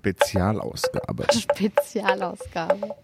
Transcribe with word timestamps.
Spezialausgabe. 0.00 1.26
Spezialausgabe. 1.30 2.94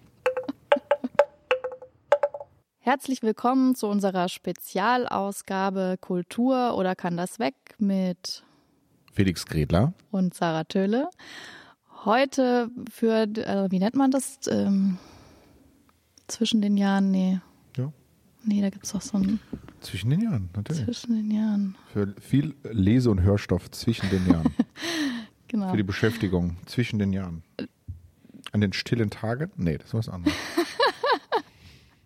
Herzlich 2.78 3.22
willkommen 3.22 3.74
zu 3.74 3.86
unserer 3.86 4.30
Spezialausgabe 4.30 5.98
Kultur 6.00 6.74
oder 6.74 6.96
kann 6.96 7.18
das 7.18 7.38
weg 7.38 7.54
mit 7.76 8.44
Felix 9.12 9.44
Gredler 9.44 9.92
und 10.10 10.32
Sarah 10.32 10.64
Töhle. 10.64 11.10
Heute 12.06 12.70
für, 12.90 13.24
äh, 13.24 13.70
wie 13.70 13.78
nennt 13.78 13.94
man 13.94 14.10
das? 14.10 14.38
Ähm, 14.48 14.96
zwischen 16.28 16.62
den 16.62 16.78
Jahren, 16.78 17.10
nee. 17.10 17.40
Ja. 17.76 17.92
Nee, 18.42 18.62
da 18.62 18.70
gibt 18.70 18.86
es 18.86 18.92
doch 18.92 19.02
so 19.02 19.18
ein. 19.18 19.38
Zwischen 19.82 20.08
den 20.08 20.22
Jahren, 20.22 20.48
natürlich. 20.56 20.82
Zwischen 20.82 21.14
den 21.14 21.30
Jahren. 21.30 21.76
Für 21.92 22.14
viel 22.22 22.54
Lese- 22.62 23.10
und 23.10 23.20
Hörstoff 23.20 23.70
zwischen 23.70 24.08
den 24.08 24.26
Jahren. 24.26 24.54
Genau. 25.48 25.70
Für 25.70 25.76
die 25.76 25.82
Beschäftigung 25.82 26.56
zwischen 26.66 26.98
den 26.98 27.12
Jahren. 27.12 27.42
An 28.52 28.60
den 28.60 28.72
stillen 28.72 29.10
Tagen? 29.10 29.50
Nee, 29.56 29.78
das 29.78 29.88
ist 29.88 29.94
was 29.94 30.08
anderes. 30.08 30.36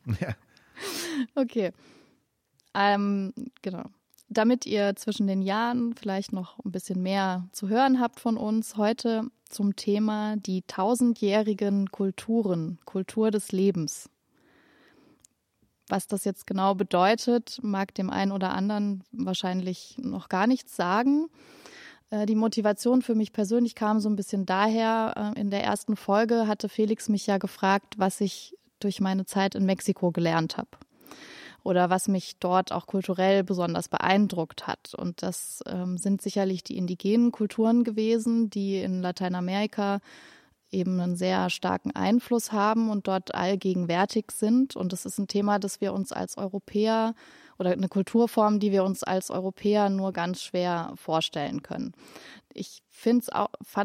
ja. 0.21 0.35
Okay. 1.35 1.73
Ähm, 2.75 3.33
genau. 3.63 3.85
Damit 4.29 4.65
ihr 4.65 4.95
zwischen 4.97 5.27
den 5.27 5.43
Jahren 5.43 5.95
vielleicht 5.95 6.33
noch 6.33 6.59
ein 6.65 6.71
bisschen 6.71 7.03
mehr 7.03 7.49
zu 7.53 7.69
hören 7.69 8.01
habt 8.01 8.21
von 8.21 8.37
uns, 8.37 8.77
heute 8.77 9.25
zum 9.49 9.75
Thema 9.75 10.37
die 10.37 10.63
tausendjährigen 10.63 11.91
Kulturen, 11.91 12.79
Kultur 12.85 13.31
des 13.31 13.51
Lebens. 13.51 14.09
Was 15.89 16.07
das 16.07 16.25
jetzt 16.25 16.47
genau 16.47 16.77
bedeutet, 16.77 17.59
mag 17.63 17.93
dem 17.95 18.11
einen 18.11 18.31
oder 18.31 18.55
anderen 18.55 19.03
wahrscheinlich 19.11 19.97
noch 19.99 20.29
gar 20.29 20.47
nichts 20.47 20.77
sagen. 20.77 21.29
Äh, 22.11 22.27
die 22.27 22.35
Motivation 22.35 23.03
für 23.03 23.15
mich 23.15 23.33
persönlich 23.33 23.75
kam 23.75 24.01
so 24.01 24.09
ein 24.09 24.17
bisschen 24.17 24.47
daher. 24.47 25.33
Äh, 25.37 25.41
in 25.41 25.51
der 25.51 25.65
ersten 25.65 25.97
Folge 25.97 26.47
hatte 26.47 26.69
Felix 26.69 27.09
mich 27.09 27.27
ja 27.27 27.39
gefragt, 27.39 27.95
was 27.99 28.21
ich 28.21 28.57
durch 28.81 29.01
meine 29.01 29.27
Zeit 29.27 29.55
in 29.55 29.67
Mexiko 29.67 30.11
gelernt 30.11 30.57
habe 30.57 30.71
oder 31.63 31.91
was 31.91 32.09
mich 32.09 32.39
dort 32.39 32.73
auch 32.73 32.87
kulturell 32.87 33.45
besonders 33.45 33.89
beeindruckt 33.89 34.67
hat. 34.67 34.95
Und 34.95 35.23
das 35.23 35.63
ähm, 35.67 35.99
sind 35.99 36.23
sicherlich 36.23 36.65
die 36.65 36.79
indigenen 36.79 37.33
Kulturen 37.33 37.85
gewesen, 37.85 38.49
die 38.49 38.79
in 38.79 39.03
Lateinamerika 39.03 40.01
eben 40.71 41.01
einen 41.01 41.17
sehr 41.17 41.51
starken 41.51 41.91
Einfluss 41.95 42.53
haben 42.53 42.91
und 42.91 43.09
dort 43.09 43.35
allgegenwärtig 43.35 44.31
sind. 44.33 44.77
Und 44.77 44.93
das 44.93 45.05
ist 45.05 45.19
ein 45.19 45.27
Thema, 45.27 45.59
das 45.59 45.81
wir 45.81 45.93
uns 45.93 46.13
als 46.13 46.39
Europäer 46.39 47.15
oder 47.61 47.73
eine 47.73 47.89
Kulturform, 47.89 48.59
die 48.59 48.73
wir 48.73 48.85
uns 48.85 49.05
als 49.05 49.31
Europäer 49.31 49.91
nur 49.91 50.13
ganz 50.13 50.43
schwer 50.43 50.93
vorstellen 50.97 51.63
können. 51.63 51.93
Ich 52.55 52.83
fand 52.91 53.29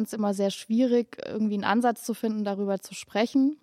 es 0.07 0.13
immer 0.13 0.33
sehr 0.33 0.49
schwierig, 0.49 1.17
irgendwie 1.27 1.55
einen 1.55 1.65
Ansatz 1.65 2.03
zu 2.03 2.13
finden, 2.13 2.45
darüber 2.45 2.79
zu 2.79 2.95
sprechen. 2.95 3.57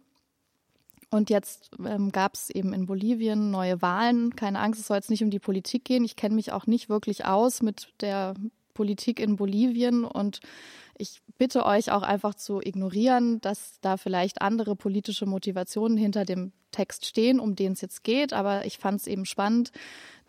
Und 1.11 1.31
jetzt 1.31 1.71
ähm, 1.85 2.13
gab 2.13 2.35
es 2.35 2.51
eben 2.51 2.73
in 2.73 2.87
Bolivien 2.87 3.51
neue 3.51 3.83
Wahlen. 3.83 4.37
Keine 4.37 4.61
Angst, 4.61 4.81
es 4.81 4.87
soll 4.87 4.99
jetzt 4.99 5.11
nicht 5.11 5.25
um 5.25 5.31
die 5.31 5.39
Politik 5.39 5.85
gehen. 5.85 6.05
Ich 6.05 6.17
kenne 6.17 6.35
mich 6.35 6.53
auch 6.53 6.67
nicht 6.67 6.89
wirklich 6.89 7.25
aus 7.25 7.63
mit 7.63 7.89
der 8.01 8.35
Politik 8.75 9.19
in 9.19 9.37
Bolivien 9.37 10.05
und 10.05 10.41
ich 10.98 11.23
bitte 11.39 11.65
euch 11.67 11.91
auch 11.91 12.03
einfach 12.03 12.35
zu 12.35 12.61
ignorieren, 12.61 13.41
dass 13.41 13.79
da 13.81 13.97
vielleicht 13.97 14.43
andere 14.43 14.77
politische 14.77 15.27
Motivationen 15.27 15.97
hinter 15.97 16.25
dem 16.25 16.53
Text 16.71 17.07
stehen, 17.07 17.41
um 17.41 17.57
den 17.57 17.73
es 17.73 17.81
jetzt 17.81 18.05
geht. 18.05 18.33
Aber 18.33 18.65
ich 18.65 18.79
fand 18.79 19.01
es 19.01 19.07
eben 19.07 19.25
spannend, 19.25 19.73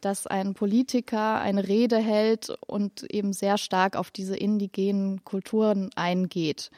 dass 0.02 0.28
ein 0.28 0.54
Politiker 0.54 1.40
eine 1.40 1.68
Rede 1.68 1.98
hält 1.98 2.50
und 2.68 3.04
eben 3.04 3.34
sehr 3.34 3.58
stark 3.58 3.96
auf 3.96 4.12
diese 4.12 4.36
indigenen 4.36 5.24
Kulturen 5.24 5.90
eingeht 5.96 6.72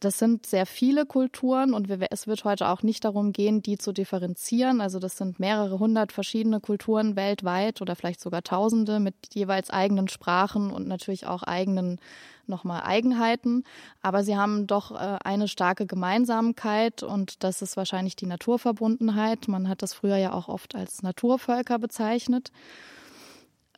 das 0.00 0.18
sind 0.18 0.46
sehr 0.46 0.66
viele 0.66 1.06
Kulturen 1.06 1.74
und 1.74 1.88
wir, 1.88 1.98
es 2.10 2.26
wird 2.26 2.44
heute 2.44 2.68
auch 2.68 2.82
nicht 2.82 3.04
darum 3.04 3.32
gehen, 3.32 3.62
die 3.62 3.78
zu 3.78 3.92
differenzieren. 3.92 4.80
Also 4.80 4.98
das 4.98 5.16
sind 5.16 5.40
mehrere 5.40 5.78
hundert 5.78 6.12
verschiedene 6.12 6.60
Kulturen 6.60 7.16
weltweit 7.16 7.82
oder 7.82 7.96
vielleicht 7.96 8.20
sogar 8.20 8.42
Tausende 8.42 9.00
mit 9.00 9.14
jeweils 9.32 9.70
eigenen 9.70 10.08
Sprachen 10.08 10.70
und 10.70 10.86
natürlich 10.86 11.26
auch 11.26 11.42
eigenen 11.42 11.98
nochmal 12.46 12.82
Eigenheiten. 12.82 13.64
Aber 14.02 14.24
sie 14.24 14.36
haben 14.36 14.66
doch 14.66 14.92
äh, 14.92 15.18
eine 15.24 15.48
starke 15.48 15.86
Gemeinsamkeit 15.86 17.02
und 17.02 17.42
das 17.44 17.62
ist 17.62 17.76
wahrscheinlich 17.76 18.16
die 18.16 18.26
Naturverbundenheit. 18.26 19.48
Man 19.48 19.68
hat 19.68 19.82
das 19.82 19.94
früher 19.94 20.16
ja 20.16 20.32
auch 20.32 20.48
oft 20.48 20.74
als 20.74 21.02
Naturvölker 21.02 21.78
bezeichnet. 21.78 22.50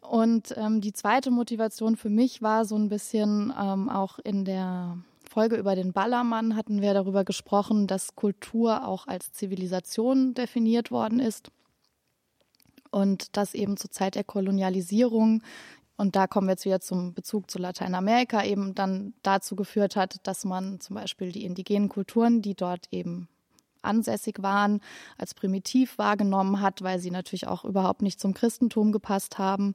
Und 0.03 0.55
ähm, 0.59 0.81
die 0.81 0.93
zweite 0.93 1.31
Motivation 1.31 1.97
für 1.97 2.11
mich 2.11 2.43
war 2.43 2.65
so 2.65 2.77
ein 2.77 2.89
bisschen 2.89 3.53
ähm, 3.59 3.89
auch 3.89 4.19
in 4.19 4.45
der 4.45 4.99
Folge 5.35 5.57
über 5.57 5.75
den 5.75 5.93
Ballermann 5.93 6.55
hatten 6.55 6.81
wir 6.81 6.95
darüber 6.95 7.25
gesprochen, 7.25 7.89
dass 7.89 8.15
Kultur 8.15 8.87
auch 8.87 9.09
als 9.09 9.33
Zivilisation 9.33 10.33
definiert 10.33 10.93
worden 10.93 11.19
ist 11.19 11.51
und 12.93 13.37
dass 13.37 13.53
eben 13.53 13.77
zur 13.77 13.91
Zeit 13.91 14.15
der 14.15 14.23
Kolonialisierung 14.23 15.43
und 15.97 16.15
da 16.15 16.29
kommen 16.29 16.47
wir 16.47 16.53
jetzt 16.53 16.67
wieder 16.67 16.81
zum 16.81 17.15
Bezug 17.15 17.51
zu 17.51 17.59
Lateinamerika 17.59 18.45
eben 18.45 18.77
dann 18.77 19.15
dazu 19.23 19.57
geführt 19.57 19.97
hat, 19.97 20.25
dass 20.25 20.45
man 20.45 20.79
zum 20.79 20.95
Beispiel 20.95 21.33
die 21.33 21.45
indigenen 21.45 21.89
Kulturen, 21.89 22.41
die 22.41 22.55
dort 22.55 22.87
eben 22.93 23.29
ansässig 23.83 24.41
waren, 24.41 24.81
als 25.19 25.35
primitiv 25.35 25.99
wahrgenommen 25.99 26.61
hat, 26.61 26.83
weil 26.83 27.01
sie 27.01 27.11
natürlich 27.11 27.49
auch 27.49 27.65
überhaupt 27.65 28.03
nicht 28.03 28.21
zum 28.21 28.35
Christentum 28.35 28.93
gepasst 28.93 29.39
haben. 29.39 29.75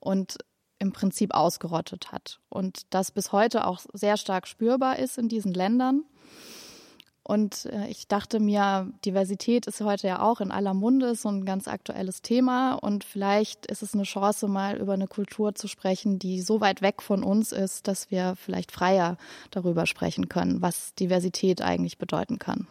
Und 0.00 0.38
im 0.78 0.92
Prinzip 0.92 1.34
ausgerottet 1.34 2.12
hat. 2.12 2.40
Und 2.48 2.82
das 2.90 3.10
bis 3.10 3.32
heute 3.32 3.66
auch 3.66 3.80
sehr 3.92 4.16
stark 4.16 4.46
spürbar 4.46 4.98
ist 4.98 5.18
in 5.18 5.28
diesen 5.28 5.52
Ländern. 5.52 6.04
Und 7.28 7.66
äh, 7.66 7.88
ich 7.88 8.08
dachte 8.08 8.40
mir, 8.40 8.90
Diversität 9.04 9.66
ist 9.66 9.82
heute 9.82 10.06
ja 10.06 10.22
auch 10.22 10.40
in 10.40 10.50
aller 10.50 10.72
Munde, 10.72 11.08
ist 11.08 11.22
so 11.22 11.28
ein 11.28 11.44
ganz 11.44 11.68
aktuelles 11.68 12.22
Thema. 12.22 12.72
Und 12.72 13.04
vielleicht 13.04 13.66
ist 13.66 13.82
es 13.82 13.92
eine 13.92 14.04
Chance, 14.04 14.48
mal 14.48 14.78
über 14.78 14.94
eine 14.94 15.08
Kultur 15.08 15.54
zu 15.54 15.68
sprechen, 15.68 16.18
die 16.18 16.40
so 16.40 16.62
weit 16.62 16.80
weg 16.80 17.02
von 17.02 17.22
uns 17.22 17.52
ist, 17.52 17.86
dass 17.86 18.10
wir 18.10 18.34
vielleicht 18.36 18.72
freier 18.72 19.18
darüber 19.50 19.84
sprechen 19.84 20.30
können, 20.30 20.62
was 20.62 20.94
Diversität 20.94 21.60
eigentlich 21.60 21.98
bedeuten 21.98 22.38
kann. 22.38 22.66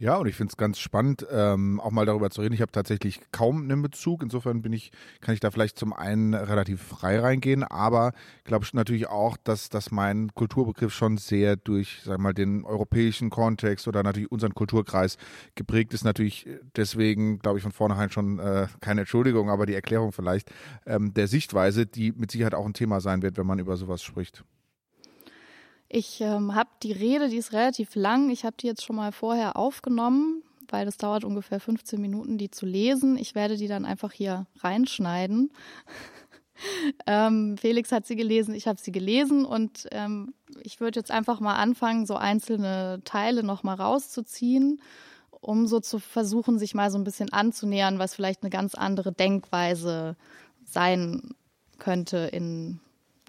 Ja, 0.00 0.16
und 0.16 0.28
ich 0.28 0.36
finde 0.36 0.52
es 0.52 0.56
ganz 0.56 0.78
spannend, 0.78 1.26
ähm, 1.28 1.80
auch 1.80 1.90
mal 1.90 2.06
darüber 2.06 2.30
zu 2.30 2.40
reden. 2.40 2.54
Ich 2.54 2.60
habe 2.60 2.70
tatsächlich 2.70 3.20
kaum 3.32 3.62
einen 3.62 3.82
Bezug. 3.82 4.22
Insofern 4.22 4.62
bin 4.62 4.72
ich, 4.72 4.92
kann 5.20 5.34
ich 5.34 5.40
da 5.40 5.50
vielleicht 5.50 5.76
zum 5.76 5.92
einen 5.92 6.34
relativ 6.34 6.80
frei 6.80 7.18
reingehen, 7.18 7.64
aber 7.64 8.12
glaube 8.44 8.64
ich 8.64 8.72
natürlich 8.74 9.08
auch, 9.08 9.36
dass, 9.42 9.70
dass 9.70 9.90
mein 9.90 10.32
Kulturbegriff 10.34 10.94
schon 10.94 11.18
sehr 11.18 11.56
durch, 11.56 12.02
sag 12.04 12.20
mal, 12.20 12.32
den 12.32 12.64
europäischen 12.64 13.28
Kontext 13.28 13.88
oder 13.88 14.04
natürlich 14.04 14.30
unseren 14.30 14.54
Kulturkreis 14.54 15.16
geprägt 15.56 15.92
ist. 15.92 16.04
Natürlich 16.04 16.46
deswegen, 16.76 17.40
glaube 17.40 17.58
ich, 17.58 17.64
von 17.64 17.72
vornherein 17.72 18.10
schon 18.10 18.38
äh, 18.38 18.68
keine 18.80 19.00
Entschuldigung, 19.00 19.50
aber 19.50 19.66
die 19.66 19.74
Erklärung 19.74 20.12
vielleicht 20.12 20.52
ähm, 20.86 21.12
der 21.12 21.26
Sichtweise, 21.26 21.86
die 21.86 22.12
mit 22.12 22.30
Sicherheit 22.30 22.54
auch 22.54 22.66
ein 22.66 22.74
Thema 22.74 23.00
sein 23.00 23.22
wird, 23.22 23.36
wenn 23.36 23.46
man 23.46 23.58
über 23.58 23.76
sowas 23.76 24.04
spricht. 24.04 24.44
Ich 25.88 26.20
ähm, 26.20 26.54
habe 26.54 26.68
die 26.82 26.92
Rede, 26.92 27.28
die 27.28 27.38
ist 27.38 27.52
relativ 27.52 27.94
lang. 27.94 28.28
Ich 28.28 28.44
habe 28.44 28.56
die 28.60 28.66
jetzt 28.66 28.84
schon 28.84 28.96
mal 28.96 29.10
vorher 29.10 29.56
aufgenommen, 29.56 30.42
weil 30.68 30.84
das 30.84 30.98
dauert 30.98 31.24
ungefähr 31.24 31.60
15 31.60 32.00
Minuten, 32.00 32.36
die 32.36 32.50
zu 32.50 32.66
lesen. 32.66 33.16
Ich 33.16 33.34
werde 33.34 33.56
die 33.56 33.68
dann 33.68 33.86
einfach 33.86 34.12
hier 34.12 34.46
reinschneiden. 34.58 35.50
ähm, 37.06 37.56
Felix 37.56 37.90
hat 37.90 38.06
sie 38.06 38.16
gelesen, 38.16 38.54
ich 38.54 38.68
habe 38.68 38.78
sie 38.78 38.92
gelesen 38.92 39.46
und 39.46 39.88
ähm, 39.92 40.34
ich 40.62 40.78
würde 40.80 41.00
jetzt 41.00 41.10
einfach 41.10 41.40
mal 41.40 41.56
anfangen, 41.56 42.04
so 42.04 42.16
einzelne 42.16 43.00
Teile 43.04 43.42
nochmal 43.42 43.76
rauszuziehen, 43.76 44.82
um 45.30 45.66
so 45.66 45.80
zu 45.80 46.00
versuchen, 46.00 46.58
sich 46.58 46.74
mal 46.74 46.90
so 46.90 46.98
ein 46.98 47.04
bisschen 47.04 47.32
anzunähern, 47.32 47.98
was 47.98 48.14
vielleicht 48.14 48.42
eine 48.42 48.50
ganz 48.50 48.74
andere 48.74 49.12
Denkweise 49.12 50.16
sein 50.64 51.34
könnte 51.78 52.18
in 52.18 52.80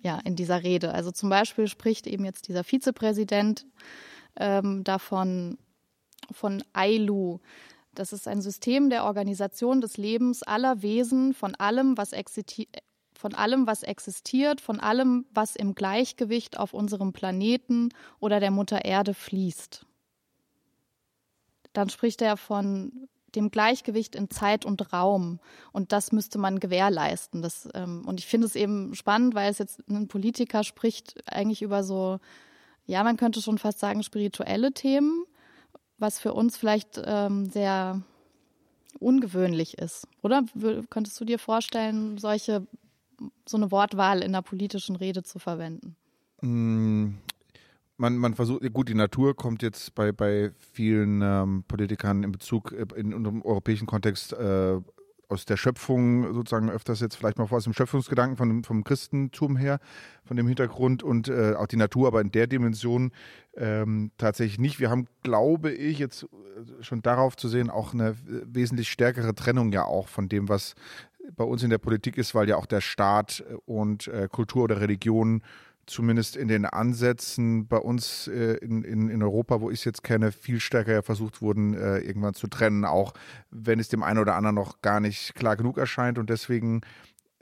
ja, 0.03 0.19
in 0.23 0.35
dieser 0.35 0.63
Rede. 0.63 0.93
Also 0.93 1.11
zum 1.11 1.29
Beispiel 1.29 1.67
spricht 1.67 2.07
eben 2.07 2.25
jetzt 2.25 2.47
dieser 2.47 2.63
Vizepräsident 2.63 3.65
ähm, 4.37 4.83
davon, 4.83 5.57
von 6.31 6.63
AILU. 6.73 7.39
Das 7.95 8.13
ist 8.13 8.27
ein 8.27 8.41
System 8.41 8.89
der 8.89 9.05
Organisation 9.05 9.81
des 9.81 9.97
Lebens 9.97 10.43
aller 10.43 10.81
Wesen, 10.81 11.33
von 11.33 11.55
allem, 11.55 11.97
was 11.97 12.13
von 13.13 13.35
allem, 13.35 13.67
was 13.67 13.83
existiert, 13.83 14.61
von 14.61 14.79
allem, 14.79 15.25
was 15.33 15.55
im 15.55 15.75
Gleichgewicht 15.75 16.57
auf 16.57 16.73
unserem 16.73 17.11
Planeten 17.11 17.89
oder 18.19 18.39
der 18.39 18.51
Mutter 18.51 18.85
Erde 18.85 19.13
fließt. 19.13 19.85
Dann 21.73 21.89
spricht 21.89 22.21
er 22.21 22.37
von 22.37 23.09
dem 23.35 23.51
Gleichgewicht 23.51 24.15
in 24.15 24.29
Zeit 24.29 24.65
und 24.65 24.93
Raum. 24.93 25.39
Und 25.71 25.91
das 25.91 26.11
müsste 26.11 26.37
man 26.37 26.59
gewährleisten. 26.59 27.41
Das, 27.41 27.69
ähm, 27.73 28.03
und 28.05 28.19
ich 28.19 28.27
finde 28.27 28.47
es 28.47 28.55
eben 28.55 28.95
spannend, 28.95 29.35
weil 29.35 29.51
es 29.51 29.57
jetzt 29.57 29.81
ein 29.89 30.07
Politiker 30.07 30.63
spricht 30.63 31.15
eigentlich 31.25 31.61
über 31.61 31.83
so, 31.83 32.19
ja, 32.85 33.03
man 33.03 33.17
könnte 33.17 33.41
schon 33.41 33.57
fast 33.57 33.79
sagen, 33.79 34.03
spirituelle 34.03 34.71
Themen, 34.71 35.25
was 35.97 36.19
für 36.19 36.33
uns 36.33 36.57
vielleicht 36.57 37.01
ähm, 37.03 37.45
sehr 37.45 38.01
ungewöhnlich 38.99 39.77
ist. 39.77 40.07
Oder 40.21 40.43
könntest 40.89 41.19
du 41.19 41.25
dir 41.25 41.39
vorstellen, 41.39 42.17
solche, 42.17 42.65
so 43.47 43.57
eine 43.57 43.71
Wortwahl 43.71 44.19
in 44.19 44.29
einer 44.29 44.41
politischen 44.41 44.95
Rede 44.95 45.23
zu 45.23 45.39
verwenden? 45.39 45.95
Man, 48.01 48.17
man 48.17 48.33
versucht, 48.33 48.61
gut, 48.71 48.87
die 48.87 48.93
Natur 48.93 49.35
kommt 49.35 49.61
jetzt 49.61 49.93
bei, 49.93 50.13
bei 50.13 50.51
vielen 50.71 51.21
ähm, 51.21 51.65
Politikern 51.67 52.23
in 52.23 52.31
Bezug 52.31 52.71
äh, 52.71 52.85
in 52.95 53.13
unserem 53.13 53.41
europäischen 53.41 53.87
Kontext 53.87 54.31
äh, 54.31 54.77
aus 55.27 55.43
der 55.43 55.57
Schöpfung 55.57 56.33
sozusagen 56.33 56.69
öfters 56.69 57.01
jetzt 57.01 57.17
vielleicht 57.17 57.37
mal 57.37 57.47
vor 57.47 57.57
aus 57.57 57.65
dem 57.65 57.73
Schöpfungsgedanken 57.73 58.37
von, 58.37 58.63
vom 58.63 58.85
Christentum 58.85 59.57
her, 59.57 59.81
von 60.23 60.37
dem 60.37 60.47
Hintergrund 60.47 61.03
und 61.03 61.27
äh, 61.27 61.55
auch 61.55 61.67
die 61.67 61.75
Natur, 61.75 62.07
aber 62.07 62.21
in 62.21 62.31
der 62.31 62.47
Dimension 62.47 63.11
ähm, 63.57 64.11
tatsächlich 64.17 64.59
nicht. 64.59 64.79
Wir 64.79 64.89
haben, 64.89 65.07
glaube 65.21 65.69
ich, 65.73 65.99
jetzt 65.99 66.23
äh, 66.23 66.27
schon 66.81 67.01
darauf 67.01 67.35
zu 67.35 67.49
sehen, 67.49 67.69
auch 67.69 67.93
eine 67.93 68.15
wesentlich 68.25 68.89
stärkere 68.89 69.35
Trennung 69.35 69.73
ja 69.73 69.83
auch 69.83 70.07
von 70.07 70.29
dem, 70.29 70.47
was 70.47 70.73
bei 71.35 71.43
uns 71.43 71.63
in 71.63 71.69
der 71.69 71.79
Politik 71.79 72.17
ist, 72.17 72.33
weil 72.33 72.47
ja 72.47 72.55
auch 72.55 72.65
der 72.65 72.79
Staat 72.79 73.43
und 73.65 74.07
äh, 74.07 74.29
Kultur 74.31 74.63
oder 74.63 74.79
Religion 74.79 75.43
zumindest 75.89 76.35
in 76.35 76.47
den 76.47 76.65
Ansätzen 76.65 77.67
bei 77.67 77.77
uns 77.77 78.27
äh, 78.27 78.53
in, 78.57 78.83
in, 78.83 79.09
in 79.09 79.23
Europa, 79.23 79.61
wo 79.61 79.69
ich 79.69 79.79
es 79.79 79.85
jetzt 79.85 80.03
kenne, 80.03 80.31
viel 80.31 80.59
stärker 80.59 81.03
versucht 81.03 81.41
wurden, 81.41 81.73
äh, 81.73 81.99
irgendwann 81.99 82.33
zu 82.33 82.47
trennen, 82.47 82.85
auch 82.85 83.13
wenn 83.49 83.79
es 83.79 83.89
dem 83.89 84.03
einen 84.03 84.19
oder 84.19 84.35
anderen 84.35 84.55
noch 84.55 84.81
gar 84.81 84.99
nicht 84.99 85.35
klar 85.35 85.57
genug 85.57 85.77
erscheint. 85.77 86.17
Und 86.17 86.29
deswegen 86.29 86.81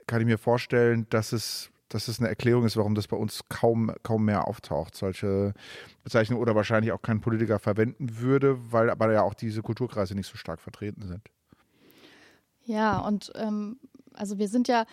kann 0.06 0.20
ich 0.20 0.26
mir 0.26 0.38
vorstellen, 0.38 1.06
dass 1.10 1.32
es, 1.32 1.70
dass 1.88 2.08
es 2.08 2.18
eine 2.18 2.28
Erklärung 2.28 2.64
ist, 2.64 2.76
warum 2.76 2.94
das 2.94 3.06
bei 3.06 3.16
uns 3.16 3.42
kaum, 3.48 3.92
kaum 4.02 4.24
mehr 4.24 4.48
auftaucht, 4.48 4.96
solche 4.96 5.52
Bezeichnungen 6.02 6.42
oder 6.42 6.54
wahrscheinlich 6.54 6.92
auch 6.92 7.02
kein 7.02 7.20
Politiker 7.20 7.58
verwenden 7.58 8.18
würde, 8.18 8.58
weil 8.72 8.90
aber 8.90 9.12
ja 9.12 9.22
auch 9.22 9.34
diese 9.34 9.62
Kulturkreise 9.62 10.14
nicht 10.14 10.26
so 10.26 10.36
stark 10.36 10.60
vertreten 10.60 11.06
sind. 11.06 11.22
Ja, 12.64 12.98
und 12.98 13.32
ähm, 13.34 13.78
also 14.14 14.38
wir 14.38 14.48
sind 14.48 14.68
ja 14.68 14.84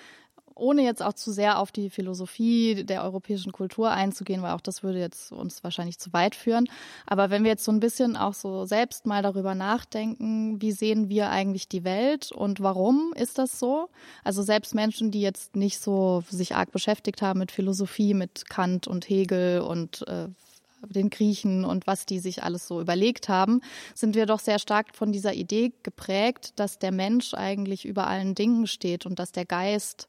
ohne 0.55 0.83
jetzt 0.83 1.03
auch 1.03 1.13
zu 1.13 1.31
sehr 1.31 1.59
auf 1.59 1.71
die 1.71 1.89
Philosophie 1.89 2.83
der 2.85 3.03
europäischen 3.03 3.51
Kultur 3.51 3.91
einzugehen, 3.91 4.41
weil 4.41 4.53
auch 4.53 4.61
das 4.61 4.83
würde 4.83 4.99
jetzt 4.99 5.31
uns 5.31 5.63
wahrscheinlich 5.63 5.99
zu 5.99 6.13
weit 6.13 6.35
führen. 6.35 6.67
Aber 7.05 7.29
wenn 7.29 7.43
wir 7.43 7.51
jetzt 7.51 7.65
so 7.65 7.71
ein 7.71 7.79
bisschen 7.79 8.15
auch 8.15 8.33
so 8.33 8.65
selbst 8.65 9.05
mal 9.05 9.21
darüber 9.21 9.53
nachdenken, 9.53 10.61
wie 10.61 10.71
sehen 10.71 11.09
wir 11.09 11.29
eigentlich 11.29 11.67
die 11.67 11.83
Welt 11.83 12.31
und 12.31 12.61
warum 12.61 13.13
ist 13.15 13.37
das 13.37 13.59
so? 13.59 13.89
Also 14.23 14.43
selbst 14.43 14.73
Menschen, 14.73 15.11
die 15.11 15.21
jetzt 15.21 15.55
nicht 15.55 15.79
so 15.79 16.23
sich 16.29 16.55
arg 16.55 16.71
beschäftigt 16.71 17.21
haben 17.21 17.39
mit 17.39 17.51
Philosophie, 17.51 18.13
mit 18.13 18.49
Kant 18.49 18.87
und 18.87 19.09
Hegel 19.09 19.61
und 19.61 20.07
äh, 20.07 20.27
den 20.93 21.09
Griechen 21.09 21.65
und 21.65 21.87
was 21.87 22.05
die 22.05 22.19
sich 22.19 22.43
alles 22.43 22.67
so 22.67 22.81
überlegt 22.81 23.29
haben, 23.29 23.61
sind 23.93 24.15
wir 24.15 24.25
doch 24.25 24.39
sehr 24.39 24.59
stark 24.59 24.95
von 24.95 25.11
dieser 25.11 25.33
Idee 25.33 25.73
geprägt, 25.83 26.53
dass 26.57 26.79
der 26.79 26.91
Mensch 26.91 27.33
eigentlich 27.33 27.85
über 27.85 28.07
allen 28.07 28.35
Dingen 28.35 28.67
steht 28.67 29.05
und 29.05 29.19
dass 29.19 29.31
der 29.31 29.45
Geist 29.45 30.07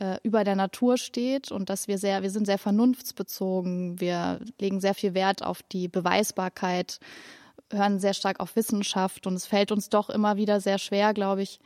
äh, 0.00 0.18
über 0.22 0.44
der 0.44 0.56
Natur 0.56 0.96
steht 0.96 1.50
und 1.50 1.70
dass 1.70 1.88
wir 1.88 1.98
sehr, 1.98 2.22
wir 2.22 2.30
sind 2.30 2.46
sehr 2.46 2.58
vernunftsbezogen, 2.58 4.00
wir 4.00 4.40
legen 4.60 4.80
sehr 4.80 4.94
viel 4.94 5.14
Wert 5.14 5.42
auf 5.42 5.62
die 5.62 5.88
Beweisbarkeit, 5.88 7.00
hören 7.70 7.98
sehr 7.98 8.14
stark 8.14 8.40
auf 8.40 8.56
Wissenschaft 8.56 9.26
und 9.26 9.34
es 9.34 9.46
fällt 9.46 9.72
uns 9.72 9.88
doch 9.88 10.08
immer 10.10 10.36
wieder 10.36 10.60
sehr 10.60 10.78
schwer, 10.78 11.14
glaube 11.14 11.42
ich, 11.42 11.60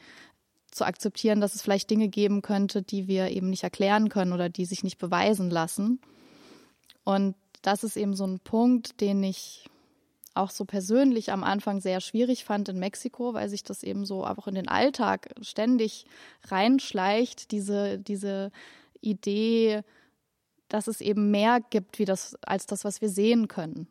zu 0.70 0.84
akzeptieren, 0.84 1.40
dass 1.40 1.54
es 1.54 1.62
vielleicht 1.62 1.90
Dinge 1.90 2.08
geben 2.08 2.42
könnte, 2.42 2.82
die 2.82 3.06
wir 3.06 3.28
eben 3.28 3.50
nicht 3.50 3.62
erklären 3.62 4.08
können 4.08 4.32
oder 4.32 4.48
die 4.48 4.64
sich 4.64 4.82
nicht 4.82 4.98
beweisen 4.98 5.50
lassen. 5.50 6.00
Und 7.04 7.34
das 7.60 7.84
ist 7.84 7.96
eben 7.96 8.14
so 8.14 8.26
ein 8.26 8.40
Punkt, 8.40 9.00
den 9.00 9.22
ich 9.22 9.66
auch 10.34 10.50
so 10.50 10.64
persönlich 10.64 11.32
am 11.32 11.44
Anfang 11.44 11.80
sehr 11.80 12.00
schwierig 12.00 12.44
fand 12.44 12.68
in 12.68 12.78
Mexiko, 12.78 13.34
weil 13.34 13.48
sich 13.48 13.62
das 13.64 13.82
eben 13.82 14.04
so 14.04 14.24
auch 14.24 14.46
in 14.46 14.54
den 14.54 14.68
Alltag 14.68 15.30
ständig 15.40 16.06
reinschleicht, 16.44 17.50
diese, 17.50 17.98
diese 17.98 18.50
Idee, 19.00 19.82
dass 20.68 20.86
es 20.86 21.00
eben 21.00 21.30
mehr 21.30 21.60
gibt 21.60 21.98
wie 21.98 22.04
das, 22.04 22.36
als 22.42 22.66
das, 22.66 22.84
was 22.84 23.00
wir 23.00 23.08
sehen 23.08 23.48
können. 23.48 23.86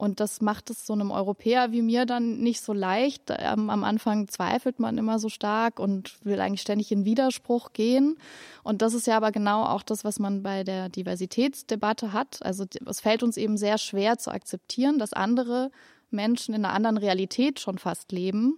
Und 0.00 0.18
das 0.18 0.40
macht 0.40 0.70
es 0.70 0.86
so 0.86 0.94
einem 0.94 1.10
Europäer 1.10 1.72
wie 1.72 1.82
mir 1.82 2.06
dann 2.06 2.38
nicht 2.38 2.62
so 2.62 2.72
leicht. 2.72 3.24
Ähm, 3.28 3.68
am 3.68 3.84
Anfang 3.84 4.28
zweifelt 4.28 4.80
man 4.80 4.96
immer 4.96 5.18
so 5.18 5.28
stark 5.28 5.78
und 5.78 6.24
will 6.24 6.40
eigentlich 6.40 6.62
ständig 6.62 6.90
in 6.90 7.04
Widerspruch 7.04 7.74
gehen. 7.74 8.16
Und 8.62 8.80
das 8.80 8.94
ist 8.94 9.06
ja 9.06 9.18
aber 9.18 9.30
genau 9.30 9.62
auch 9.62 9.82
das, 9.82 10.02
was 10.02 10.18
man 10.18 10.42
bei 10.42 10.64
der 10.64 10.88
Diversitätsdebatte 10.88 12.14
hat. 12.14 12.42
Also 12.42 12.64
es 12.86 13.00
fällt 13.00 13.22
uns 13.22 13.36
eben 13.36 13.58
sehr 13.58 13.76
schwer 13.76 14.16
zu 14.16 14.30
akzeptieren, 14.30 14.98
dass 14.98 15.12
andere 15.12 15.70
Menschen 16.08 16.54
in 16.54 16.64
einer 16.64 16.72
anderen 16.72 16.96
Realität 16.96 17.60
schon 17.60 17.76
fast 17.76 18.10
leben. 18.10 18.54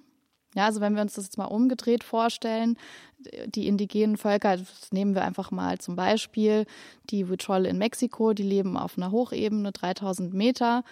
Ja, 0.55 0.67
also 0.67 0.81
wenn 0.81 0.95
wir 0.95 1.03
uns 1.03 1.15
das 1.15 1.25
jetzt 1.25 1.39
mal 1.39 1.47
umgedreht 1.47 2.05
vorstellen, 2.05 2.77
die 3.47 3.67
indigenen 3.67 4.17
Völker, 4.17 4.59
nehmen 4.93 5.17
wir 5.17 5.25
einfach 5.25 5.51
mal 5.51 5.79
zum 5.79 5.97
Beispiel, 5.97 6.67
die 7.11 7.25
Huichol 7.25 7.67
in 7.67 7.79
Mexiko, 7.79 8.33
die 8.33 8.43
leben 8.45 8.77
auf 8.77 8.97
einer 8.97 9.11
Hochebene, 9.11 9.73
3000 9.73 10.33
Meter 10.35 10.85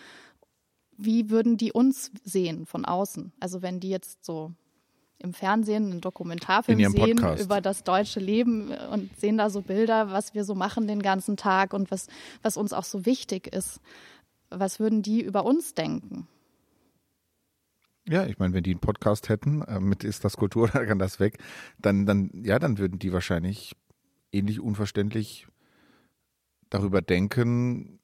wie 1.05 1.31
würden 1.31 1.56
die 1.56 1.73
uns 1.73 2.11
sehen 2.25 2.67
von 2.67 2.85
außen? 2.85 3.32
Also 3.41 3.62
wenn 3.62 3.81
die 3.81 3.91
jetzt 3.91 4.25
so 4.25 4.52
im 5.19 5.35
Fernsehen 5.35 5.91
einen 5.91 6.00
Dokumentarfilm 6.00 6.79
sehen 6.79 7.17
Podcast. 7.17 7.44
über 7.44 7.61
das 7.61 7.85
deutsche 7.85 8.20
Leben 8.20 8.70
und 8.91 9.14
sehen 9.19 9.37
da 9.37 9.50
so 9.50 9.61
Bilder, 9.61 10.11
was 10.11 10.35
wir 10.35 10.44
so 10.44 10.55
machen 10.55 10.87
den 10.87 11.02
ganzen 11.02 11.37
Tag 11.37 11.75
und 11.75 11.91
was, 11.91 12.06
was 12.43 12.56
uns 12.56 12.73
auch 12.73 12.85
so 12.85 13.05
wichtig 13.05 13.47
ist. 13.47 13.81
Was 14.49 14.81
würden 14.81 15.02
die 15.02 15.23
über 15.23 15.44
uns 15.44 15.75
denken? 15.75 16.26
Ja, 18.08 18.26
ich 18.26 18.38
meine, 18.38 18.55
wenn 18.55 18.64
die 18.64 18.70
einen 18.70 18.81
Podcast 18.81 19.29
hätten, 19.29 19.62
äh, 19.62 19.79
mit 19.79 20.05
ist 20.05 20.25
das 20.25 20.37
Kultur, 20.37 20.69
dann 20.69 20.87
kann 20.87 20.99
das 20.99 21.20
weg, 21.20 21.38
dann, 21.79 22.06
dann, 22.06 22.31
ja, 22.44 22.58
dann 22.58 22.79
würden 22.79 22.99
die 22.99 23.12
wahrscheinlich 23.12 23.76
ähnlich 24.32 24.58
unverständlich 24.58 25.46
darüber 26.70 27.03
denken, 27.03 28.00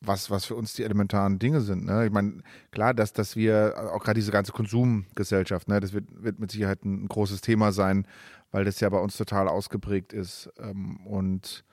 was, 0.00 0.30
was 0.30 0.46
für 0.46 0.54
uns 0.54 0.72
die 0.74 0.82
elementaren 0.82 1.38
Dinge 1.38 1.60
sind. 1.60 1.84
Ne? 1.84 2.06
Ich 2.06 2.12
meine, 2.12 2.42
klar, 2.70 2.94
dass, 2.94 3.12
dass 3.12 3.36
wir, 3.36 3.92
auch 3.92 4.02
gerade 4.02 4.18
diese 4.18 4.32
ganze 4.32 4.52
Konsumgesellschaft, 4.52 5.68
ne, 5.68 5.80
das 5.80 5.92
wird, 5.92 6.06
wird 6.10 6.38
mit 6.38 6.50
Sicherheit 6.50 6.84
ein, 6.84 7.06
großes 7.06 7.42
Thema 7.42 7.72
sein, 7.72 8.06
weil 8.50 8.64
das 8.64 8.80
ja 8.80 8.88
bei 8.88 8.98
uns 8.98 9.16
total 9.16 9.46
ausgeprägt 9.46 10.12
ist. 10.12 10.50
Ähm, 10.58 11.06
und 11.06 11.64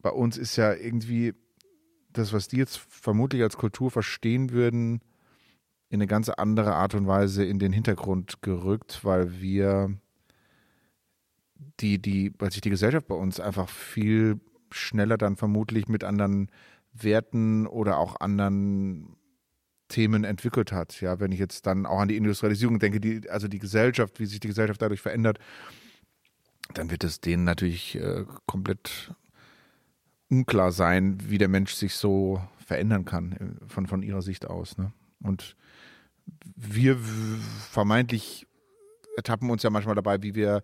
bei 0.00 0.10
uns 0.10 0.36
ist 0.36 0.56
ja 0.56 0.74
irgendwie 0.74 1.34
das, 2.12 2.32
was 2.32 2.48
die 2.48 2.56
jetzt 2.56 2.78
vermutlich 2.78 3.42
als 3.42 3.56
Kultur 3.56 3.90
verstehen 3.90 4.50
würden, 4.50 5.00
in 5.88 6.00
eine 6.00 6.08
ganz 6.08 6.28
andere 6.28 6.74
Art 6.74 6.94
und 6.94 7.06
Weise 7.06 7.44
in 7.44 7.60
den 7.60 7.72
Hintergrund 7.72 8.42
gerückt, 8.42 9.04
weil 9.04 9.40
wir 9.40 9.96
die, 11.78 12.00
die, 12.00 12.32
weil 12.38 12.50
sich 12.50 12.60
die 12.60 12.70
Gesellschaft 12.70 13.06
bei 13.06 13.14
uns 13.14 13.38
einfach 13.38 13.68
viel 13.68 14.40
schneller 14.72 15.16
dann 15.16 15.36
vermutlich 15.36 15.88
mit 15.88 16.02
anderen 16.02 16.50
Werten 17.02 17.66
oder 17.66 17.98
auch 17.98 18.20
anderen 18.20 19.16
Themen 19.88 20.24
entwickelt 20.24 20.72
hat. 20.72 21.00
Ja, 21.00 21.20
wenn 21.20 21.32
ich 21.32 21.38
jetzt 21.38 21.66
dann 21.66 21.86
auch 21.86 22.00
an 22.00 22.08
die 22.08 22.16
Industrialisierung 22.16 22.78
denke, 22.78 23.00
die, 23.00 23.28
also 23.30 23.48
die 23.48 23.58
Gesellschaft, 23.58 24.18
wie 24.18 24.26
sich 24.26 24.40
die 24.40 24.48
Gesellschaft 24.48 24.82
dadurch 24.82 25.00
verändert, 25.00 25.38
dann 26.74 26.90
wird 26.90 27.04
es 27.04 27.20
denen 27.20 27.44
natürlich 27.44 27.94
äh, 27.96 28.24
komplett 28.46 29.14
unklar 30.28 30.72
sein, 30.72 31.18
wie 31.28 31.38
der 31.38 31.48
Mensch 31.48 31.74
sich 31.74 31.94
so 31.94 32.42
verändern 32.58 33.04
kann 33.04 33.32
äh, 33.32 33.68
von, 33.68 33.86
von 33.86 34.02
ihrer 34.02 34.22
Sicht 34.22 34.46
aus. 34.46 34.76
Ne? 34.76 34.92
Und 35.22 35.56
wir 36.56 36.98
vermeintlich 37.70 38.46
ertappen 39.16 39.50
uns 39.50 39.62
ja 39.62 39.70
manchmal 39.70 39.94
dabei, 39.94 40.22
wie 40.22 40.34
wir 40.34 40.62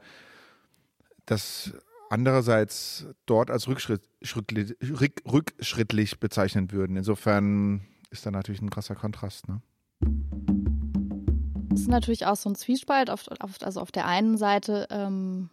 das 1.27 1.73
andererseits 2.13 3.07
dort 3.25 3.51
als 3.51 3.69
rückschritt, 3.69 4.03
rückschrittlich 4.21 6.21
bezeichnen 6.21 6.71
würden. 6.71 6.97
Insofern 6.97 7.87
ist 8.11 8.27
da 8.27 8.31
natürlich 8.31 8.61
ein 8.61 8.69
krasser 8.69 8.95
Kontrast. 8.95 9.49
Ne? 9.49 9.63
Es 11.73 11.81
ist 11.81 11.89
natürlich 11.89 12.27
auch 12.27 12.37
so 12.37 12.51
ein 12.51 12.55
Zwiespalt. 12.55 13.09
Auf, 13.09 13.29
auf, 13.41 13.63
also 13.63 13.81
auf 13.81 13.91
der 13.91 14.07
einen 14.07 14.37
Seite, 14.37 14.87
ähm, 14.91 15.49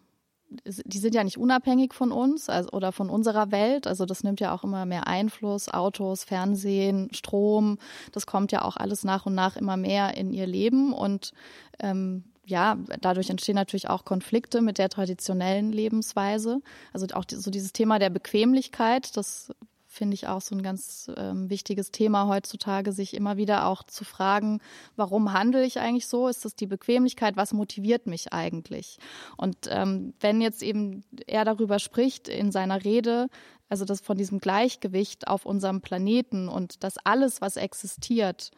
die 0.65 0.97
sind 0.97 1.15
ja 1.15 1.23
nicht 1.23 1.37
unabhängig 1.37 1.93
von 1.93 2.11
uns 2.11 2.49
also, 2.49 2.71
oder 2.71 2.91
von 2.91 3.09
unserer 3.09 3.51
Welt. 3.51 3.87
Also 3.87 4.05
das 4.05 4.23
nimmt 4.23 4.41
ja 4.41 4.53
auch 4.53 4.65
immer 4.65 4.85
mehr 4.85 5.07
Einfluss. 5.07 5.69
Autos, 5.69 6.25
Fernsehen, 6.25 7.07
Strom, 7.13 7.77
das 8.11 8.25
kommt 8.25 8.51
ja 8.51 8.63
auch 8.63 8.75
alles 8.75 9.05
nach 9.05 9.25
und 9.25 9.33
nach 9.33 9.55
immer 9.55 9.77
mehr 9.77 10.17
in 10.17 10.33
ihr 10.33 10.45
Leben. 10.45 10.91
Und 10.91 11.31
ähm, 11.79 12.25
ja, 12.49 12.77
dadurch 13.01 13.29
entstehen 13.29 13.55
natürlich 13.55 13.89
auch 13.89 14.05
Konflikte 14.05 14.61
mit 14.61 14.77
der 14.79 14.89
traditionellen 14.89 15.71
Lebensweise. 15.71 16.61
Also 16.93 17.05
auch 17.13 17.25
so 17.29 17.51
dieses 17.51 17.73
Thema 17.73 17.99
der 17.99 18.09
Bequemlichkeit, 18.09 19.15
das 19.15 19.51
finde 19.85 20.15
ich 20.15 20.27
auch 20.27 20.41
so 20.41 20.55
ein 20.55 20.63
ganz 20.63 21.11
ähm, 21.17 21.49
wichtiges 21.49 21.91
Thema 21.91 22.27
heutzutage, 22.27 22.91
sich 22.91 23.13
immer 23.13 23.37
wieder 23.37 23.67
auch 23.67 23.83
zu 23.83 24.03
fragen, 24.03 24.61
warum 24.95 25.33
handle 25.33 25.63
ich 25.63 25.79
eigentlich 25.79 26.07
so? 26.07 26.27
Ist 26.27 26.45
das 26.45 26.55
die 26.55 26.67
Bequemlichkeit? 26.67 27.37
Was 27.37 27.53
motiviert 27.53 28.07
mich 28.07 28.31
eigentlich? 28.31 28.97
Und 29.35 29.57
ähm, 29.69 30.13
wenn 30.19 30.41
jetzt 30.41 30.63
eben 30.63 31.03
er 31.27 31.43
darüber 31.43 31.79
spricht 31.79 32.27
in 32.27 32.51
seiner 32.51 32.83
Rede, 32.83 33.27
also 33.67 33.85
das 33.85 34.01
von 34.01 34.17
diesem 34.17 34.39
Gleichgewicht 34.39 35.27
auf 35.27 35.45
unserem 35.45 35.81
Planeten 35.81 36.49
und 36.49 36.83
dass 36.83 36.97
alles, 37.03 37.41
was 37.41 37.57
existiert, 37.57 38.51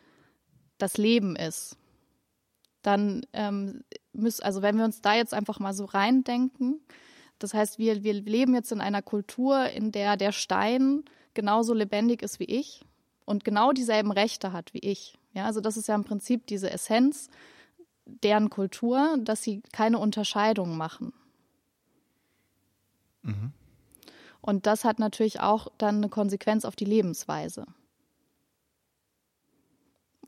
das 0.77 0.97
Leben 0.97 1.35
ist, 1.35 1.77
dann 2.81 3.25
ähm, 3.33 3.83
müssen, 4.13 4.43
also 4.43 4.61
wenn 4.61 4.77
wir 4.77 4.85
uns 4.85 5.01
da 5.01 5.13
jetzt 5.15 5.33
einfach 5.33 5.59
mal 5.59 5.73
so 5.73 5.85
reindenken, 5.85 6.81
das 7.39 7.53
heißt, 7.53 7.79
wir, 7.79 8.03
wir 8.03 8.13
leben 8.13 8.53
jetzt 8.53 8.71
in 8.71 8.81
einer 8.81 9.01
Kultur, 9.01 9.69
in 9.69 9.91
der 9.91 10.17
der 10.17 10.31
Stein 10.31 11.03
genauso 11.33 11.73
lebendig 11.73 12.21
ist 12.21 12.39
wie 12.39 12.45
ich 12.45 12.85
und 13.25 13.43
genau 13.43 13.71
dieselben 13.71 14.11
Rechte 14.11 14.53
hat 14.53 14.73
wie 14.73 14.79
ich. 14.79 15.17
Ja, 15.33 15.45
also 15.45 15.61
das 15.61 15.77
ist 15.77 15.87
ja 15.87 15.95
im 15.95 16.03
Prinzip 16.03 16.45
diese 16.47 16.69
Essenz 16.69 17.29
deren 18.05 18.49
Kultur, 18.49 19.17
dass 19.19 19.41
sie 19.41 19.61
keine 19.71 19.99
Unterscheidung 19.99 20.75
machen. 20.75 21.13
Mhm. 23.23 23.53
Und 24.41 24.65
das 24.65 24.83
hat 24.83 24.99
natürlich 24.99 25.39
auch 25.39 25.67
dann 25.77 25.97
eine 25.97 26.09
Konsequenz 26.09 26.65
auf 26.65 26.75
die 26.75 26.85
Lebensweise. 26.85 27.65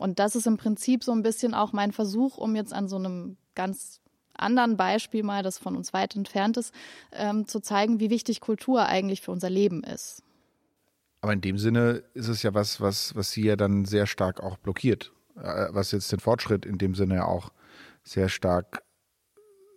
Und 0.04 0.20
das 0.20 0.36
ist 0.36 0.48
im 0.48 0.58
Prinzip 0.58 1.02
so 1.02 1.14
ein 1.14 1.22
bisschen 1.24 1.54
auch 1.54 1.72
mein 1.72 1.94
Versuch, 1.94 2.38
um 2.38 2.58
jetzt 2.58 2.74
an 2.74 2.90
so 2.90 2.98
einem 2.98 3.38
ganz 3.56 4.02
anderen 4.34 4.76
Beispiel 4.76 5.24
mal, 5.24 5.44
das 5.44 5.58
von 5.58 5.78
uns 5.78 5.94
weit 5.94 6.18
entfernt 6.18 6.58
ist, 6.58 6.74
ähm, 7.14 7.48
zu 7.48 7.62
zeigen, 7.62 8.02
wie 8.02 8.10
wichtig 8.10 8.42
Kultur 8.42 8.86
eigentlich 8.86 9.22
für 9.22 9.32
unser 9.32 9.50
Leben 9.50 9.82
ist. 9.82 10.22
Aber 11.22 11.32
in 11.32 11.40
dem 11.40 11.58
Sinne 11.58 12.04
ist 12.16 12.28
es 12.28 12.44
ja 12.44 12.54
was, 12.54 12.82
was, 12.82 13.16
was 13.16 13.32
sie 13.32 13.46
ja 13.46 13.56
dann 13.56 13.86
sehr 13.86 14.06
stark 14.06 14.44
auch 14.44 14.58
blockiert, 14.58 15.14
äh, 15.38 15.68
was 15.70 15.94
jetzt 15.94 16.12
den 16.12 16.20
Fortschritt 16.20 16.66
in 16.66 16.78
dem 16.78 16.96
Sinne 16.96 17.16
ja 17.16 17.26
auch 17.26 17.54
sehr 18.04 18.28
stark, 18.28 18.84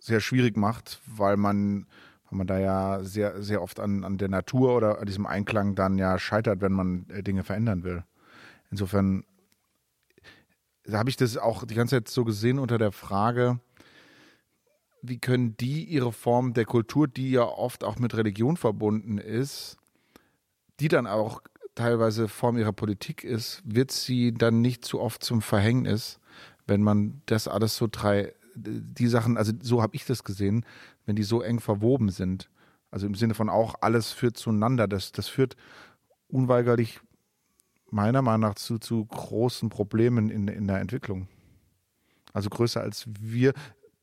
sehr 0.01 0.19
schwierig 0.19 0.57
macht, 0.57 0.99
weil 1.05 1.37
man, 1.37 1.87
weil 2.29 2.39
man 2.39 2.47
da 2.47 2.59
ja 2.59 3.01
sehr, 3.01 3.41
sehr 3.41 3.61
oft 3.61 3.79
an, 3.79 4.03
an 4.03 4.17
der 4.17 4.27
Natur 4.27 4.75
oder 4.75 4.99
an 4.99 5.05
diesem 5.05 5.25
Einklang 5.25 5.75
dann 5.75 5.97
ja 5.97 6.19
scheitert, 6.19 6.59
wenn 6.59 6.73
man 6.73 7.05
äh, 7.11 7.23
Dinge 7.23 7.45
verändern 7.45 7.85
will. 7.85 8.03
Insofern 8.69 9.23
habe 10.91 11.09
ich 11.09 11.17
das 11.17 11.37
auch 11.37 11.65
die 11.65 11.75
ganze 11.75 11.95
Zeit 11.95 12.07
so 12.07 12.23
gesehen 12.23 12.59
unter 12.59 12.77
der 12.77 12.91
Frage, 12.91 13.59
wie 15.01 15.19
können 15.19 15.55
die 15.57 15.83
ihre 15.83 16.11
Form 16.11 16.53
der 16.53 16.65
Kultur, 16.65 17.07
die 17.07 17.31
ja 17.31 17.43
oft 17.43 17.83
auch 17.83 17.97
mit 17.97 18.15
Religion 18.15 18.57
verbunden 18.57 19.17
ist, 19.17 19.77
die 20.79 20.87
dann 20.87 21.07
auch 21.07 21.41
teilweise 21.75 22.27
Form 22.27 22.57
ihrer 22.57 22.73
Politik 22.73 23.23
ist, 23.23 23.61
wird 23.63 23.91
sie 23.91 24.33
dann 24.33 24.61
nicht 24.61 24.83
zu 24.83 24.99
oft 24.99 25.23
zum 25.23 25.41
Verhängnis, 25.41 26.19
wenn 26.65 26.81
man 26.81 27.21
das 27.27 27.47
alles 27.47 27.77
so 27.77 27.87
drei, 27.89 28.33
die 28.55 29.07
Sachen, 29.07 29.37
also 29.37 29.53
so 29.61 29.81
habe 29.81 29.95
ich 29.95 30.05
das 30.05 30.23
gesehen, 30.23 30.65
wenn 31.05 31.15
die 31.15 31.23
so 31.23 31.41
eng 31.41 31.59
verwoben 31.59 32.09
sind. 32.09 32.49
Also 32.89 33.05
im 33.05 33.15
Sinne 33.15 33.33
von 33.33 33.49
auch 33.49 33.75
alles 33.81 34.11
führt 34.11 34.37
zueinander. 34.37 34.87
Das, 34.87 35.11
das 35.11 35.27
führt 35.27 35.55
unweigerlich 36.27 36.99
meiner 37.89 38.21
Meinung 38.21 38.49
nach 38.49 38.55
zu, 38.55 38.77
zu 38.77 39.05
großen 39.05 39.69
Problemen 39.69 40.29
in, 40.29 40.47
in 40.47 40.67
der 40.67 40.79
Entwicklung. 40.79 41.27
Also 42.33 42.49
größer 42.49 42.81
als 42.81 43.05
wir. 43.19 43.53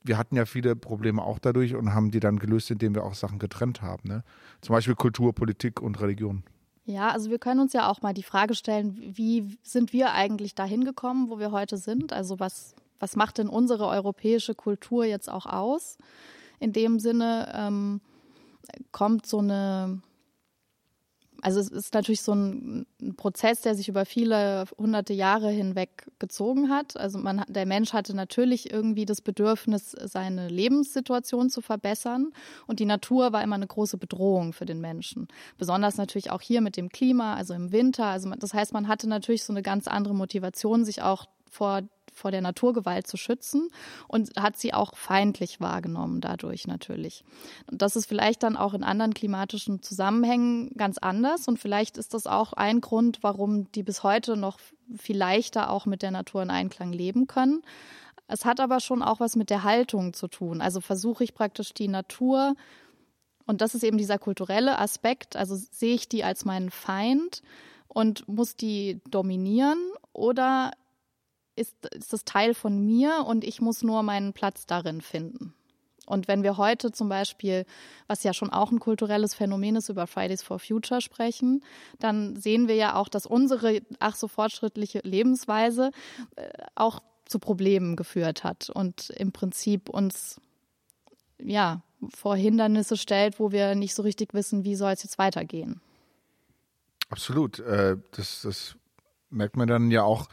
Wir 0.07 0.19
hatten 0.19 0.37
ja 0.37 0.45
viele 0.45 0.77
Probleme 0.77 1.23
auch 1.23 1.39
dadurch 1.39 1.75
und 1.75 1.95
haben 1.95 2.11
die 2.11 2.21
dann 2.21 2.39
gelöst, 2.39 2.71
indem 2.71 2.95
wir 2.95 3.05
auch 3.05 3.15
Sachen 3.15 3.39
getrennt 3.39 3.81
haben. 3.81 4.07
Ne? 4.07 4.23
Zum 4.61 4.75
Beispiel 4.75 4.95
Kultur, 4.95 5.35
Politik 5.35 5.81
und 5.81 5.99
Religion. 5.99 6.43
Ja, 6.85 7.09
also 7.09 7.31
wir 7.31 7.39
können 7.39 7.61
uns 7.61 7.73
ja 7.73 7.89
auch 7.89 8.03
mal 8.03 8.13
die 8.13 8.23
Frage 8.23 8.55
stellen, 8.55 8.99
wie 9.17 9.57
sind 9.63 9.95
wir 9.95 10.13
eigentlich 10.13 10.55
dahin 10.55 10.85
gekommen, 10.85 11.31
wo 11.31 11.39
wir 11.39 11.53
heute 11.53 11.79
sind? 11.79 12.13
Also 12.13 12.39
was, 12.39 12.75
was 13.01 13.17
macht 13.17 13.39
denn 13.39 13.49
unsere 13.49 13.87
europäische 13.87 14.55
Kultur 14.55 15.07
jetzt 15.07 15.31
auch 15.31 15.47
aus? 15.47 15.97
In 16.61 16.75
dem 16.75 16.99
Sinne 16.99 17.51
ähm, 17.55 18.03
kommt 18.93 19.25
so 19.25 19.39
eine 19.39 20.03
also 21.45 21.61
es 21.61 21.69
ist 21.69 21.93
natürlich 21.93 22.23
so 22.23 22.35
ein, 22.35 22.87
Prozess, 23.19 23.61
der 23.61 23.75
sich 23.75 23.89
über 23.91 24.07
viele 24.07 24.65
hunderte 24.79 25.13
Jahre 25.13 25.51
hinweg 25.51 26.07
gezogen 26.19 26.71
hat. 26.71 26.97
Also 26.97 27.19
man, 27.19 27.45
der 27.49 27.67
Mensch 27.67 27.93
hatte 27.93 28.17
natürlich 28.17 28.73
irgendwie 28.73 29.05
das 29.05 29.21
Bedürfnis, 29.21 29.91
seine 29.91 30.49
Lebenssituation 30.49 31.51
zu 31.51 31.61
verbessern. 31.61 32.33
Und 32.67 32.81
die 32.81 32.87
Natur 32.87 33.35
war 33.35 33.43
immer 33.43 33.57
eine 33.57 33.67
große 33.67 33.99
Bedrohung 33.99 34.55
für 34.55 34.65
den 34.65 34.81
Menschen. 34.81 35.29
Besonders 35.59 35.99
natürlich 35.99 36.31
auch 36.31 36.41
hier 36.41 36.63
mit 36.63 36.79
dem 36.79 36.89
Klima, 36.89 37.35
also 37.35 37.53
im 37.53 37.73
Winter. 37.73 38.07
Also 38.07 38.31
das 38.31 38.55
heißt, 38.55 38.73
man 38.73 38.89
hatte 38.89 39.07
natürlich 39.07 39.45
so 39.45 39.53
eine 39.53 39.63
ganz 39.63 39.87
andere 39.87 40.15
Motivation, 40.15 40.87
sich 40.87 41.03
auch 41.03 41.27
vor 41.51 41.83
vor 42.15 42.31
der 42.31 42.41
Naturgewalt 42.41 43.07
zu 43.07 43.17
schützen 43.17 43.69
und 44.09 44.31
hat 44.39 44.57
sie 44.57 44.73
auch 44.73 44.97
feindlich 44.97 45.61
wahrgenommen 45.61 46.21
dadurch 46.21 46.67
natürlich. 46.67 47.25
Und 47.71 47.83
das 47.83 47.97
ist 47.97 48.07
vielleicht 48.07 48.43
dann 48.43 48.57
auch 48.57 48.73
in 48.75 48.85
anderen 48.85 49.15
klimatischen 49.15 49.83
Zusammenhängen 49.83 50.71
ganz 50.77 50.99
anders 50.99 51.49
und 51.49 51.59
vielleicht 51.59 51.99
ist 51.99 52.15
das 52.15 52.27
auch 52.27 52.53
ein 52.53 52.81
Grund, 52.81 53.19
warum 53.23 53.71
die 53.73 53.83
bis 53.83 54.03
heute 54.03 54.37
noch 54.37 54.59
viel 54.97 55.17
leichter 55.17 55.71
auch 55.71 55.87
mit 55.87 56.03
der 56.03 56.11
Natur 56.11 56.43
in 56.43 56.51
Einklang 56.51 56.93
leben 56.93 57.27
können. 57.27 57.63
Es 58.27 58.45
hat 58.45 58.61
aber 58.61 58.81
schon 58.81 59.03
auch 59.03 59.21
was 59.21 59.37
mit 59.37 59.51
der 59.51 59.65
Haltung 59.65 60.15
zu 60.15 60.29
tun. 60.29 60.61
Also 60.61 60.81
versuche 60.81 61.25
ich 61.25 61.35
praktisch 61.35 61.75
die 61.75 61.89
Natur 61.89 62.55
und 63.47 63.61
das 63.61 63.75
ist 63.75 63.85
eben 63.85 63.99
dieser 63.99 64.19
kulturelle 64.19 64.79
Aspekt. 64.79 65.37
Also 65.37 65.57
sehe 65.57 65.95
ich 65.95 66.09
die 66.09 66.25
als 66.25 66.45
meinen 66.45 66.71
Feind 66.71 67.43
und 67.89 68.27
muss 68.29 68.57
die 68.57 69.01
dominieren 69.11 69.79
oder 70.13 70.73
ist, 71.57 71.75
ist 71.95 72.13
das 72.13 72.25
Teil 72.25 72.55
von 72.55 72.85
mir 72.85 73.25
und 73.27 73.45
ich 73.45 73.61
muss 73.61 73.83
nur 73.83 74.03
meinen 74.03 74.33
Platz 74.33 74.67
darin 74.67 75.01
finden. 75.01 75.55
Und 76.07 76.29
wenn 76.29 76.43
wir 76.43 76.59
heute 76.59 76.93
zum 76.93 77.09
Beispiel, 77.09 77.65
was 78.07 78.25
ja 78.25 78.35
schon 78.35 78.51
auch 78.51 78.71
ein 78.71 78.81
kulturelles 78.81 79.35
Phänomen 79.35 79.77
ist, 79.77 79.89
über 79.89 80.07
Fridays 80.07 80.43
for 80.43 80.59
Future 80.59 81.01
sprechen, 81.01 81.63
dann 81.99 82.37
sehen 82.37 82.69
wir 82.69 82.75
ja 82.75 82.95
auch, 82.95 83.09
dass 83.09 83.27
unsere 83.27 83.81
ach 84.01 84.17
so 84.17 84.29
fortschrittliche 84.29 85.01
Lebensweise 85.03 85.91
äh, 86.37 86.49
auch 86.75 87.01
zu 87.25 87.39
Problemen 87.39 87.97
geführt 87.97 88.45
hat 88.45 88.69
und 88.69 89.11
im 89.11 89.33
Prinzip 89.33 89.89
uns 89.89 90.41
ja 91.39 91.83
vor 92.15 92.37
Hindernisse 92.37 92.99
stellt, 92.99 93.41
wo 93.41 93.51
wir 93.51 93.75
nicht 93.75 93.95
so 93.95 94.03
richtig 94.03 94.35
wissen, 94.35 94.65
wie 94.65 94.75
soll 94.75 94.93
es 94.93 95.03
jetzt 95.03 95.17
weitergehen. 95.17 95.81
Absolut. 97.09 97.61
Äh, 97.61 97.97
das, 98.13 98.43
das 98.43 98.77
merkt 99.31 99.57
man 99.57 99.69
dann 99.69 99.91
ja 99.91 100.03
auch 100.03 100.29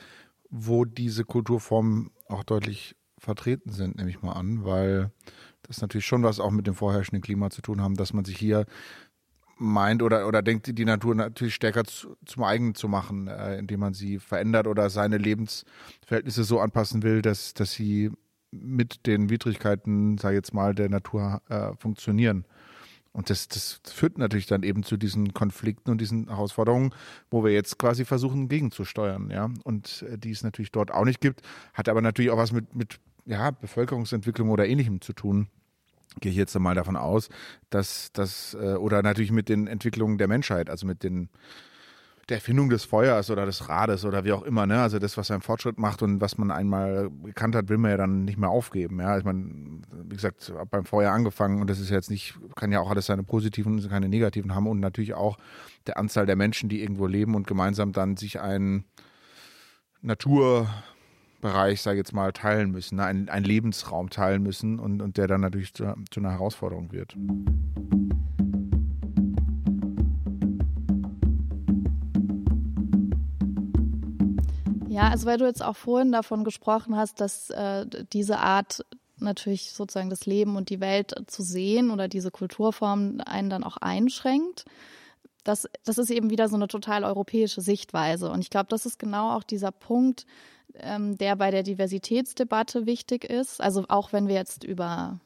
wo 0.52 0.86
diese 0.86 1.24
Kulturformen 1.24 2.12
auch 2.28 2.44
deutlich 2.44 2.96
vertreten 3.18 3.72
sind, 3.72 3.96
nehme 3.96 4.10
ich 4.10 4.22
mal 4.22 4.34
an, 4.34 4.66
weil 4.66 5.12
das 5.64 5.82
natürlich 5.82 6.06
schon 6.06 6.24
was 6.24 6.40
auch 6.40 6.52
mit 6.52 6.68
dem 6.68 6.76
vorherrschenden 6.76 7.22
Klima 7.22 7.50
zu 7.50 7.62
tun 7.62 7.82
haben, 7.82 7.96
dass 7.96 8.14
man 8.14 8.26
sich 8.26 8.38
hier 8.38 8.66
meint 9.58 10.02
oder, 10.02 10.28
oder 10.28 10.42
denkt, 10.42 10.78
die 10.78 10.86
Natur 10.86 11.16
natürlich 11.16 11.56
stärker 11.56 11.84
zu, 11.84 12.18
zum 12.26 12.44
eigenen 12.44 12.76
zu 12.76 12.88
machen, 12.88 13.28
äh, 13.28 13.58
indem 13.58 13.80
man 13.80 13.94
sie 13.94 14.20
verändert 14.20 14.68
oder 14.68 14.90
seine 14.90 15.18
Lebensverhältnisse 15.18 16.44
so 16.44 16.60
anpassen 16.60 17.04
will, 17.04 17.22
dass, 17.22 17.54
dass 17.54 17.72
sie 17.72 18.12
mit 18.50 19.06
den 19.06 19.30
Widrigkeiten, 19.30 20.18
sage 20.18 20.36
ich 20.36 20.40
jetzt 20.40 20.54
mal, 20.54 20.76
der 20.76 20.90
Natur 20.90 21.42
äh, 21.48 21.74
funktionieren. 21.78 22.46
Und 23.14 23.30
das, 23.30 23.50
das 23.50 23.82
führt 23.84 24.18
natürlich 24.18 24.46
dann 24.46 24.64
eben 24.64 24.84
zu 24.84 24.96
diesen 24.96 25.34
Konflikten 25.34 25.92
und 25.92 26.00
diesen 26.00 26.30
Herausforderungen, 26.30 26.94
wo 27.30 27.44
wir 27.44 27.52
jetzt 27.52 27.78
quasi 27.78 28.06
versuchen, 28.06 28.48
gegenzusteuern, 28.48 29.30
ja. 29.30 29.50
Und 29.64 30.06
äh, 30.10 30.18
die 30.18 30.32
es 30.32 30.44
natürlich 30.44 30.72
dort 30.72 30.92
auch 30.92 31.06
nicht 31.06 31.20
gibt, 31.20 31.42
hat 31.74 31.90
aber 31.90 32.02
natürlich 32.02 32.32
auch 32.32 32.38
was 32.38 32.54
mit, 32.54 32.74
mit 32.74 33.00
ja, 33.26 33.52
Bevölkerungsentwicklung 33.52 34.50
oder 34.50 34.66
ähnlichem 34.68 35.02
zu 35.02 35.14
tun. 35.14 35.48
Gehe 36.20 36.32
ich 36.32 36.38
jetzt 36.38 36.58
mal 36.58 36.76
davon 36.76 36.98
aus, 36.98 37.30
dass 37.70 38.12
das, 38.14 38.54
äh, 38.54 38.76
oder 38.76 39.02
natürlich 39.02 39.32
mit 39.32 39.50
den 39.50 39.68
Entwicklungen 39.68 40.18
der 40.18 40.28
Menschheit, 40.28 40.70
also 40.70 40.86
mit 40.86 41.04
den 41.04 41.30
der 42.32 42.38
Erfindung 42.38 42.70
des 42.70 42.86
Feuers 42.86 43.30
oder 43.30 43.46
des 43.46 43.68
Rades 43.68 44.06
oder 44.06 44.24
wie 44.24 44.32
auch 44.32 44.44
immer, 44.44 44.66
ne? 44.66 44.82
Also 44.82 45.00
das, 45.00 45.18
was 45.18 45.30
einen 45.32 45.42
Fortschritt 45.42 45.78
macht 45.78 46.02
und 46.02 46.22
was 46.22 46.38
man 46.38 46.50
einmal 46.50 47.10
gekannt 47.26 47.56
hat, 47.56 47.68
will 47.68 47.78
man 47.78 47.92
ja 47.92 47.98
dann 47.98 48.24
nicht 48.24 48.38
mehr 48.38 48.50
aufgeben. 48.50 49.02
Ja, 49.02 49.18
ich 49.18 49.26
meine, 49.26 49.82
wie 50.06 50.16
gesagt, 50.16 50.54
beim 50.70 50.86
Feuer 50.86 51.12
angefangen 51.12 51.60
und 51.60 51.70
das 51.70 51.82
ist 51.82 51.90
jetzt 51.90 52.10
nicht, 52.10 52.40
kann 52.56 52.72
ja 52.72 52.80
auch 52.80 52.90
alles 52.90 53.08
seine 53.08 53.24
positiven 53.24 53.74
und 53.74 53.90
keine 53.90 54.08
negativen 54.08 54.56
haben 54.56 54.66
und 54.66 54.80
natürlich 54.80 55.14
auch 55.14 55.38
der 55.88 55.98
Anzahl 55.98 56.26
der 56.26 56.38
Menschen, 56.38 56.70
die 56.70 56.82
irgendwo 56.82 57.06
leben 57.06 57.36
und 57.36 57.48
gemeinsam 57.48 57.92
dann 57.92 58.16
sich 58.16 58.40
einen 58.40 58.86
Naturbereich, 60.02 61.82
sage 61.82 61.98
ich 61.98 62.06
jetzt 62.06 62.14
mal, 62.14 62.32
teilen 62.32 62.72
müssen, 62.72 62.96
ne? 62.96 63.04
einen, 63.04 63.28
einen 63.28 63.46
Lebensraum 63.46 64.10
teilen 64.10 64.42
müssen 64.42 64.80
und, 64.80 65.02
und 65.02 65.18
der 65.18 65.28
dann 65.28 65.42
natürlich 65.42 65.74
zu, 65.74 65.94
zu 66.10 66.22
einer 66.22 66.32
Herausforderung 66.32 66.94
wird. 66.94 67.14
Ja, 74.92 75.08
also 75.08 75.26
weil 75.26 75.38
du 75.38 75.46
jetzt 75.46 75.64
auch 75.64 75.78
vorhin 75.78 76.12
davon 76.12 76.44
gesprochen 76.44 76.98
hast, 76.98 77.22
dass 77.22 77.50
äh, 77.50 77.86
diese 78.12 78.40
Art 78.40 78.86
natürlich 79.20 79.72
sozusagen 79.72 80.10
das 80.10 80.26
Leben 80.26 80.58
und 80.58 80.68
die 80.68 80.82
Welt 80.82 81.16
zu 81.28 81.44
sehen 81.44 81.92
oder 81.92 82.10
diese 82.10 82.30
Kulturform 82.30 83.22
einen 83.26 83.50
dann 83.50 83.64
auch 83.64 83.78
einschränkt. 83.78 84.66
Das, 85.46 85.70
das 85.86 85.98
ist 85.98 86.10
eben 86.10 86.30
wieder 86.30 86.50
so 86.50 86.58
eine 86.58 86.68
total 86.68 87.06
europäische 87.06 87.62
Sichtweise. 87.62 88.30
Und 88.30 88.42
ich 88.42 88.50
glaube, 88.50 88.68
das 88.68 88.86
ist 88.86 89.00
genau 89.00 89.32
auch 89.34 89.44
dieser 89.44 89.72
Punkt, 89.72 90.26
ähm, 90.76 91.18
der 91.18 91.38
bei 91.38 91.52
der 91.52 91.64
Diversitätsdebatte 91.64 92.86
wichtig 92.86 93.24
ist. 93.24 93.62
Also 93.62 93.86
auch 93.88 94.12
wenn 94.12 94.28
wir 94.28 94.36
jetzt 94.36 94.66
über 94.66 95.22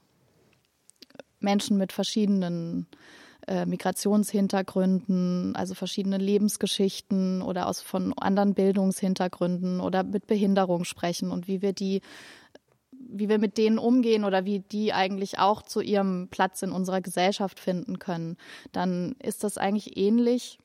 Menschen 1.39 1.77
mit 1.77 1.91
verschiedenen 1.91 2.86
äh, 2.91 3.25
Migrationshintergründen, 3.66 5.56
also 5.56 5.74
verschiedene 5.75 6.18
Lebensgeschichten 6.18 7.42
oder 7.42 7.68
aus 7.68 7.82
von 7.82 8.14
anderen 8.14 8.54
Bildungshintergründen 8.54 9.80
oder 9.80 10.04
mit 10.04 10.28
Behinderung 10.28 10.84
sprechen 10.84 11.32
und 11.32 11.48
wie 11.48 11.62
wir 11.62 11.74
die 11.74 12.02
wie 13.08 13.30
wir 13.30 13.38
mit 13.38 13.58
denen 13.60 13.78
umgehen 13.78 14.24
oder 14.24 14.46
wie 14.46 14.60
die 14.60 14.92
eigentlich 14.92 15.38
auch 15.38 15.62
zu 15.62 15.80
ihrem 15.80 16.28
Platz 16.32 16.64
in 16.64 16.72
unserer 16.72 17.02
Gesellschaft 17.02 17.60
finden 17.60 18.00
können, 18.00 18.36
dann 18.72 19.16
ist 19.22 19.44
das 19.44 19.60
eigentlich 19.60 19.96
ähnlich 19.96 20.58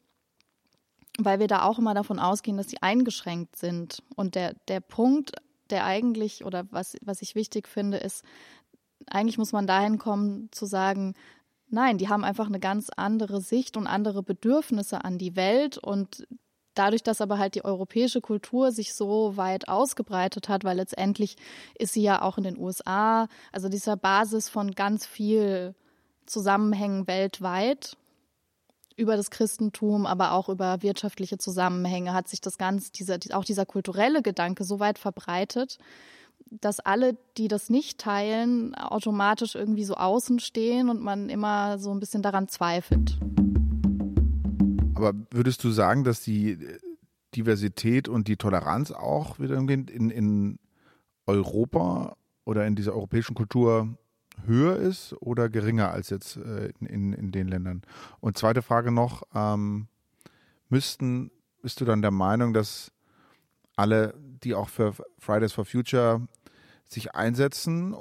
weil 1.24 1.40
wir 1.40 1.48
da 1.48 1.64
auch 1.64 1.78
immer 1.78 1.94
davon 1.94 2.18
ausgehen, 2.18 2.56
dass 2.56 2.70
sie 2.70 2.82
eingeschränkt 2.82 3.56
sind. 3.56 4.02
Und 4.16 4.34
der, 4.34 4.54
der 4.68 4.80
Punkt, 4.80 5.32
der 5.70 5.84
eigentlich, 5.84 6.44
oder 6.44 6.66
was, 6.70 6.96
was 7.02 7.22
ich 7.22 7.34
wichtig 7.34 7.68
finde, 7.68 7.98
ist, 7.98 8.24
eigentlich 9.06 9.38
muss 9.38 9.52
man 9.52 9.66
dahin 9.66 9.98
kommen 9.98 10.48
zu 10.52 10.66
sagen, 10.66 11.14
nein, 11.70 11.98
die 11.98 12.08
haben 12.08 12.24
einfach 12.24 12.46
eine 12.46 12.60
ganz 12.60 12.90
andere 12.96 13.40
Sicht 13.40 13.76
und 13.76 13.86
andere 13.86 14.22
Bedürfnisse 14.22 15.04
an 15.04 15.18
die 15.18 15.36
Welt. 15.36 15.78
Und 15.78 16.26
dadurch, 16.74 17.02
dass 17.02 17.20
aber 17.20 17.38
halt 17.38 17.54
die 17.54 17.64
europäische 17.64 18.20
Kultur 18.20 18.72
sich 18.72 18.94
so 18.94 19.36
weit 19.36 19.68
ausgebreitet 19.68 20.48
hat, 20.48 20.64
weil 20.64 20.76
letztendlich 20.76 21.36
ist 21.78 21.92
sie 21.92 22.02
ja 22.02 22.22
auch 22.22 22.38
in 22.38 22.44
den 22.44 22.58
USA, 22.58 23.28
also 23.52 23.68
dieser 23.68 23.96
Basis 23.96 24.48
von 24.48 24.72
ganz 24.72 25.06
viel 25.06 25.74
Zusammenhängen 26.26 27.06
weltweit 27.06 27.96
über 28.96 29.16
das 29.16 29.30
Christentum, 29.30 30.06
aber 30.06 30.32
auch 30.32 30.48
über 30.48 30.82
wirtschaftliche 30.82 31.38
Zusammenhänge 31.38 32.12
hat 32.12 32.28
sich 32.28 32.40
das 32.40 32.58
ganz, 32.58 32.92
dieser, 32.92 33.18
auch 33.32 33.44
dieser 33.44 33.64
kulturelle 33.64 34.22
Gedanke 34.22 34.62
so 34.62 34.78
weit 34.78 34.98
verbreitet, 34.98 35.78
dass 36.50 36.80
alle, 36.80 37.16
die 37.36 37.48
das 37.48 37.70
nicht 37.70 37.98
teilen, 37.98 38.74
automatisch 38.74 39.54
irgendwie 39.54 39.84
so 39.84 39.94
außen 39.94 40.40
stehen 40.40 40.88
und 40.88 41.00
man 41.00 41.28
immer 41.28 41.78
so 41.78 41.92
ein 41.92 42.00
bisschen 42.00 42.22
daran 42.22 42.48
zweifelt. 42.48 43.18
Aber 44.94 45.14
würdest 45.30 45.64
du 45.64 45.70
sagen, 45.70 46.04
dass 46.04 46.22
die 46.22 46.58
Diversität 47.34 48.08
und 48.08 48.28
die 48.28 48.36
Toleranz 48.36 48.90
auch 48.90 49.38
wieder 49.38 49.56
in, 49.56 50.10
in 50.10 50.58
Europa 51.26 52.16
oder 52.44 52.66
in 52.66 52.74
dieser 52.74 52.94
europäischen 52.94 53.34
Kultur 53.34 53.96
höher 54.44 54.76
ist 54.76 55.14
oder 55.20 55.48
geringer 55.48 55.90
als 55.90 56.10
jetzt 56.10 56.36
äh, 56.36 56.72
in, 56.80 56.86
in, 56.86 57.12
in, 57.12 57.32
den 57.32 57.48
Ländern? 57.48 57.82
Und 58.20 58.36
zweite 58.36 58.62
Frage 58.62 58.90
noch, 58.90 59.22
ähm, 59.34 59.86
müssten, 60.68 61.30
bist 61.62 61.80
du 61.80 61.84
dann 61.84 62.02
der 62.02 62.10
Meinung, 62.10 62.52
dass 62.52 62.92
alle, 63.76 64.14
die 64.42 64.54
auch 64.54 64.68
für 64.68 64.94
Fridays 65.18 65.52
for 65.52 65.64
Future 65.64 66.26
sich 66.92 67.14
einsetzen, 67.14 67.94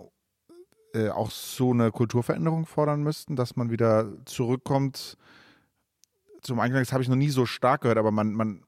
äh, 0.93 1.09
auch 1.09 1.31
so 1.31 1.71
eine 1.71 1.91
Kulturveränderung 1.91 2.65
fordern 2.65 3.03
müssten, 3.03 3.35
dass 3.35 3.55
man 3.55 3.69
wieder 3.69 4.11
zurückkommt 4.25 5.17
zum 6.41 6.59
Eingang, 6.59 6.81
das 6.81 6.93
habe 6.93 7.03
ich 7.03 7.09
noch 7.09 7.15
nie 7.15 7.29
so 7.29 7.45
stark 7.45 7.81
gehört, 7.81 7.97
aber 7.97 8.11
man, 8.11 8.33
man 8.33 8.63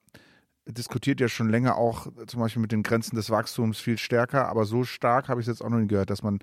diskutiert 0.68 1.20
ja 1.20 1.28
schon 1.28 1.50
länger 1.50 1.78
auch 1.78 2.08
zum 2.28 2.40
Beispiel 2.40 2.62
mit 2.62 2.72
den 2.72 2.84
Grenzen 2.84 3.16
des 3.16 3.30
Wachstums 3.30 3.80
viel 3.80 3.98
stärker, 3.98 4.50
aber 4.50 4.66
so 4.66 4.84
stark 4.84 5.30
habe 5.30 5.42
ich 5.42 5.48
es 5.48 5.54
jetzt 5.54 5.66
auch 5.66 5.70
noch 5.70 5.80
nie 5.80 5.88
gehört, 5.88 6.10
dass 6.10 6.24
man 6.24 6.40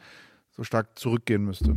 so 0.50 0.64
stark 0.64 0.98
zurückgehen 0.98 1.44
müsste. 1.44 1.76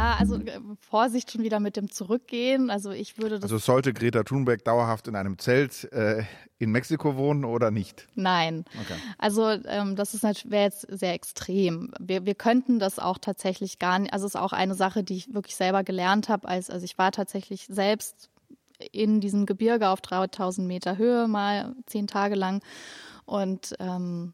Ja, 0.00 0.16
also 0.18 0.36
äh, 0.36 0.60
Vorsicht 0.80 1.30
schon 1.30 1.42
wieder 1.42 1.60
mit 1.60 1.76
dem 1.76 1.90
Zurückgehen. 1.90 2.70
Also 2.70 2.90
ich 2.90 3.18
würde 3.18 3.36
das. 3.36 3.44
Also 3.44 3.58
sollte 3.58 3.92
Greta 3.92 4.22
Thunberg 4.22 4.64
dauerhaft 4.64 5.08
in 5.08 5.16
einem 5.16 5.38
Zelt 5.38 5.92
äh, 5.92 6.24
in 6.58 6.70
Mexiko 6.70 7.16
wohnen 7.16 7.44
oder 7.44 7.70
nicht? 7.70 8.08
Nein. 8.14 8.64
Okay. 8.80 8.98
Also 9.18 9.50
ähm, 9.66 9.96
das 9.96 10.14
ist 10.14 10.22
wäre 10.22 10.64
jetzt 10.64 10.86
sehr 10.88 11.12
extrem. 11.12 11.92
Wir, 12.00 12.24
wir 12.24 12.34
könnten 12.34 12.78
das 12.78 12.98
auch 12.98 13.18
tatsächlich 13.18 13.78
gar 13.78 13.98
nicht. 13.98 14.14
Also 14.14 14.26
es 14.26 14.34
ist 14.34 14.40
auch 14.40 14.54
eine 14.54 14.74
Sache, 14.74 15.04
die 15.04 15.16
ich 15.16 15.34
wirklich 15.34 15.56
selber 15.56 15.84
gelernt 15.84 16.30
habe. 16.30 16.48
Als, 16.48 16.70
also 16.70 16.84
ich 16.84 16.96
war 16.96 17.12
tatsächlich 17.12 17.66
selbst 17.66 18.30
in 18.92 19.20
diesem 19.20 19.44
Gebirge 19.44 19.90
auf 19.90 20.00
3000 20.00 20.66
Meter 20.66 20.96
Höhe 20.96 21.28
mal 21.28 21.74
zehn 21.84 22.06
Tage 22.06 22.34
lang 22.34 22.62
und 23.26 23.74
ähm, 23.78 24.32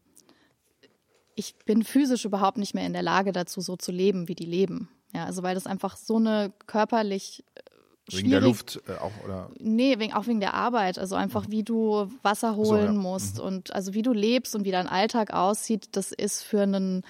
ich 1.35 1.57
bin 1.67 1.83
physisch 1.83 2.25
überhaupt 2.25 2.57
nicht 2.57 2.73
mehr 2.75 2.87
in 2.87 2.93
der 2.93 3.03
Lage 3.03 3.33
dazu, 3.33 3.61
so 3.61 3.77
zu 3.77 3.91
leben, 3.91 4.29
wie 4.29 4.37
die 4.37 4.47
leben. 4.47 4.89
Ja, 5.15 5.25
also 5.25 5.43
weil 5.43 5.55
das 5.55 5.67
einfach 5.67 5.97
so 5.97 6.17
eine 6.17 6.53
körperlich 6.67 7.45
äh, 7.55 7.61
Wegen 8.17 8.31
der 8.31 8.41
Luft 8.41 8.81
äh, 8.87 8.93
auch, 9.01 9.13
oder? 9.25 9.51
Nee, 9.59 9.99
wegen, 9.99 10.13
auch 10.13 10.27
wegen 10.27 10.41
der 10.41 10.55
Arbeit. 10.55 10.99
Also 10.99 11.17
einfach, 11.17 11.47
wie 11.49 11.65
du 11.65 12.09
Wasser 12.23 12.55
holen 12.55 12.67
so, 12.67 12.77
ja. 12.77 12.93
musst 12.93 13.39
mhm. 13.39 13.45
und 13.45 13.75
also 13.75 13.95
wie 13.95 14.03
du 14.03 14.13
lebst 14.13 14.55
und 14.55 14.65
wie 14.65 14.71
dein 14.71 14.87
Alltag 14.87 15.33
aussieht, 15.33 15.89
das 15.93 16.13
ist 16.13 16.43
für 16.43 16.63
einen 16.63 17.03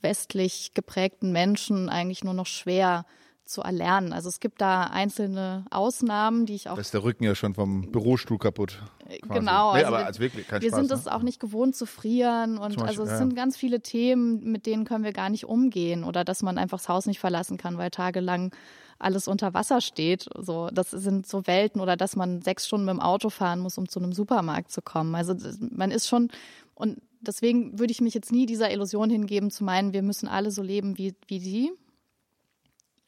westlich 0.00 0.72
geprägten 0.74 1.32
Menschen 1.32 1.88
eigentlich 1.88 2.24
nur 2.24 2.34
noch 2.34 2.46
schwer 2.46 3.04
zu 3.46 3.62
erlernen. 3.62 4.12
Also 4.12 4.28
es 4.28 4.40
gibt 4.40 4.60
da 4.60 4.84
einzelne 4.84 5.64
Ausnahmen, 5.70 6.46
die 6.46 6.54
ich 6.54 6.68
auch. 6.68 6.74
Da 6.74 6.80
ist 6.80 6.94
der 6.94 7.04
Rücken 7.04 7.24
ja 7.24 7.34
schon 7.34 7.54
vom 7.54 7.90
Bürostuhl 7.90 8.38
kaputt. 8.38 8.82
Quasi. 9.04 9.40
Genau. 9.40 9.72
Nee, 9.72 9.84
also 9.84 9.94
aber 9.94 10.06
als 10.06 10.18
wirklich 10.18 10.48
kein 10.48 10.62
wir 10.62 10.68
Spaß, 10.68 10.80
sind 10.80 10.92
es 10.92 11.04
ne? 11.04 11.14
auch 11.14 11.22
nicht 11.22 11.40
gewohnt 11.40 11.76
zu 11.76 11.86
frieren 11.86 12.58
und 12.58 12.76
Beispiel, 12.76 12.84
also 12.84 13.02
es 13.04 13.10
ja. 13.10 13.18
sind 13.18 13.36
ganz 13.36 13.56
viele 13.56 13.80
Themen, 13.80 14.42
mit 14.50 14.66
denen 14.66 14.84
können 14.84 15.04
wir 15.04 15.12
gar 15.12 15.30
nicht 15.30 15.46
umgehen 15.46 16.04
oder 16.04 16.24
dass 16.24 16.42
man 16.42 16.58
einfach 16.58 16.78
das 16.78 16.88
Haus 16.88 17.06
nicht 17.06 17.20
verlassen 17.20 17.56
kann, 17.56 17.78
weil 17.78 17.90
tagelang 17.90 18.52
alles 18.98 19.28
unter 19.28 19.54
Wasser 19.54 19.80
steht. 19.80 20.28
So, 20.38 20.68
das 20.72 20.90
sind 20.90 21.26
so 21.26 21.46
Welten 21.46 21.80
oder 21.80 21.96
dass 21.96 22.16
man 22.16 22.42
sechs 22.42 22.66
Stunden 22.66 22.86
mit 22.86 22.94
dem 22.94 23.00
Auto 23.00 23.30
fahren 23.30 23.60
muss, 23.60 23.78
um 23.78 23.88
zu 23.88 24.00
einem 24.00 24.12
Supermarkt 24.12 24.72
zu 24.72 24.82
kommen. 24.82 25.14
Also 25.14 25.34
man 25.70 25.90
ist 25.90 26.08
schon 26.08 26.30
und 26.74 27.00
deswegen 27.20 27.78
würde 27.78 27.92
ich 27.92 28.00
mich 28.00 28.14
jetzt 28.14 28.32
nie 28.32 28.46
dieser 28.46 28.70
Illusion 28.72 29.10
hingeben 29.10 29.50
zu 29.50 29.64
meinen, 29.64 29.92
wir 29.92 30.02
müssen 30.02 30.28
alle 30.28 30.50
so 30.50 30.62
leben 30.62 30.98
wie 30.98 31.14
wie 31.28 31.38
die 31.38 31.72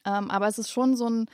ähm, 0.09 0.31
aber 0.31 0.47
es 0.47 0.57
ist 0.57 0.71
schon 0.71 0.95
so 0.95 1.07
ein, 1.09 1.25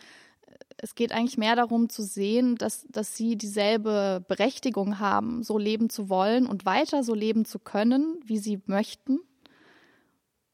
es 0.78 0.96
geht 0.96 1.12
eigentlich 1.12 1.38
mehr 1.38 1.56
darum 1.56 1.90
zu 1.90 2.04
sehen, 2.04 2.56
dass, 2.56 2.86
dass 2.90 3.16
sie 3.16 3.38
dieselbe 3.38 4.24
Berechtigung 4.28 5.00
haben, 5.00 5.44
so 5.44 5.58
leben 5.58 5.90
zu 5.90 6.10
wollen 6.10 6.48
und 6.48 6.66
weiter 6.66 7.04
so 7.04 7.14
leben 7.14 7.46
zu 7.46 7.60
können, 7.60 8.20
wie 8.26 8.38
sie 8.38 8.62
möchten. 8.66 9.20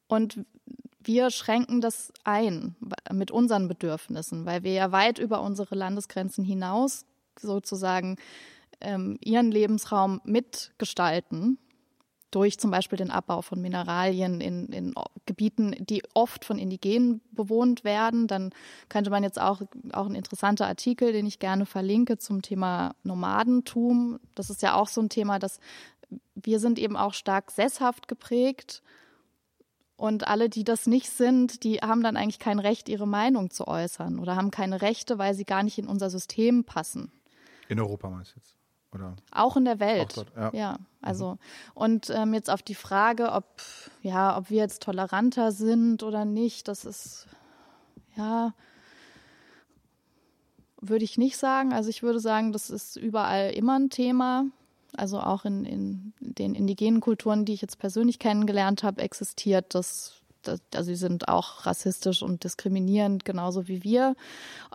Und 0.07 0.45
wir 1.03 1.31
schränken 1.31 1.81
das 1.81 2.13
ein 2.23 2.75
mit 3.11 3.31
unseren 3.31 3.67
Bedürfnissen, 3.67 4.45
weil 4.45 4.63
wir 4.63 4.73
ja 4.73 4.91
weit 4.91 5.17
über 5.17 5.41
unsere 5.41 5.73
Landesgrenzen 5.73 6.43
hinaus 6.43 7.05
sozusagen 7.39 8.17
ähm, 8.81 9.17
ihren 9.23 9.51
Lebensraum 9.51 10.21
mitgestalten 10.23 11.57
durch 12.31 12.57
zum 12.57 12.71
Beispiel 12.71 12.97
den 12.97 13.11
Abbau 13.11 13.41
von 13.41 13.61
Mineralien 13.61 14.41
in, 14.41 14.67
in 14.67 14.93
Gebieten, 15.25 15.75
die 15.79 16.01
oft 16.13 16.45
von 16.45 16.57
Indigenen 16.57 17.21
bewohnt 17.31 17.83
werden. 17.83 18.27
Dann 18.27 18.51
könnte 18.89 19.09
man 19.11 19.23
jetzt 19.23 19.39
auch, 19.39 19.61
auch 19.91 20.05
ein 20.05 20.15
interessanter 20.15 20.67
Artikel, 20.67 21.11
den 21.11 21.27
ich 21.27 21.39
gerne 21.39 21.65
verlinke 21.65 22.17
zum 22.17 22.41
Thema 22.41 22.95
Nomadentum. 23.03 24.19
Das 24.33 24.49
ist 24.49 24.61
ja 24.61 24.75
auch 24.75 24.87
so 24.87 25.01
ein 25.01 25.09
Thema, 25.09 25.39
dass 25.39 25.59
wir 26.35 26.59
sind 26.59 26.79
eben 26.79 26.97
auch 26.97 27.13
stark 27.13 27.51
sesshaft 27.51 28.07
geprägt. 28.07 28.81
Und 29.97 30.27
alle, 30.27 30.49
die 30.49 30.63
das 30.63 30.87
nicht 30.87 31.11
sind, 31.11 31.63
die 31.63 31.77
haben 31.77 32.01
dann 32.01 32.17
eigentlich 32.17 32.39
kein 32.39 32.57
Recht, 32.57 32.89
ihre 32.89 33.07
Meinung 33.07 33.51
zu 33.51 33.67
äußern 33.67 34.17
oder 34.17 34.35
haben 34.35 34.49
keine 34.49 34.81
Rechte, 34.81 35.19
weil 35.19 35.35
sie 35.35 35.45
gar 35.45 35.61
nicht 35.61 35.77
in 35.77 35.87
unser 35.87 36.09
System 36.09 36.63
passen. 36.63 37.11
In 37.69 37.79
Europa 37.79 38.09
meinst 38.09 38.31
du 38.31 38.39
jetzt? 38.39 38.55
Oder? 38.93 39.15
Auch 39.31 39.55
in 39.57 39.65
der 39.65 39.79
Welt. 39.79 40.17
Dort, 40.17 40.31
ja. 40.35 40.51
ja. 40.53 40.77
also 41.01 41.37
und 41.73 42.09
ähm, 42.09 42.33
jetzt 42.33 42.49
auf 42.49 42.61
die 42.61 42.75
Frage, 42.75 43.31
ob 43.31 43.45
ja, 44.01 44.37
ob 44.37 44.49
wir 44.49 44.57
jetzt 44.57 44.83
toleranter 44.83 45.51
sind 45.51 46.03
oder 46.03 46.25
nicht, 46.25 46.67
das 46.67 46.85
ist 46.85 47.27
ja 48.15 48.53
würde 50.81 51.05
ich 51.05 51.17
nicht 51.17 51.37
sagen. 51.37 51.71
Also 51.73 51.89
ich 51.89 52.03
würde 52.03 52.19
sagen, 52.19 52.51
das 52.51 52.69
ist 52.69 52.97
überall 52.97 53.51
immer 53.51 53.77
ein 53.79 53.89
Thema. 53.89 54.45
Also 54.97 55.21
auch 55.21 55.45
in, 55.45 55.63
in 55.63 56.13
den 56.19 56.53
indigenen 56.53 56.99
Kulturen, 56.99 57.45
die 57.45 57.53
ich 57.53 57.61
jetzt 57.61 57.79
persönlich 57.79 58.19
kennengelernt 58.19 58.83
habe, 58.83 59.01
existiert 59.01 59.73
das 59.73 60.20
also 60.47 60.87
sie 60.87 60.95
sind 60.95 61.27
auch 61.27 61.65
rassistisch 61.65 62.21
und 62.23 62.43
diskriminierend, 62.43 63.25
genauso 63.25 63.67
wie 63.67 63.83
wir. 63.83 64.15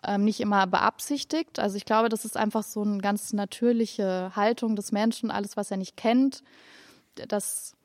Ähm, 0.05 0.25
nicht 0.25 0.41
immer 0.41 0.67
beabsichtigt. 0.67 1.59
Also 1.59 1.77
ich 1.77 1.85
glaube, 1.85 2.09
das 2.09 2.25
ist 2.25 2.37
einfach 2.37 2.63
so 2.63 2.83
eine 2.83 2.99
ganz 2.99 3.33
natürliche 3.33 4.33
Haltung 4.35 4.77
des 4.77 4.93
Menschen, 4.93 5.31
alles, 5.31 5.57
was 5.57 5.71
er 5.71 5.77
nicht 5.77 5.97
kennt, 5.97 6.43
das 7.29 7.77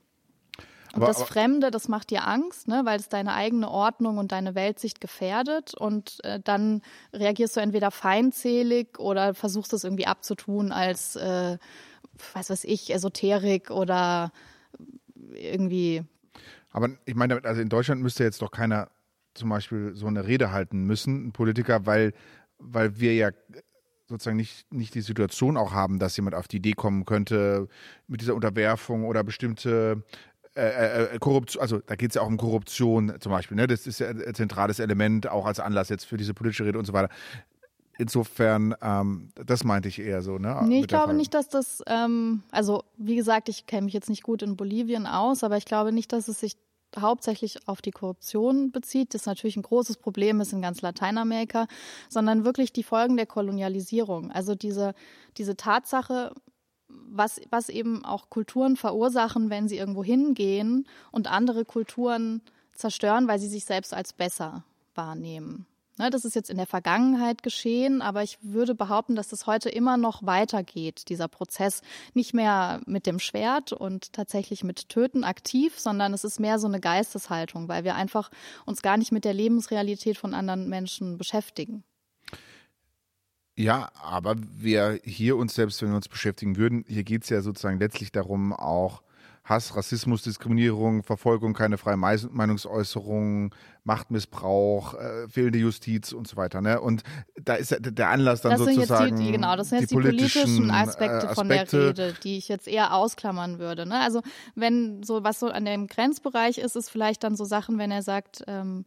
und 0.94 1.04
aber, 1.04 1.14
das 1.14 1.24
Fremde, 1.24 1.72
das 1.72 1.88
macht 1.88 2.10
dir 2.10 2.28
Angst, 2.28 2.68
ne, 2.68 2.82
weil 2.84 3.00
es 3.00 3.08
deine 3.08 3.34
eigene 3.34 3.72
Ordnung 3.72 4.18
und 4.18 4.34
deine 4.34 4.56
Weltsicht 4.56 5.00
gefährdet. 5.00 5.74
Und 5.74 6.18
äh, 6.26 6.42
dann 6.44 6.82
reagierst 7.14 7.56
du 7.56 7.62
entweder 7.62 7.92
feindselig 7.92 9.00
oder 9.00 9.34
versuchst 9.34 9.72
es 9.72 9.86
irgendwie 9.86 10.08
abzutun 10.08 10.74
als, 10.74 11.16
äh, 11.16 11.58
was 12.34 12.50
weiß 12.50 12.66
ich, 12.66 12.94
Esoterik 12.94 13.72
oder 13.72 14.34
irgendwie 15.34 16.04
aber 16.72 16.90
ich 17.06 17.16
meine, 17.16 17.44
also 17.44 17.62
in 17.62 17.70
Deutschland 17.70 18.02
müsste 18.02 18.24
jetzt 18.24 18.42
doch 18.42 18.52
keiner 18.52 18.90
zum 19.34 19.50
Beispiel 19.50 19.92
so 19.94 20.08
eine 20.08 20.26
Rede 20.26 20.52
halten 20.52 20.84
müssen, 20.86 21.28
ein 21.28 21.32
Politiker, 21.32 21.86
weil, 21.86 22.14
weil 22.58 23.00
wir 23.00 23.14
ja 23.16 23.32
sozusagen 24.08 24.38
nicht, 24.38 24.72
nicht 24.72 24.94
die 24.94 25.02
Situation 25.02 25.58
auch 25.58 25.72
haben, 25.72 26.00
dass 26.00 26.18
jemand 26.18 26.36
auf 26.36 26.48
die 26.48 26.58
Idee 26.58 26.74
kommen 26.74 27.06
könnte 27.06 27.68
mit 28.08 28.22
dieser 28.22 28.36
Unterwerfung 28.36 29.06
oder 29.06 29.24
bestimmte 29.24 30.04
äh, 30.56 30.62
äh, 30.62 31.16
äh 31.16 31.20
Korruption, 31.20 31.62
also 31.62 31.80
da 31.80 31.96
geht 31.96 32.12
es 32.12 32.16
ja 32.16 32.22
auch 32.22 32.28
um 32.28 32.38
Korruption 32.38 33.14
zum 33.22 33.32
Beispiel, 33.32 33.56
ne? 33.56 33.68
Das 33.68 33.88
ist 33.88 34.00
ja 34.00 34.10
ein 34.10 34.34
zentrales 34.34 34.80
Element, 34.80 35.30
auch 35.30 35.46
als 35.46 35.62
Anlass 35.62 35.88
jetzt 35.88 36.06
für 36.06 36.18
diese 36.18 36.34
politische 36.34 36.66
Rede 36.66 36.78
und 36.78 36.86
so 36.86 36.92
weiter. 36.92 37.10
Insofern, 38.02 38.74
ähm, 38.82 39.30
das 39.36 39.64
meinte 39.64 39.88
ich 39.88 40.00
eher 40.00 40.24
so. 40.24 40.40
Ne, 40.40 40.60
nee, 40.66 40.80
ich 40.80 40.88
glaube 40.88 41.14
nicht, 41.14 41.36
dass 41.36 41.50
das, 41.50 41.84
ähm, 41.86 42.42
also 42.50 42.84
wie 42.98 43.16
gesagt, 43.16 43.48
ich 43.48 43.68
kenne 43.68 43.86
mich 43.86 43.94
jetzt 43.94 44.10
nicht 44.10 44.24
gut 44.24 44.42
in 44.42 44.58
Bolivien 44.58 45.06
aus, 45.06 45.44
aber 45.44 45.58
ich 45.58 45.66
glaube 45.66 45.92
nicht, 45.92 46.12
dass 46.12 46.28
es 46.28 46.40
sich 46.40 46.58
hauptsächlich 47.00 47.68
auf 47.68 47.84
die 47.84 47.92
Korruption 47.92 48.72
bezieht, 48.72 49.14
das 49.14 49.28
natürlich 49.28 49.56
ein 49.56 49.62
großes 49.62 49.98
Problem 49.98 50.42
ist 50.42 50.52
in 50.52 50.64
ganz 50.64 50.82
Lateinamerika, 50.82 51.68
sondern 52.10 52.44
wirklich 52.44 52.74
die 52.74 52.82
Folgen 52.82 53.18
der 53.18 53.28
Kolonialisierung. 53.28 54.32
Also 54.32 54.56
diese, 54.56 54.96
diese 55.38 55.56
Tatsache, 55.56 56.34
was, 56.88 57.40
was 57.52 57.70
eben 57.70 58.04
auch 58.04 58.32
Kulturen 58.32 58.78
verursachen, 58.78 59.52
wenn 59.52 59.68
sie 59.68 59.78
irgendwo 59.78 60.04
hingehen 60.04 60.88
und 61.12 61.32
andere 61.32 61.66
Kulturen 61.66 62.42
zerstören, 62.74 63.28
weil 63.28 63.38
sie 63.38 63.48
sich 63.48 63.66
selbst 63.66 63.94
als 63.94 64.12
besser 64.12 64.64
wahrnehmen. 64.96 65.68
Ne, 66.02 66.10
das 66.10 66.26
ist 66.26 66.34
jetzt 66.34 66.50
in 66.50 66.58
der 66.58 66.66
Vergangenheit 66.66 67.44
geschehen, 67.44 68.02
aber 68.02 68.24
ich 68.24 68.40
würde 68.42 68.74
behaupten, 68.74 69.16
dass 69.16 69.28
das 69.28 69.46
heute 69.46 69.70
immer 69.70 69.98
noch 69.98 70.26
weitergeht, 70.26 71.10
dieser 71.10 71.28
Prozess. 71.28 71.84
Nicht 72.16 72.34
mehr 72.34 72.82
mit 72.88 73.06
dem 73.06 73.20
Schwert 73.20 73.72
und 73.72 74.12
tatsächlich 74.12 74.64
mit 74.64 74.90
Töten 74.90 75.24
aktiv, 75.24 75.80
sondern 75.80 76.12
es 76.16 76.24
ist 76.24 76.40
mehr 76.40 76.58
so 76.58 76.66
eine 76.66 76.80
Geisteshaltung, 76.80 77.68
weil 77.68 77.84
wir 77.84 77.94
einfach 77.94 78.32
uns 78.66 78.82
gar 78.82 78.98
nicht 78.98 79.12
mit 79.12 79.26
der 79.26 79.36
Lebensrealität 79.36 80.18
von 80.18 80.34
anderen 80.34 80.70
Menschen 80.70 81.20
beschäftigen. 81.20 81.84
Ja, 83.56 83.92
aber 84.02 84.38
wir 84.56 85.00
hier 85.04 85.38
uns 85.38 85.54
selbst, 85.54 85.84
wenn 85.84 85.90
wir 85.90 85.98
uns 85.98 86.10
beschäftigen 86.10 86.58
würden, 86.58 86.84
hier 86.88 87.04
geht 87.04 87.26
es 87.26 87.30
ja 87.30 87.42
sozusagen 87.42 87.78
letztlich 87.78 88.12
darum, 88.12 88.54
auch 88.54 89.04
Hass, 89.52 89.76
Rassismus, 89.76 90.24
Diskriminierung, 90.24 91.04
Verfolgung, 91.04 91.54
keine 91.54 91.78
freie 91.78 91.98
Meinungsäußerung, 91.98 93.54
Machtmissbrauch, 93.84 94.94
äh, 94.94 95.28
fehlende 95.28 95.60
Justiz 95.60 96.14
und 96.14 96.28
so 96.28 96.38
weiter. 96.38 96.62
Ne? 96.62 96.80
Und 96.80 97.04
da 97.36 97.56
ist 97.56 97.76
der 97.80 98.10
Anlass 98.10 98.42
dann 98.42 98.52
das 98.54 98.62
sozusagen. 98.62 99.18
Die, 99.18 99.32
genau, 99.32 99.56
das 99.56 99.70
sind 99.70 99.82
jetzt 99.82 99.92
die, 99.92 99.96
politischen, 99.96 100.70
äh, 100.70 100.74
Aspekte, 100.74 101.30
Aspekte, 101.30 101.36
von 101.36 101.50
der 101.50 101.72
Rede, 101.72 102.16
die 102.24 102.38
ich 102.38 102.48
jetzt 102.48 102.68
eher 102.68 102.96
ausklammern 102.96 103.60
würde. 103.60 103.86
Ne? 103.86 104.00
Also 104.00 104.22
wenn 104.56 105.04
so 105.04 105.24
was 105.24 105.40
so 105.40 105.48
an 105.48 105.66
dem 105.66 105.88
Grenzbereich 105.88 106.58
ist, 106.58 106.76
ist 106.76 106.90
vielleicht 106.90 107.24
dann 107.24 107.36
so 107.36 107.44
Sachen, 107.44 107.78
wenn 107.78 107.92
er 107.92 108.02
sagt, 108.02 108.44
ähm, 108.48 108.86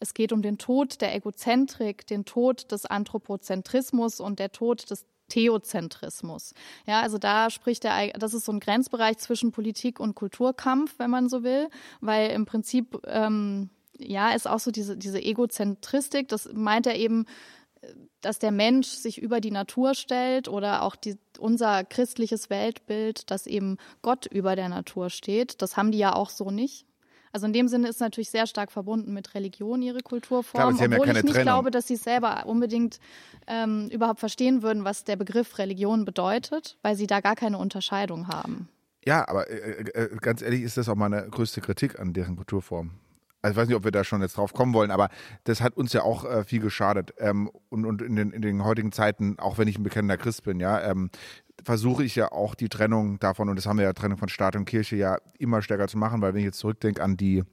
es 0.00 0.14
geht 0.14 0.32
um 0.32 0.40
den 0.40 0.56
Tod 0.56 1.02
der 1.02 1.14
Egozentrik, 1.14 2.06
den 2.06 2.24
Tod 2.24 2.72
des 2.72 2.86
Anthropozentrismus 2.86 4.18
und 4.18 4.38
der 4.38 4.50
Tod 4.50 4.90
des 4.90 5.04
Theozentrismus. 5.30 6.52
Ja, 6.86 7.00
also 7.00 7.16
da 7.16 7.48
spricht 7.48 7.86
er, 7.86 8.08
das 8.18 8.34
ist 8.34 8.44
so 8.44 8.52
ein 8.52 8.60
Grenzbereich 8.60 9.16
zwischen 9.16 9.52
Politik 9.52 9.98
und 9.98 10.14
Kulturkampf, 10.14 10.98
wenn 10.98 11.10
man 11.10 11.30
so 11.30 11.42
will, 11.42 11.70
weil 12.02 12.30
im 12.32 12.44
Prinzip, 12.44 13.00
ähm, 13.06 13.70
ja, 13.98 14.32
ist 14.32 14.46
auch 14.46 14.60
so 14.60 14.70
diese, 14.70 14.98
diese 14.98 15.22
Egozentristik, 15.22 16.28
das 16.28 16.50
meint 16.52 16.86
er 16.86 16.96
eben, 16.96 17.24
dass 18.20 18.38
der 18.38 18.50
Mensch 18.50 18.88
sich 18.88 19.20
über 19.20 19.40
die 19.40 19.50
Natur 19.50 19.94
stellt 19.94 20.48
oder 20.48 20.82
auch 20.82 20.96
die, 20.96 21.16
unser 21.38 21.84
christliches 21.84 22.50
Weltbild, 22.50 23.30
dass 23.30 23.46
eben 23.46 23.78
Gott 24.02 24.26
über 24.26 24.56
der 24.56 24.68
Natur 24.68 25.10
steht. 25.10 25.62
Das 25.62 25.76
haben 25.76 25.90
die 25.90 25.98
ja 25.98 26.14
auch 26.14 26.30
so 26.30 26.50
nicht. 26.50 26.86
Also 27.32 27.46
in 27.46 27.52
dem 27.52 27.68
Sinne 27.68 27.88
ist 27.88 28.00
natürlich 28.00 28.30
sehr 28.30 28.46
stark 28.46 28.72
verbunden 28.72 29.12
mit 29.12 29.34
Religion 29.34 29.82
ihre 29.82 30.00
Kulturform, 30.00 30.76
Klar, 30.76 30.90
obwohl 30.90 31.06
ja 31.06 31.14
ich 31.14 31.22
nicht 31.22 31.34
Trennung. 31.34 31.42
glaube, 31.42 31.70
dass 31.70 31.86
sie 31.86 31.96
selber 31.96 32.44
unbedingt 32.46 32.98
ähm, 33.46 33.88
überhaupt 33.90 34.20
verstehen 34.20 34.62
würden, 34.62 34.84
was 34.84 35.04
der 35.04 35.16
Begriff 35.16 35.58
Religion 35.58 36.04
bedeutet, 36.04 36.76
weil 36.82 36.96
sie 36.96 37.06
da 37.06 37.20
gar 37.20 37.36
keine 37.36 37.58
Unterscheidung 37.58 38.28
haben. 38.28 38.68
Ja, 39.04 39.26
aber 39.28 39.48
äh, 39.48 39.82
äh, 39.82 40.04
äh 40.04 40.16
ganz 40.20 40.42
ehrlich 40.42 40.62
ist 40.62 40.76
das 40.76 40.88
auch 40.88 40.96
meine 40.96 41.26
größte 41.30 41.60
Kritik 41.60 41.98
an 41.98 42.12
deren 42.12 42.36
Kulturform. 42.36 42.90
Also 43.42 43.52
ich 43.52 43.56
weiß 43.56 43.68
nicht, 43.68 43.76
ob 43.76 43.84
wir 43.84 43.90
da 43.90 44.04
schon 44.04 44.20
jetzt 44.20 44.36
drauf 44.36 44.52
kommen 44.52 44.74
wollen, 44.74 44.90
aber 44.90 45.08
das 45.44 45.60
hat 45.60 45.76
uns 45.76 45.92
ja 45.92 46.02
auch 46.02 46.24
äh, 46.24 46.44
viel 46.44 46.60
geschadet. 46.60 47.14
Ähm, 47.18 47.50
und 47.68 47.86
und 47.86 48.02
in, 48.02 48.16
den, 48.16 48.32
in 48.32 48.42
den 48.42 48.64
heutigen 48.64 48.92
Zeiten, 48.92 49.38
auch 49.38 49.58
wenn 49.58 49.68
ich 49.68 49.78
ein 49.78 49.82
bekennender 49.82 50.18
Christ 50.18 50.42
bin, 50.44 50.60
ja, 50.60 50.80
ähm, 50.82 51.10
versuche 51.64 52.04
ich 52.04 52.16
ja 52.16 52.32
auch 52.32 52.54
die 52.54 52.68
Trennung 52.68 53.18
davon, 53.18 53.48
und 53.48 53.56
das 53.56 53.66
haben 53.66 53.78
wir 53.78 53.84
ja 53.84 53.92
Trennung 53.92 54.18
von 54.18 54.28
Staat 54.28 54.56
und 54.56 54.64
Kirche 54.64 54.96
ja 54.96 55.18
immer 55.38 55.62
stärker 55.62 55.88
zu 55.88 55.98
machen, 55.98 56.20
weil 56.20 56.34
wenn 56.34 56.40
ich 56.40 56.46
jetzt 56.46 56.58
zurückdenke 56.58 57.02
an 57.02 57.16
die, 57.16 57.44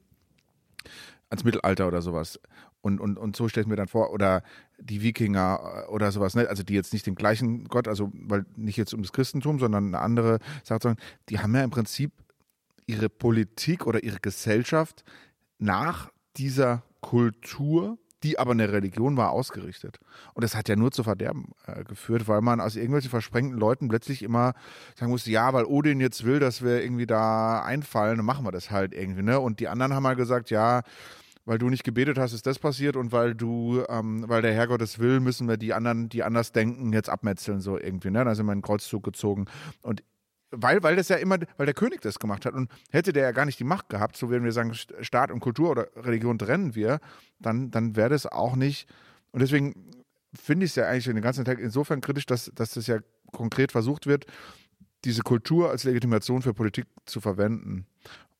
ans 1.29 1.43
Mittelalter 1.43 1.87
oder 1.87 2.01
sowas, 2.01 2.39
und, 2.81 3.01
und, 3.01 3.17
und 3.17 3.35
so 3.35 3.49
stelle 3.49 3.63
ich 3.63 3.67
mir 3.67 3.75
dann 3.75 3.87
vor, 3.87 4.11
oder 4.11 4.43
die 4.79 5.01
Wikinger 5.01 5.85
äh, 5.87 5.91
oder 5.91 6.11
sowas, 6.11 6.35
ne? 6.35 6.47
also 6.47 6.63
die 6.63 6.73
jetzt 6.73 6.93
nicht 6.93 7.05
den 7.05 7.15
gleichen 7.15 7.65
Gott, 7.65 7.87
also 7.87 8.11
weil 8.13 8.45
nicht 8.55 8.77
jetzt 8.77 8.93
um 8.93 9.01
das 9.01 9.11
Christentum, 9.11 9.59
sondern 9.59 9.87
eine 9.87 9.99
andere 9.99 10.39
Sache, 10.63 10.95
die 11.29 11.39
haben 11.39 11.55
ja 11.55 11.63
im 11.63 11.69
Prinzip 11.69 12.11
ihre 12.85 13.09
Politik 13.09 13.85
oder 13.85 14.03
ihre 14.03 14.19
Gesellschaft 14.19 15.03
nach 15.59 16.11
dieser 16.35 16.83
Kultur 17.01 17.97
die 18.23 18.39
aber 18.39 18.51
eine 18.51 18.71
Religion 18.71 19.15
war, 19.15 19.31
ausgerichtet. 19.31 19.99
Und 20.33 20.43
das 20.43 20.55
hat 20.55 20.69
ja 20.69 20.75
nur 20.75 20.91
zu 20.91 21.03
Verderben 21.03 21.51
äh, 21.65 21.83
geführt, 21.83 22.27
weil 22.27 22.41
man 22.41 22.59
aus 22.59 22.75
irgendwelchen 22.75 23.11
versprengten 23.11 23.57
Leuten 23.57 23.87
plötzlich 23.89 24.23
immer 24.23 24.53
sagen 24.95 25.11
musste, 25.11 25.31
ja, 25.31 25.53
weil 25.53 25.65
Odin 25.65 25.99
jetzt 25.99 26.23
will, 26.23 26.39
dass 26.39 26.63
wir 26.63 26.83
irgendwie 26.83 27.05
da 27.05 27.61
einfallen, 27.61 28.17
dann 28.17 28.25
machen 28.25 28.45
wir 28.45 28.51
das 28.51 28.71
halt 28.71 28.93
irgendwie. 28.93 29.21
Ne? 29.21 29.39
Und 29.39 29.59
die 29.59 29.67
anderen 29.67 29.93
haben 29.93 30.07
halt 30.07 30.17
gesagt, 30.17 30.49
ja, 30.49 30.81
weil 31.45 31.59
du 31.59 31.69
nicht 31.69 31.83
gebetet 31.83 32.17
hast, 32.17 32.33
ist 32.33 32.45
das 32.45 32.59
passiert 32.59 32.97
und 32.97 33.11
weil 33.11 33.33
du, 33.35 33.83
ähm, 33.87 34.25
weil 34.27 34.41
der 34.41 34.53
Herrgott 34.53 34.81
es 34.81 34.99
will, 34.99 35.19
müssen 35.19 35.47
wir 35.47 35.57
die 35.57 35.73
anderen, 35.73 36.09
die 36.09 36.23
anders 36.23 36.51
denken, 36.51 36.91
jetzt 36.91 37.09
abmetzeln, 37.09 37.61
so 37.61 37.77
irgendwie. 37.77 38.09
Ne? 38.09 38.25
Da 38.25 38.35
sind 38.35 38.47
wir 38.47 38.51
in 38.51 38.59
den 38.59 38.63
Kreuzzug 38.63 39.03
gezogen. 39.03 39.45
Und 39.81 40.03
weil, 40.51 40.81
weil 40.83 40.95
das 40.95 41.09
ja 41.09 41.17
immer, 41.17 41.37
weil 41.57 41.65
der 41.65 41.75
König 41.75 42.01
das 42.01 42.19
gemacht 42.19 42.45
hat. 42.45 42.53
Und 42.53 42.71
hätte 42.89 43.13
der 43.13 43.23
ja 43.23 43.31
gar 43.31 43.45
nicht 43.45 43.59
die 43.59 43.63
Macht 43.63 43.89
gehabt, 43.89 44.17
so 44.17 44.29
würden 44.29 44.43
wir 44.43 44.51
sagen, 44.51 44.73
Staat 44.73 45.31
und 45.31 45.39
Kultur 45.39 45.71
oder 45.71 45.87
Religion 45.95 46.39
trennen 46.39 46.75
wir, 46.75 46.99
dann, 47.39 47.71
dann 47.71 47.95
wäre 47.95 48.09
das 48.09 48.25
auch 48.25 48.55
nicht. 48.55 48.87
Und 49.31 49.41
deswegen 49.41 49.91
finde 50.33 50.65
ich 50.65 50.71
es 50.71 50.75
ja 50.75 50.87
eigentlich 50.87 51.05
den 51.05 51.21
ganzen 51.21 51.45
Tag 51.45 51.59
insofern 51.59 52.01
kritisch, 52.01 52.25
dass, 52.25 52.51
dass 52.55 52.73
das 52.73 52.87
ja 52.87 52.99
konkret 53.31 53.71
versucht 53.71 54.07
wird, 54.07 54.25
diese 55.03 55.21
Kultur 55.21 55.69
als 55.69 55.83
Legitimation 55.83 56.41
für 56.41 56.53
Politik 56.53 56.85
zu 57.05 57.21
verwenden. 57.21 57.85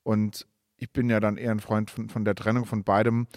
Und 0.04 0.48
ich 0.78 0.92
bin 0.92 1.10
ja 1.10 1.20
dann 1.20 1.38
eher 1.38 1.52
ein 1.52 1.60
Freund 1.60 1.92
von, 1.92 2.10
von 2.10 2.26
der 2.26 2.36
Trennung 2.36 2.66
von 2.66 2.84
beidem, 2.84 3.28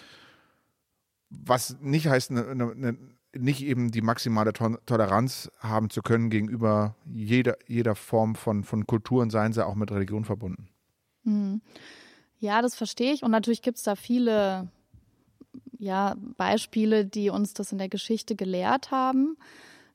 was 1.30 1.78
nicht 1.80 2.08
heißt, 2.08 2.30
eine, 2.30 2.46
eine, 2.48 2.96
nicht 3.36 3.62
eben 3.62 3.90
die 3.90 4.02
maximale 4.02 4.52
Toleranz 4.52 5.50
haben 5.58 5.90
zu 5.90 6.02
können 6.02 6.30
gegenüber 6.30 6.96
jeder, 7.06 7.56
jeder 7.66 7.94
Form 7.94 8.34
von, 8.34 8.64
von 8.64 8.86
Kulturen, 8.86 9.30
seien 9.30 9.52
sie 9.52 9.64
auch 9.64 9.74
mit 9.74 9.90
Religion 9.92 10.24
verbunden. 10.24 10.68
Hm. 11.24 11.60
Ja, 12.38 12.62
das 12.62 12.74
verstehe 12.74 13.12
ich. 13.12 13.22
Und 13.22 13.30
natürlich 13.30 13.62
gibt 13.62 13.78
es 13.78 13.84
da 13.84 13.94
viele 13.94 14.68
ja, 15.78 16.16
Beispiele, 16.36 17.06
die 17.06 17.30
uns 17.30 17.54
das 17.54 17.72
in 17.72 17.78
der 17.78 17.88
Geschichte 17.88 18.34
gelehrt 18.34 18.90
haben. 18.90 19.36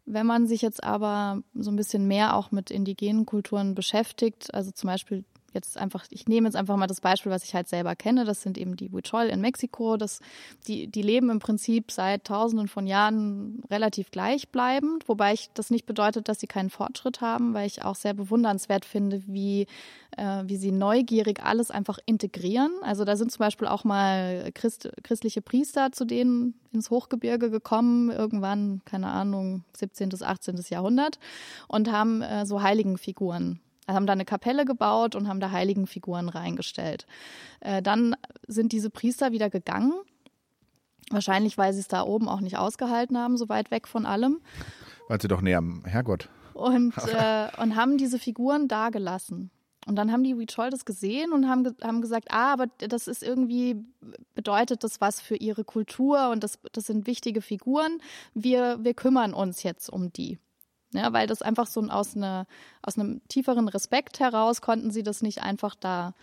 Wenn 0.05 0.25
man 0.25 0.47
sich 0.47 0.61
jetzt 0.61 0.83
aber 0.83 1.41
so 1.55 1.71
ein 1.71 1.75
bisschen 1.75 2.07
mehr 2.07 2.35
auch 2.35 2.51
mit 2.51 2.69
indigenen 2.69 3.25
Kulturen 3.25 3.73
beschäftigt, 3.73 4.53
also 4.53 4.71
zum 4.71 4.87
Beispiel 4.87 5.25
jetzt 5.55 5.77
einfach, 5.77 6.05
ich 6.09 6.27
nehme 6.27 6.47
jetzt 6.47 6.55
einfach 6.55 6.75
mal 6.77 6.87
das 6.87 7.01
Beispiel, 7.01 7.31
was 7.31 7.43
ich 7.43 7.55
halt 7.55 7.67
selber 7.67 7.95
kenne. 7.95 8.25
Das 8.25 8.41
sind 8.41 8.57
eben 8.57 8.75
die 8.75 8.91
Huichol 8.91 9.25
in 9.25 9.41
Mexiko. 9.41 9.97
Das, 9.97 10.19
die, 10.67 10.87
die 10.87 11.01
leben 11.01 11.29
im 11.29 11.39
Prinzip 11.39 11.91
seit 11.91 12.25
Tausenden 12.25 12.67
von 12.67 12.85
Jahren 12.85 13.63
relativ 13.71 14.11
gleichbleibend, 14.11 15.07
wobei 15.09 15.33
ich 15.33 15.49
das 15.53 15.71
nicht 15.71 15.85
bedeutet, 15.85 16.29
dass 16.29 16.39
sie 16.39 16.47
keinen 16.47 16.69
Fortschritt 16.69 17.21
haben, 17.21 17.53
weil 17.53 17.65
ich 17.65 17.83
auch 17.83 17.95
sehr 17.95 18.13
bewundernswert 18.13 18.85
finde, 18.85 19.23
wie, 19.25 19.65
äh, 20.17 20.43
wie 20.45 20.57
sie 20.57 20.71
neugierig 20.71 21.43
alles 21.43 21.71
einfach 21.71 21.97
integrieren. 22.05 22.71
Also 22.83 23.05
da 23.05 23.15
sind 23.15 23.31
zum 23.31 23.39
Beispiel 23.39 23.67
auch 23.67 23.83
mal 23.83 24.51
Christ, 24.53 24.89
christliche 25.03 25.41
Priester 25.41 25.91
zu 25.91 26.05
denen 26.05 26.53
ins 26.71 26.89
Hochgebirge 26.89 27.49
gekommen, 27.49 28.11
irgendwann, 28.11 28.81
keine 28.85 29.07
Ahnung, 29.07 29.63
17. 29.77 30.09
bis 30.09 30.21
18. 30.21 30.61
Jahrhundert 30.69 31.19
und 31.67 31.91
haben 31.91 32.21
äh, 32.21 32.45
so 32.45 32.61
Heiligenfiguren 32.61 33.61
haben 33.87 34.07
da 34.07 34.13
eine 34.13 34.25
Kapelle 34.25 34.65
gebaut 34.65 35.15
und 35.15 35.27
haben 35.27 35.39
da 35.39 35.51
Heiligenfiguren 35.51 36.29
reingestellt. 36.29 37.05
Äh, 37.59 37.81
dann 37.81 38.15
sind 38.47 38.71
diese 38.71 38.89
Priester 38.89 39.31
wieder 39.31 39.49
gegangen. 39.49 39.93
Wahrscheinlich, 41.11 41.57
weil 41.57 41.71
sie 41.73 41.81
es 41.81 41.87
da 41.87 42.01
oben 42.01 42.27
auch 42.27 42.41
nicht 42.41 42.57
ausgehalten 42.57 43.17
haben, 43.17 43.37
so 43.37 43.47
weit 43.47 43.69
weg 43.69 43.87
von 43.87 44.05
allem. 44.05 44.39
Weil 45.07 45.21
sie 45.21 45.27
doch 45.27 45.41
näher 45.41 45.59
am 45.59 45.83
Herrgott. 45.85 46.29
Und, 46.53 46.97
äh, 47.07 47.47
und 47.61 47.75
haben 47.75 47.97
diese 47.97 48.17
Figuren 48.17 48.67
da 48.67 48.89
gelassen. 48.89 49.51
Und 49.85 49.97
dann 49.97 50.11
haben 50.11 50.23
die 50.23 50.33
Huichol 50.33 50.71
das 50.71 50.83
gesehen 50.83 51.31
und 51.31 51.47
haben, 51.47 51.75
haben 51.83 52.01
gesagt, 52.01 52.29
ah, 52.31 52.53
aber 52.53 52.67
das 52.79 53.07
ist 53.07 53.21
irgendwie, 53.21 53.85
bedeutet 54.33 54.83
das 54.83 54.99
was 54.99 55.21
für 55.21 55.35
ihre 55.35 55.63
Kultur 55.63 56.31
und 56.31 56.43
das, 56.43 56.57
das 56.71 56.87
sind 56.87 57.05
wichtige 57.05 57.41
Figuren. 57.41 57.99
Wir, 58.33 58.79
wir 58.81 58.95
kümmern 58.95 59.35
uns 59.35 59.61
jetzt 59.61 59.89
um 59.89 60.11
die. 60.11 60.39
Ja, 60.93 61.11
weil 61.11 61.27
das 61.27 61.41
einfach 61.41 61.67
so 61.67 61.81
aus, 61.81 62.15
eine, 62.15 62.47
aus 62.81 62.97
einem 62.97 63.21
tieferen 63.27 63.67
Respekt 63.67 64.19
heraus 64.19 64.61
konnten 64.61 64.91
sie 64.91 65.03
das 65.03 65.21
nicht 65.21 65.41
einfach 65.41 65.75
da 65.75 66.13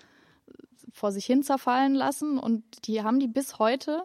vor 0.92 1.12
sich 1.12 1.26
hin 1.26 1.42
zerfallen 1.42 1.94
lassen. 1.94 2.38
Und 2.38 2.62
die 2.86 3.02
haben 3.02 3.20
die 3.20 3.28
bis 3.28 3.58
heute, 3.58 4.04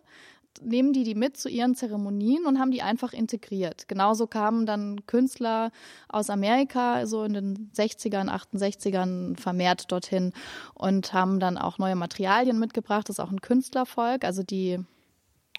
nehmen 0.62 0.94
die 0.94 1.04
die 1.04 1.16
mit 1.16 1.38
zu 1.38 1.50
ihren 1.50 1.76
Zeremonien 1.76 2.46
und 2.46 2.60
haben 2.60 2.72
die 2.72 2.82
einfach 2.82 3.14
integriert. 3.14 3.88
Genauso 3.88 4.28
kamen 4.28 4.66
dann 4.66 5.06
Künstler 5.06 5.72
aus 6.10 6.30
Amerika 6.30 7.06
so 7.06 7.24
in 7.24 7.34
den 7.34 7.72
60ern, 7.76 8.30
68ern 8.30 9.38
vermehrt 9.38 9.92
dorthin 9.92 10.34
und 10.74 11.14
haben 11.14 11.40
dann 11.40 11.58
auch 11.58 11.78
neue 11.78 11.96
Materialien 11.96 12.60
mitgebracht. 12.60 13.10
Das 13.10 13.18
ist 13.18 13.24
auch 13.24 13.32
ein 13.32 13.42
Künstlervolk. 13.42 14.24
Also 14.24 14.44
die 14.44 14.80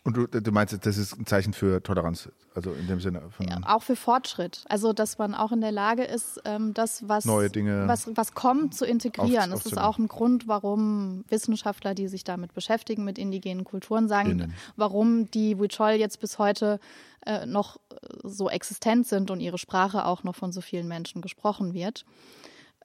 Und 0.09 0.17
du, 0.17 0.27
du 0.27 0.53
meinst, 0.53 0.75
das 0.87 0.97
ist 0.97 1.19
ein 1.19 1.27
Zeichen 1.27 1.53
für 1.53 1.83
Toleranz, 1.83 2.31
also 2.55 2.73
in 2.73 2.87
dem 2.87 2.99
Sinne 2.99 3.25
von 3.31 3.47
ja, 3.47 3.59
auch 3.67 3.83
für 3.83 3.95
Fortschritt. 3.95 4.65
Also 4.67 4.95
dass 4.95 5.19
man 5.19 5.35
auch 5.35 5.53
in 5.53 5.61
der 5.61 5.71
Lage 5.71 6.03
ist, 6.03 6.41
ähm, 6.47 6.73
das, 6.73 7.07
was 7.07 7.27
neue 7.27 7.51
Dinge, 7.51 7.87
was, 7.87 8.09
was 8.17 8.33
kommt, 8.33 8.75
zu 8.75 8.87
integrieren. 8.87 9.53
Auf, 9.53 9.65
das 9.65 9.73
ist 9.73 9.77
auch 9.77 9.99
ein 9.99 10.09
Grund, 10.09 10.49
warum 10.49 11.27
Wissenschaftler, 11.29 11.95
die 11.95 12.09
sich 12.09 12.25
damit 12.25 12.55
beschäftigen, 12.55 13.05
mit 13.05 13.19
indigenen 13.19 13.65
Kulturen, 13.65 14.09
sagen, 14.09 14.31
Innen. 14.31 14.55
warum 14.77 15.31
die 15.31 15.57
Huichol 15.57 15.91
jetzt 15.91 16.21
bis 16.21 16.39
heute 16.39 16.81
äh, 17.27 17.45
noch 17.45 17.79
so 18.25 18.49
existent 18.49 19.07
sind 19.07 19.31
und 19.31 19.41
ihre 19.41 19.59
Sprache 19.59 20.07
auch 20.07 20.25
noch 20.25 20.37
von 20.37 20.53
so 20.53 20.63
vielen 20.63 20.89
Menschen 20.89 21.21
gesprochen 21.21 21.75
wird. 21.75 22.07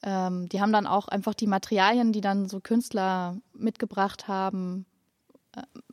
Ähm, 0.03 0.49
die 0.49 0.59
haben 0.59 0.73
dann 0.73 0.88
auch 0.88 1.07
einfach 1.07 1.36
die 1.36 1.47
Materialien, 1.47 2.12
die 2.12 2.19
dann 2.19 2.49
so 2.49 2.59
Künstler 2.59 3.38
mitgebracht 3.53 4.27
haben, 4.27 4.86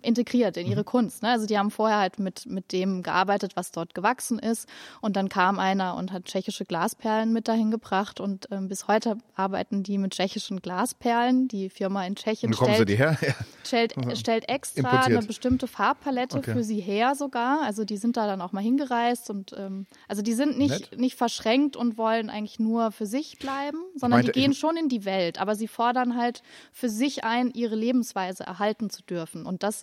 integriert 0.02 0.56
in 0.56 0.66
ihre 0.66 0.80
mhm. 0.80 0.86
Kunst. 0.86 1.22
Ne? 1.22 1.28
Also 1.28 1.46
die 1.46 1.58
haben 1.58 1.70
vorher 1.70 1.98
halt 1.98 2.18
mit, 2.18 2.46
mit 2.46 2.72
dem 2.72 3.02
gearbeitet, 3.02 3.56
was 3.56 3.70
dort 3.70 3.94
gewachsen 3.94 4.38
ist. 4.38 4.68
Und 5.00 5.16
dann 5.16 5.28
kam 5.28 5.58
einer 5.58 5.96
und 5.96 6.12
hat 6.12 6.24
tschechische 6.24 6.64
Glasperlen 6.64 7.32
mit 7.32 7.48
dahin 7.48 7.70
gebracht. 7.70 8.20
Und 8.20 8.48
ähm, 8.50 8.68
bis 8.68 8.88
heute 8.88 9.18
arbeiten 9.34 9.82
die 9.82 9.98
mit 9.98 10.12
tschechischen 10.12 10.62
Glasperlen. 10.62 11.48
Die 11.48 11.68
Firma 11.68 12.06
in 12.06 12.16
Tschechien 12.16 12.52
stellt, 12.54 12.78
sie 12.78 12.84
die 12.84 12.96
her? 12.96 13.18
Ja. 13.30 13.34
stellt, 13.64 13.94
stellt 14.16 14.48
extra 14.48 14.80
Importiert. 14.80 15.18
eine 15.18 15.26
bestimmte 15.26 15.66
Farbpalette 15.66 16.38
okay. 16.38 16.52
für 16.52 16.64
sie 16.64 16.80
her 16.80 17.14
sogar. 17.14 17.62
Also 17.62 17.84
die 17.84 17.98
sind 17.98 18.16
da 18.16 18.26
dann 18.26 18.40
auch 18.40 18.52
mal 18.52 18.62
hingereist. 18.62 19.28
und 19.28 19.54
ähm, 19.56 19.86
Also 20.08 20.22
die 20.22 20.32
sind 20.32 20.58
nicht, 20.58 20.96
nicht 20.96 21.16
verschränkt 21.16 21.76
und 21.76 21.98
wollen 21.98 22.30
eigentlich 22.30 22.58
nur 22.58 22.92
für 22.92 23.06
sich 23.06 23.38
bleiben, 23.38 23.78
sondern 23.94 24.20
meinte, 24.20 24.32
die 24.32 24.40
gehen 24.40 24.54
schon 24.54 24.76
in 24.76 24.88
die 24.88 25.04
Welt. 25.04 25.38
Aber 25.38 25.54
sie 25.54 25.68
fordern 25.68 26.16
halt 26.16 26.42
für 26.72 26.88
sich 26.88 27.24
ein, 27.24 27.50
ihre 27.50 27.76
Lebensweise 27.76 28.44
erhalten 28.44 28.88
zu 28.88 29.02
dürfen. 29.02 29.46
Und 29.50 29.62
das 29.64 29.82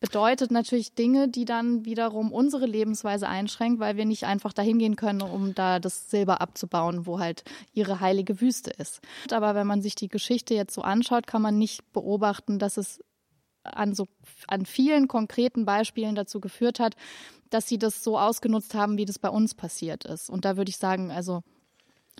bedeutet 0.00 0.50
natürlich 0.50 0.94
Dinge, 0.94 1.28
die 1.28 1.44
dann 1.44 1.84
wiederum 1.84 2.30
unsere 2.30 2.66
Lebensweise 2.66 3.26
einschränkt, 3.26 3.80
weil 3.80 3.96
wir 3.96 4.04
nicht 4.04 4.24
einfach 4.24 4.52
dahin 4.52 4.78
gehen 4.78 4.94
können, 4.94 5.22
um 5.22 5.54
da 5.54 5.80
das 5.80 6.10
Silber 6.10 6.40
abzubauen, 6.40 7.06
wo 7.06 7.18
halt 7.18 7.42
ihre 7.72 8.00
heilige 8.00 8.40
Wüste 8.40 8.70
ist. 8.70 9.00
Aber 9.32 9.54
wenn 9.54 9.66
man 9.66 9.82
sich 9.82 9.94
die 9.94 10.08
Geschichte 10.08 10.54
jetzt 10.54 10.74
so 10.74 10.82
anschaut, 10.82 11.26
kann 11.26 11.42
man 11.42 11.58
nicht 11.58 11.92
beobachten, 11.92 12.58
dass 12.58 12.76
es 12.76 13.00
an 13.64 13.94
so 13.94 14.06
an 14.46 14.66
vielen 14.66 15.08
konkreten 15.08 15.64
Beispielen 15.64 16.14
dazu 16.14 16.40
geführt 16.40 16.78
hat, 16.78 16.94
dass 17.50 17.66
sie 17.66 17.78
das 17.78 18.04
so 18.04 18.18
ausgenutzt 18.18 18.74
haben, 18.74 18.98
wie 18.98 19.04
das 19.04 19.18
bei 19.18 19.30
uns 19.30 19.54
passiert 19.54 20.04
ist. 20.04 20.30
Und 20.30 20.44
da 20.44 20.56
würde 20.56 20.70
ich 20.70 20.76
sagen, 20.76 21.10
also 21.10 21.42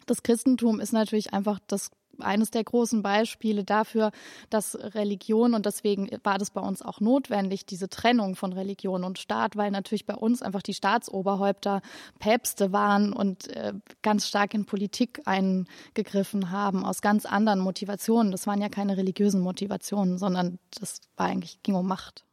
das 0.07 0.23
Christentum 0.23 0.81
ist 0.81 0.93
natürlich 0.93 1.33
einfach 1.33 1.59
das 1.67 1.91
eines 2.21 2.51
der 2.51 2.65
großen 2.65 3.03
Beispiele 3.03 3.65
dafür, 3.65 4.11
dass 4.51 4.77
Religion 4.95 5.55
und 5.55 5.67
deswegen 5.67 6.09
war 6.23 6.39
das 6.39 6.51
bei 6.51 6.61
uns 6.61 6.83
auch 6.83 7.01
notwendig, 7.01 7.67
diese 7.67 7.89
Trennung 7.89 8.37
von 8.37 8.53
Religion 8.53 9.05
und 9.05 9.19
Staat, 9.19 9.57
weil 9.57 9.71
natürlich 9.71 10.07
bei 10.07 10.15
uns 10.15 10.43
einfach 10.43 10.63
die 10.63 10.75
Staatsoberhäupter 10.75 11.83
Päpste 12.19 12.73
waren 12.73 13.13
und 13.13 13.49
äh, 13.49 13.75
ganz 14.03 14.27
stark 14.27 14.55
in 14.55 14.65
Politik 14.65 15.21
eingegriffen 15.25 16.51
haben, 16.51 16.85
aus 16.85 17.03
ganz 17.03 17.27
anderen 17.27 17.61
Motivationen. 17.61 18.33
Das 18.33 18.47
waren 18.47 18.61
ja 18.61 18.69
keine 18.69 18.97
religiösen 18.97 19.41
Motivationen, 19.41 20.19
sondern 20.19 20.59
das 20.79 21.01
war 21.17 21.27
eigentlich, 21.27 21.63
ging 21.63 21.75
um 21.75 21.87
Macht. 21.87 22.25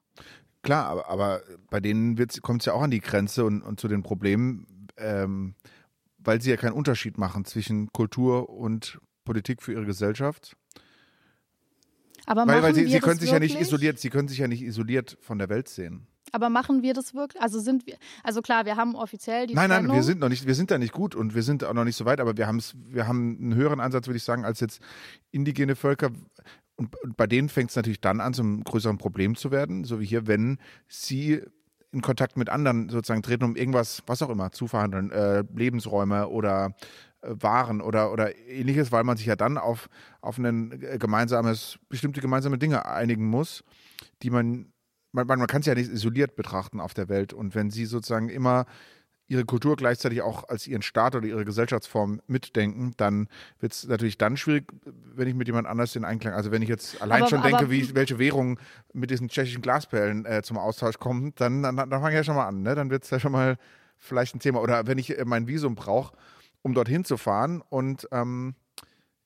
Klar, 0.66 0.88
aber, 0.88 1.10
aber 1.10 1.42
bei 1.70 1.80
denen 1.80 2.18
kommt 2.42 2.64
es 2.64 2.66
ja 2.66 2.74
auch 2.74 2.82
an 2.82 2.90
die 2.90 3.00
Grenze 3.00 3.46
und, 3.46 3.62
und 3.62 3.80
zu 3.80 3.88
den 3.88 4.02
Problemen, 4.02 4.88
ähm, 4.98 5.54
weil 6.18 6.42
sie 6.42 6.50
ja 6.50 6.58
keinen 6.58 6.74
Unterschied 6.74 7.20
machen 7.20 7.46
zwischen 7.46 7.92
Kultur 7.92 8.50
und 8.50 9.00
Politik 9.26 9.62
für 9.62 9.74
ihre 9.74 9.86
Gesellschaft. 9.86 10.56
Aber 12.26 12.48
weil, 12.48 12.64
weil 12.64 12.74
sie, 12.74 12.88
sie 12.88 13.00
können 13.00 13.20
sich 13.20 13.32
wirklich? 13.32 13.54
ja 13.54 13.58
nicht 13.58 13.68
isoliert, 13.68 14.00
sie 14.00 14.10
können 14.10 14.28
sich 14.28 14.38
ja 14.38 14.48
nicht 14.48 14.64
isoliert 14.64 15.18
von 15.22 15.38
der 15.38 15.50
Welt 15.50 15.68
sehen. 15.68 16.08
Aber 16.32 16.50
machen 16.50 16.82
wir 16.82 16.94
das 16.94 17.14
wirklich? 17.14 17.42
Also 17.42 17.60
sind 17.60 17.86
wir, 17.86 17.98
also 18.24 18.42
klar, 18.42 18.66
wir 18.66 18.76
haben 18.76 18.96
offiziell 18.96 19.48
die 19.48 19.54
Nein, 19.54 19.70
Trennung. 19.70 19.88
nein, 19.88 19.96
wir 19.96 20.04
sind 20.04 20.20
noch 20.20 20.30
nicht, 20.30 20.46
wir 20.46 20.56
sind 20.56 20.72
da 20.72 20.78
nicht 20.78 20.92
gut 20.92 21.16
und 21.16 21.36
wir 21.36 21.44
sind 21.44 21.64
auch 21.64 21.74
noch 21.74 21.86
nicht 21.86 21.96
so 21.96 22.06
weit, 22.06 22.20
aber 22.20 22.36
wir 22.36 22.48
haben 22.48 22.62
wir 22.88 23.08
haben 23.08 23.38
einen 23.40 23.56
höheren 23.56 23.80
Ansatz, 23.80 24.08
würde 24.08 24.18
ich 24.18 24.24
sagen, 24.24 24.44
als 24.44 24.60
jetzt 24.60 24.82
indigene 25.32 25.76
Völker. 25.76 26.12
Und 26.78 26.94
bei 27.16 27.26
denen 27.28 27.48
fängt 27.48 27.70
es 27.70 27.76
natürlich 27.76 28.02
dann 28.02 28.20
an, 28.20 28.34
zum 28.34 28.64
größeren 28.64 28.98
Problem 28.98 29.36
zu 29.36 29.52
werden, 29.52 29.86
so 29.86 30.02
wie 30.02 30.06
hier, 30.06 30.28
wenn 30.28 30.58
sie 30.90 31.42
in 31.94 32.02
Kontakt 32.02 32.36
mit 32.36 32.50
anderen 32.50 32.90
sozusagen 32.90 33.24
treten, 33.24 33.46
um 33.46 33.56
irgendwas, 33.56 34.04
was 34.06 34.22
auch 34.22 34.30
immer, 34.30 34.52
zu 34.52 34.68
verhandeln, 34.68 35.12
äh, 35.12 35.46
Lebensräume 35.56 36.28
oder 36.28 36.76
waren 37.28 37.82
oder, 37.82 38.12
oder 38.12 38.36
ähnliches, 38.48 38.92
weil 38.92 39.04
man 39.04 39.18
sich 39.18 39.26
ja 39.26 39.36
dann 39.36 39.58
auf, 39.58 39.90
auf 40.22 40.38
ein 40.38 40.72
äh, 40.82 40.98
gemeinsames, 40.98 41.80
bestimmte 41.90 42.22
gemeinsame 42.22 42.58
Dinge 42.58 42.86
einigen 42.86 43.26
muss, 43.26 43.64
die 44.22 44.30
man, 44.30 44.72
man, 45.12 45.28
man 45.28 45.48
kann 45.48 45.62
es 45.62 45.68
ja 45.68 45.76
nicht 45.76 45.92
isoliert 45.92 46.36
betrachten 46.36 46.80
auf 46.80 46.94
der 46.94 47.10
Welt. 47.10 47.34
Und 47.34 47.56
wenn 47.56 47.70
sie 47.70 47.86
sozusagen 47.86 48.30
immer 48.30 48.66
ihre 49.28 49.46
Kultur 49.46 49.76
gleichzeitig 49.76 50.22
auch 50.22 50.48
als 50.50 50.68
ihren 50.68 50.82
Staat 50.82 51.16
oder 51.16 51.26
ihre 51.26 51.46
Gesellschaftsform 51.46 52.22
mitdenken, 52.28 52.94
dann 52.98 53.28
wird 53.60 53.74
es 53.74 53.88
natürlich 53.88 54.18
dann 54.18 54.38
schwierig, 54.38 54.72
wenn 54.86 55.28
ich 55.28 55.34
mit 55.34 55.48
jemand 55.48 55.68
anders 55.68 55.96
in 55.96 56.06
Einklang, 56.06 56.34
also 56.34 56.52
wenn 56.52 56.62
ich 56.62 56.70
jetzt 56.70 57.02
allein 57.02 57.24
aber, 57.24 57.30
schon 57.30 57.40
aber, 57.40 57.50
denke, 57.50 57.72
wie, 57.72 57.96
welche 57.96 58.20
Währung 58.20 58.60
mit 58.94 59.10
diesen 59.10 59.30
tschechischen 59.30 59.62
Glasperlen 59.62 60.26
äh, 60.26 60.44
zum 60.44 60.58
Austausch 60.58 61.00
kommt, 61.00 61.42
dann, 61.42 61.64
dann, 61.64 61.76
dann 61.76 61.90
fange 61.90 62.10
ich 62.10 62.16
ja 62.16 62.24
schon 62.24 62.36
mal 62.36 62.48
an, 62.48 62.62
ne? 62.62 62.76
dann 62.76 62.92
wird 62.92 63.04
es 63.04 63.10
ja 63.10 63.20
schon 63.20 63.32
mal 63.32 63.58
vielleicht 63.98 64.36
ein 64.36 64.40
Thema. 64.40 64.62
Oder 64.62 64.86
wenn 64.86 64.98
ich 64.98 65.18
äh, 65.18 65.26
mein 65.26 65.48
Visum 65.48 65.74
brauche, 65.76 66.16
um 66.66 66.74
dorthin 66.74 67.06
zu 67.06 67.18
fahren. 67.18 67.62
Und 67.70 68.08
ähm, 68.12 68.56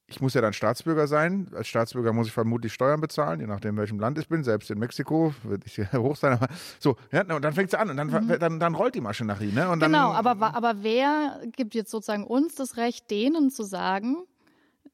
ich 0.07 0.19
muss 0.19 0.33
ja 0.33 0.41
dann 0.41 0.51
Staatsbürger 0.51 1.07
sein. 1.07 1.47
Als 1.55 1.69
Staatsbürger 1.69 2.11
muss 2.11 2.27
ich 2.27 2.33
vermutlich 2.33 2.73
Steuern 2.73 2.99
bezahlen, 2.99 3.39
je 3.39 3.47
nachdem, 3.47 3.77
welchem 3.77 3.97
Land 3.97 4.19
ich 4.19 4.27
bin. 4.27 4.43
Selbst 4.43 4.69
in 4.69 4.77
Mexiko 4.77 5.33
würde 5.43 5.65
ich 5.65 5.77
hoch 5.93 6.17
sein. 6.17 6.33
Aber 6.33 6.49
so, 6.79 6.97
ja, 7.13 7.21
und 7.21 7.41
dann 7.41 7.53
fängt 7.53 7.69
es 7.69 7.79
an 7.79 7.91
und 7.91 7.95
dann, 7.95 8.07
mhm. 8.07 8.39
dann, 8.39 8.59
dann, 8.59 8.75
rollt 8.75 8.93
die 8.93 8.99
Maschinerie. 8.99 9.53
Ne? 9.53 9.69
Und 9.69 9.79
genau, 9.79 10.11
aber, 10.11 10.53
aber 10.53 10.83
wer 10.83 11.39
gibt 11.55 11.75
jetzt 11.75 11.91
sozusagen 11.91 12.25
uns 12.25 12.55
das 12.55 12.75
Recht, 12.75 13.09
denen 13.09 13.51
zu 13.51 13.63
sagen, 13.63 14.17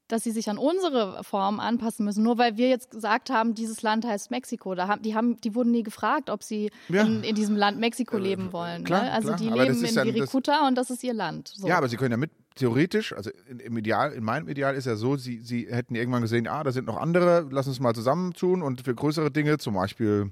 dass 0.08 0.24
sie 0.24 0.32
sich 0.32 0.50
an 0.50 0.58
unsere 0.58 1.24
Form 1.24 1.60
anpassen 1.60 2.06
müssen, 2.06 2.24
nur 2.24 2.38
weil 2.38 2.58
wir 2.58 2.70
jetzt 2.70 2.92
gesagt 2.92 3.30
haben, 3.30 3.56
dieses 3.56 3.82
Land 3.82 4.06
heißt 4.06 4.32
Mexiko. 4.32 4.76
Da 4.76 4.88
haben, 4.88 5.02
die, 5.02 5.16
haben, 5.16 5.40
die 5.42 5.56
wurden 5.56 5.72
nie 5.72 5.84
gefragt, 5.84 6.30
ob 6.30 6.44
sie 6.44 6.72
ja. 6.90 7.04
in, 7.04 7.24
in, 7.24 7.36
diesem 7.36 7.56
Land 7.56 7.80
Mexiko 7.80 8.18
äh, 8.18 8.22
leben 8.22 8.54
wollen. 8.54 8.84
Klar, 8.84 9.04
ne? 9.04 9.12
Also 9.12 9.30
klar. 9.30 9.40
die 9.40 9.50
leben 9.50 9.84
in 9.84 9.96
Virikuta 9.96 10.68
und 10.68 10.76
das 10.76 10.90
ist 10.90 11.04
ihr 11.04 11.14
Land. 11.14 11.50
So. 11.56 11.68
Ja, 11.68 11.78
aber 11.78 11.90
sie 11.90 11.98
können 11.98 12.12
ja 12.12 12.18
mit, 12.18 12.32
theoretisch, 12.56 13.14
also 13.14 13.32
im 13.48 13.78
Ideal, 13.78 14.14
in 14.14 14.24
meinem 14.24 14.48
Ideal 14.48 14.76
ist 14.76 14.86
ja 14.86 14.96
so, 14.96 15.18
sie, 15.18 15.42
sie 15.42 15.68
hätten 15.70 15.96
irgendwann 15.96 16.22
gesehen, 16.22 16.48
ah, 16.48 16.64
da 16.64 16.72
sind 16.72 16.88
noch 16.88 16.98
andere, 16.98 17.48
lass 17.52 17.68
uns 17.68 17.80
mal 17.80 17.94
zusammentun 17.94 18.62
und 18.62 18.82
für 18.82 18.96
größere 18.96 19.32
Dinge, 19.32 19.58
zum 19.58 19.76
Beispiel 19.76 20.32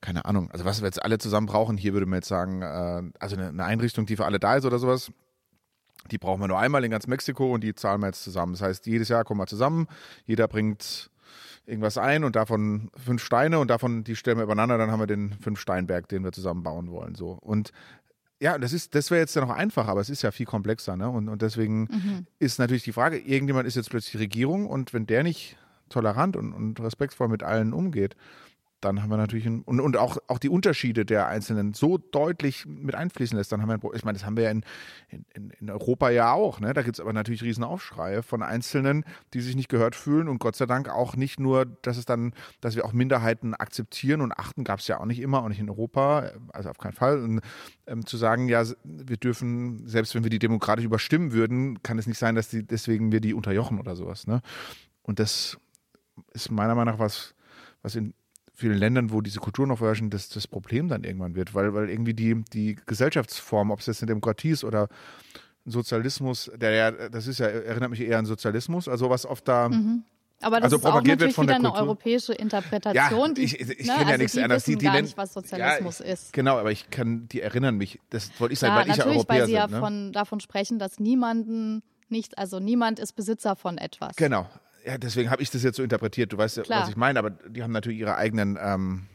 keine 0.00 0.26
Ahnung, 0.26 0.50
also 0.50 0.66
was 0.66 0.82
wir 0.82 0.86
jetzt 0.86 1.02
alle 1.02 1.16
zusammen 1.16 1.46
brauchen, 1.46 1.78
hier 1.78 1.94
würde 1.94 2.04
man 2.04 2.18
jetzt 2.18 2.28
sagen, 2.28 2.60
äh, 2.60 3.02
also 3.18 3.36
eine, 3.36 3.48
eine 3.48 3.64
Einrichtung, 3.64 4.04
die 4.04 4.16
für 4.16 4.26
alle 4.26 4.38
da 4.38 4.56
ist 4.56 4.66
oder 4.66 4.78
sowas, 4.78 5.10
die 6.10 6.18
brauchen 6.18 6.40
wir 6.40 6.48
nur 6.48 6.58
einmal 6.58 6.84
in 6.84 6.90
ganz 6.90 7.06
Mexiko 7.06 7.52
und 7.52 7.62
die 7.62 7.74
zahlen 7.74 8.00
wir 8.00 8.08
jetzt 8.08 8.22
zusammen. 8.22 8.52
Das 8.52 8.62
heißt, 8.62 8.86
jedes 8.86 9.08
Jahr 9.08 9.24
kommen 9.24 9.40
wir 9.40 9.46
zusammen, 9.46 9.86
jeder 10.26 10.48
bringt 10.48 11.10
irgendwas 11.66 11.98
ein 11.98 12.24
und 12.24 12.36
davon 12.36 12.90
fünf 12.96 13.22
Steine 13.22 13.58
und 13.58 13.68
davon, 13.68 14.04
die 14.04 14.16
stellen 14.16 14.36
wir 14.36 14.44
übereinander, 14.44 14.76
dann 14.78 14.90
haben 14.90 15.00
wir 15.00 15.06
den 15.06 15.32
fünf 15.40 15.58
Steinberg, 15.58 16.08
den 16.08 16.22
wir 16.24 16.32
zusammen 16.32 16.62
bauen 16.62 16.90
wollen. 16.90 17.14
So. 17.14 17.38
Und 17.40 17.72
ja, 18.40 18.58
das 18.58 18.72
ist, 18.72 18.94
das 18.94 19.10
wäre 19.10 19.20
jetzt 19.20 19.34
ja 19.34 19.40
noch 19.40 19.54
einfacher, 19.54 19.88
aber 19.88 20.00
es 20.00 20.10
ist 20.10 20.22
ja 20.22 20.30
viel 20.30 20.46
komplexer, 20.46 20.96
ne? 20.96 21.08
Und, 21.08 21.28
und 21.28 21.40
deswegen 21.40 21.82
mhm. 21.82 22.26
ist 22.38 22.58
natürlich 22.58 22.82
die 22.82 22.92
Frage, 22.92 23.18
irgendjemand 23.18 23.66
ist 23.66 23.76
jetzt 23.76 23.90
plötzlich 23.90 24.20
Regierung 24.20 24.66
und 24.66 24.92
wenn 24.92 25.06
der 25.06 25.22
nicht 25.22 25.56
tolerant 25.88 26.36
und, 26.36 26.52
und 26.52 26.80
respektvoll 26.80 27.28
mit 27.28 27.42
allen 27.42 27.72
umgeht, 27.72 28.16
dann 28.84 29.02
haben 29.02 29.10
wir 29.10 29.16
natürlich 29.16 29.46
ein, 29.46 29.62
und, 29.62 29.80
und 29.80 29.96
auch, 29.96 30.18
auch 30.26 30.38
die 30.38 30.48
Unterschiede 30.48 31.04
der 31.04 31.28
Einzelnen 31.28 31.74
so 31.74 31.98
deutlich 31.98 32.66
mit 32.66 32.94
einfließen 32.94 33.36
lässt, 33.36 33.52
dann 33.52 33.62
haben 33.62 33.68
wir 33.68 33.74
ein, 33.74 33.96
ich 33.96 34.04
meine, 34.04 34.18
das 34.18 34.26
haben 34.26 34.36
wir 34.36 34.44
ja 34.44 34.50
in, 34.50 34.64
in, 35.08 35.50
in 35.50 35.70
Europa 35.70 36.10
ja 36.10 36.32
auch, 36.32 36.60
ne? 36.60 36.72
Da 36.74 36.82
gibt 36.82 36.96
es 36.96 37.00
aber 37.00 37.12
natürlich 37.12 37.42
riesen 37.42 37.64
Aufschreie 37.64 38.22
von 38.22 38.42
Einzelnen, 38.42 39.04
die 39.32 39.40
sich 39.40 39.56
nicht 39.56 39.68
gehört 39.68 39.96
fühlen 39.96 40.28
und 40.28 40.38
Gott 40.38 40.56
sei 40.56 40.66
Dank 40.66 40.88
auch 40.88 41.16
nicht 41.16 41.40
nur, 41.40 41.66
dass 41.66 41.96
es 41.96 42.04
dann, 42.04 42.34
dass 42.60 42.76
wir 42.76 42.84
auch 42.84 42.92
Minderheiten 42.92 43.54
akzeptieren 43.54 44.20
und 44.20 44.32
achten, 44.32 44.64
gab 44.64 44.80
es 44.80 44.88
ja 44.88 45.00
auch 45.00 45.06
nicht 45.06 45.20
immer, 45.20 45.42
auch 45.42 45.48
nicht 45.48 45.60
in 45.60 45.70
Europa, 45.70 46.30
also 46.52 46.70
auf 46.70 46.78
keinen 46.78 46.92
Fall. 46.92 47.22
Und 47.22 47.40
ähm, 47.86 48.06
zu 48.06 48.16
sagen, 48.16 48.48
ja, 48.48 48.64
wir 48.84 49.16
dürfen, 49.16 49.86
selbst 49.86 50.14
wenn 50.14 50.24
wir 50.24 50.30
die 50.30 50.38
demokratisch 50.38 50.84
überstimmen 50.84 51.32
würden, 51.32 51.82
kann 51.82 51.98
es 51.98 52.06
nicht 52.06 52.18
sein, 52.18 52.34
dass 52.34 52.48
die, 52.48 52.66
deswegen 52.66 53.12
wir 53.12 53.20
die 53.20 53.34
unterjochen 53.34 53.78
oder 53.78 53.96
sowas, 53.96 54.26
ne? 54.26 54.40
Und 55.02 55.18
das 55.18 55.58
ist 56.32 56.50
meiner 56.50 56.74
Meinung 56.74 56.94
nach 56.94 57.00
was, 57.00 57.34
was 57.82 57.94
in 57.94 58.14
vielen 58.54 58.78
Ländern, 58.78 59.12
wo 59.12 59.20
diese 59.20 59.40
Kultur 59.40 59.66
noch 59.66 59.80
herrschen, 59.80 60.10
das, 60.10 60.28
das 60.28 60.46
Problem 60.46 60.88
dann 60.88 61.04
irgendwann 61.04 61.34
wird, 61.34 61.54
weil, 61.54 61.74
weil 61.74 61.90
irgendwie 61.90 62.14
die, 62.14 62.42
die 62.52 62.76
Gesellschaftsform, 62.86 63.70
ob 63.70 63.80
es 63.80 63.86
jetzt 63.86 64.02
eine 64.02 64.08
Demokratie 64.08 64.50
ist 64.50 64.64
oder 64.64 64.88
ein 65.66 65.70
Sozialismus, 65.70 66.50
der 66.54 66.70
ja, 66.72 66.90
das 67.08 67.26
ist 67.26 67.38
ja, 67.38 67.46
erinnert 67.46 67.90
mich 67.90 68.00
eher 68.00 68.18
an 68.18 68.26
Sozialismus, 68.26 68.88
also 68.88 69.10
was 69.10 69.26
oft 69.26 69.46
da. 69.48 69.68
Mhm. 69.68 70.04
Aber 70.40 70.56
das 70.56 70.72
also 70.72 70.76
ist 70.76 70.86
auch 70.86 71.02
natürlich 71.02 71.38
wieder 71.38 71.54
eine 71.54 71.74
europäische 71.74 72.34
Interpretation. 72.34 73.34
Ja, 73.34 73.42
ich, 73.42 73.60
ich, 73.60 73.70
ich 73.70 73.86
ne? 73.86 73.92
kenne 73.94 74.00
ja 74.00 74.06
also 74.06 74.18
nichts 74.18 74.32
die 74.32 74.42
anderes. 74.42 74.64
Die, 74.64 74.76
die 74.76 74.84
gar 74.84 75.00
nicht, 75.00 75.16
was 75.16 75.32
Sozialismus 75.32 76.00
ja, 76.00 76.04
ist. 76.06 76.32
Genau, 76.32 76.58
aber 76.58 76.70
ich 76.70 76.90
kann, 76.90 77.28
die 77.28 77.40
erinnern 77.40 77.76
mich, 77.76 77.98
das 78.10 78.30
wollte 78.38 78.52
ich 78.52 78.58
sagen, 78.58 78.74
ja, 78.74 78.80
weil 78.82 78.90
ich 78.90 78.96
ja 78.96 79.04
Europäer 79.06 79.22
Natürlich, 79.22 79.40
weil 79.40 79.46
sie 79.46 79.52
ja 79.54 79.66
ne? 79.66 79.78
von, 79.78 80.12
davon 80.12 80.40
sprechen, 80.40 80.78
dass 80.78 81.00
niemanden 81.00 81.82
nicht, 82.08 82.36
also 82.36 82.60
niemand 82.60 82.98
ist 82.98 83.14
Besitzer 83.14 83.56
von 83.56 83.78
etwas. 83.78 84.16
Genau. 84.16 84.46
Ja, 84.84 84.98
deswegen 84.98 85.30
habe 85.30 85.42
ich 85.42 85.50
das 85.50 85.62
jetzt 85.62 85.76
so 85.76 85.82
interpretiert. 85.82 86.32
Du 86.32 86.38
weißt 86.38 86.58
ja, 86.58 86.64
was 86.68 86.90
ich 86.90 86.96
meine, 86.96 87.18
aber 87.18 87.30
die 87.30 87.62
haben 87.62 87.72
natürlich 87.72 88.00
ihre 88.00 88.16
eigenen 88.16 88.58
ähm, 88.60 89.06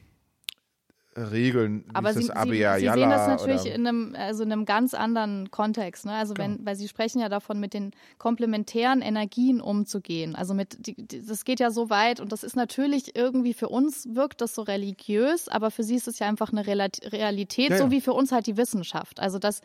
regeln. 1.15 1.86
Aber 1.93 2.13
Sie, 2.13 2.23
Sie, 2.23 2.29
Sie, 2.29 2.89
sehen 2.89 3.10
das 3.10 3.27
natürlich 3.27 3.65
in 3.65 3.86
einem, 3.86 4.15
also 4.17 4.43
in 4.43 4.51
einem 4.51 4.65
ganz 4.65 4.93
anderen 4.93 5.51
Kontext. 5.51 6.05
Ne? 6.05 6.13
Also 6.13 6.36
wenn, 6.38 6.65
weil 6.65 6.75
Sie 6.75 6.88
sprechen 6.88 7.19
ja 7.19 7.29
davon, 7.29 7.60
mit 7.60 7.73
den 7.73 7.91
komplementären 8.17 9.01
Energien 9.01 9.62
umzugehen. 9.62 10.36
Also 10.36 10.53
mit, 10.53 10.77
die, 10.88 10.95
das 11.25 11.45
geht 11.45 11.60
ja 11.60 11.71
so 11.71 11.89
weit 11.89 12.19
und 12.19 12.32
das 12.32 12.43
ist 12.43 12.55
natürlich 12.55 13.15
irgendwie 13.15 13.53
für 13.53 13.69
uns 13.69 14.08
wirkt 14.13 14.41
das 14.41 14.55
so 14.55 14.62
religiös, 14.62 15.49
aber 15.49 15.71
für 15.71 15.84
Sie 15.84 15.95
ist 15.95 16.08
es 16.08 16.19
ja 16.19 16.27
einfach 16.27 16.51
eine 16.51 16.65
Realität, 16.65 17.71
ja, 17.71 17.77
so 17.77 17.91
wie 17.91 18.01
für 18.01 18.13
uns 18.13 18.32
halt 18.32 18.47
die 18.47 18.58
Wissenschaft. 18.58 19.19
Also 19.19 19.39
dass, 19.39 19.62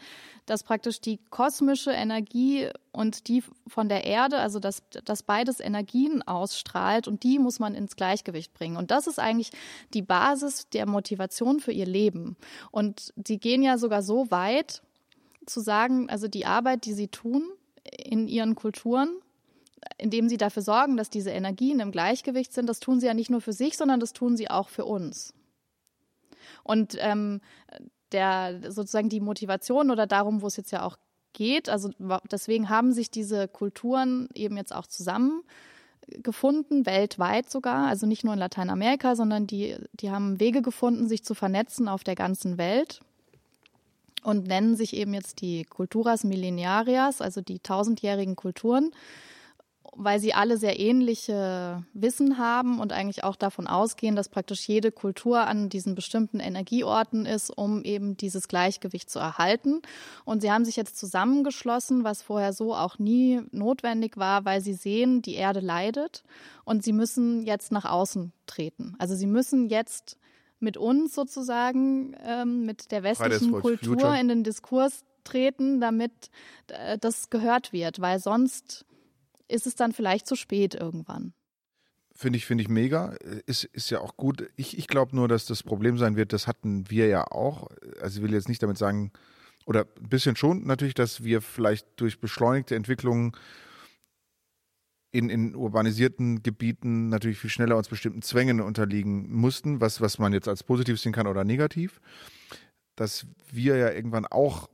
dass 0.46 0.62
praktisch 0.62 1.00
die 1.00 1.18
kosmische 1.30 1.92
Energie 1.92 2.68
und 2.94 3.28
die 3.28 3.42
von 3.66 3.88
der 3.88 4.04
Erde, 4.04 4.38
also 4.38 4.60
dass, 4.60 4.82
dass 5.04 5.22
beides 5.22 5.60
Energien 5.60 6.22
ausstrahlt 6.22 7.08
und 7.08 7.24
die 7.24 7.38
muss 7.38 7.58
man 7.58 7.74
ins 7.74 7.96
Gleichgewicht 7.96 8.54
bringen. 8.54 8.76
Und 8.76 8.90
das 8.90 9.06
ist 9.06 9.18
eigentlich 9.18 9.50
die 9.92 10.02
Basis 10.02 10.68
der 10.68 10.86
Motivation 10.86 11.60
für 11.60 11.72
ihr 11.72 11.86
Leben. 11.86 12.36
Und 12.70 13.12
sie 13.26 13.38
gehen 13.38 13.62
ja 13.62 13.78
sogar 13.78 14.02
so 14.02 14.30
weit 14.30 14.82
zu 15.44 15.60
sagen, 15.60 16.08
also 16.08 16.28
die 16.28 16.46
Arbeit, 16.46 16.84
die 16.84 16.94
sie 16.94 17.08
tun 17.08 17.50
in 17.96 18.28
ihren 18.28 18.54
Kulturen, 18.54 19.08
indem 19.98 20.28
sie 20.28 20.36
dafür 20.36 20.62
sorgen, 20.62 20.96
dass 20.96 21.10
diese 21.10 21.30
Energien 21.30 21.80
im 21.80 21.90
Gleichgewicht 21.90 22.52
sind, 22.52 22.68
das 22.68 22.80
tun 22.80 23.00
sie 23.00 23.06
ja 23.06 23.14
nicht 23.14 23.30
nur 23.30 23.40
für 23.40 23.52
sich, 23.52 23.76
sondern 23.76 24.00
das 24.00 24.12
tun 24.12 24.36
sie 24.36 24.50
auch 24.50 24.68
für 24.68 24.84
uns. 24.84 25.34
Und 26.62 26.96
ähm, 27.00 27.40
der 28.12 28.70
sozusagen 28.70 29.08
die 29.08 29.20
Motivation 29.20 29.90
oder 29.90 30.06
darum, 30.06 30.42
wo 30.42 30.46
es 30.46 30.56
jetzt 30.56 30.70
ja 30.70 30.84
auch 30.84 30.96
geht. 31.34 31.68
Also 31.68 31.90
deswegen 32.30 32.70
haben 32.70 32.92
sich 32.92 33.10
diese 33.10 33.46
Kulturen 33.46 34.28
eben 34.34 34.56
jetzt 34.56 34.74
auch 34.74 34.86
zusammengefunden, 34.86 36.86
weltweit 36.86 37.50
sogar. 37.50 37.86
Also 37.86 38.06
nicht 38.06 38.24
nur 38.24 38.32
in 38.32 38.38
Lateinamerika, 38.38 39.14
sondern 39.14 39.46
die, 39.46 39.76
die 39.92 40.10
haben 40.10 40.40
Wege 40.40 40.62
gefunden, 40.62 41.06
sich 41.06 41.22
zu 41.22 41.34
vernetzen 41.34 41.88
auf 41.88 42.04
der 42.04 42.14
ganzen 42.14 42.56
Welt 42.56 43.00
und 44.22 44.46
nennen 44.46 44.74
sich 44.74 44.96
eben 44.96 45.12
jetzt 45.12 45.42
die 45.42 45.64
Culturas 45.64 46.24
Millenarias, 46.24 47.20
also 47.20 47.42
die 47.42 47.58
tausendjährigen 47.58 48.36
Kulturen 48.36 48.90
weil 49.96 50.20
sie 50.20 50.34
alle 50.34 50.56
sehr 50.56 50.78
ähnliche 50.78 51.84
Wissen 51.92 52.38
haben 52.38 52.80
und 52.80 52.92
eigentlich 52.92 53.24
auch 53.24 53.36
davon 53.36 53.66
ausgehen, 53.66 54.16
dass 54.16 54.28
praktisch 54.28 54.66
jede 54.66 54.92
Kultur 54.92 55.46
an 55.46 55.68
diesen 55.68 55.94
bestimmten 55.94 56.40
Energieorten 56.40 57.26
ist, 57.26 57.50
um 57.50 57.82
eben 57.84 58.16
dieses 58.16 58.48
Gleichgewicht 58.48 59.10
zu 59.10 59.18
erhalten. 59.18 59.82
Und 60.24 60.40
sie 60.40 60.50
haben 60.50 60.64
sich 60.64 60.76
jetzt 60.76 60.98
zusammengeschlossen, 60.98 62.04
was 62.04 62.22
vorher 62.22 62.52
so 62.52 62.74
auch 62.74 62.98
nie 62.98 63.42
notwendig 63.50 64.16
war, 64.16 64.44
weil 64.44 64.60
sie 64.60 64.74
sehen, 64.74 65.22
die 65.22 65.34
Erde 65.34 65.60
leidet 65.60 66.24
und 66.64 66.82
sie 66.82 66.92
müssen 66.92 67.42
jetzt 67.42 67.72
nach 67.72 67.84
außen 67.84 68.32
treten. 68.46 68.94
Also 68.98 69.14
sie 69.14 69.26
müssen 69.26 69.68
jetzt 69.68 70.18
mit 70.60 70.76
uns 70.76 71.14
sozusagen, 71.14 72.16
ähm, 72.24 72.64
mit 72.64 72.90
der 72.90 73.02
westlichen 73.02 73.52
Kultur 73.52 73.98
Future. 73.98 74.18
in 74.18 74.28
den 74.28 74.44
Diskurs 74.44 75.04
treten, 75.24 75.80
damit 75.80 76.30
äh, 76.68 76.98
das 76.98 77.30
gehört 77.30 77.72
wird, 77.72 78.00
weil 78.00 78.18
sonst 78.18 78.84
ist 79.48 79.66
es 79.66 79.74
dann 79.74 79.92
vielleicht 79.92 80.26
zu 80.26 80.36
spät 80.36 80.74
irgendwann. 80.74 81.34
Finde 82.16 82.36
ich, 82.36 82.46
finde 82.46 82.62
ich 82.62 82.68
mega. 82.68 83.16
Ist, 83.46 83.64
ist 83.64 83.90
ja 83.90 84.00
auch 84.00 84.16
gut. 84.16 84.48
Ich, 84.56 84.78
ich 84.78 84.86
glaube 84.86 85.16
nur, 85.16 85.26
dass 85.26 85.46
das 85.46 85.64
Problem 85.64 85.98
sein 85.98 86.16
wird, 86.16 86.32
das 86.32 86.46
hatten 86.46 86.88
wir 86.88 87.08
ja 87.08 87.26
auch. 87.30 87.68
Also 88.00 88.18
ich 88.18 88.22
will 88.24 88.32
jetzt 88.32 88.48
nicht 88.48 88.62
damit 88.62 88.78
sagen, 88.78 89.12
oder 89.66 89.86
ein 90.00 90.08
bisschen 90.08 90.36
schon 90.36 90.64
natürlich, 90.64 90.94
dass 90.94 91.24
wir 91.24 91.42
vielleicht 91.42 91.86
durch 91.96 92.20
beschleunigte 92.20 92.76
Entwicklungen 92.76 93.32
in, 95.10 95.30
in 95.30 95.54
urbanisierten 95.54 96.42
Gebieten 96.42 97.08
natürlich 97.08 97.38
viel 97.38 97.50
schneller 97.50 97.76
uns 97.76 97.88
bestimmten 97.88 98.22
Zwängen 98.22 98.60
unterliegen 98.60 99.32
mussten, 99.32 99.80
was, 99.80 100.00
was 100.00 100.18
man 100.18 100.32
jetzt 100.32 100.48
als 100.48 100.64
positiv 100.64 101.00
sehen 101.00 101.12
kann 101.12 101.26
oder 101.26 101.44
negativ. 101.44 102.00
Dass 102.96 103.26
wir 103.50 103.76
ja 103.76 103.90
irgendwann 103.90 104.26
auch 104.26 104.68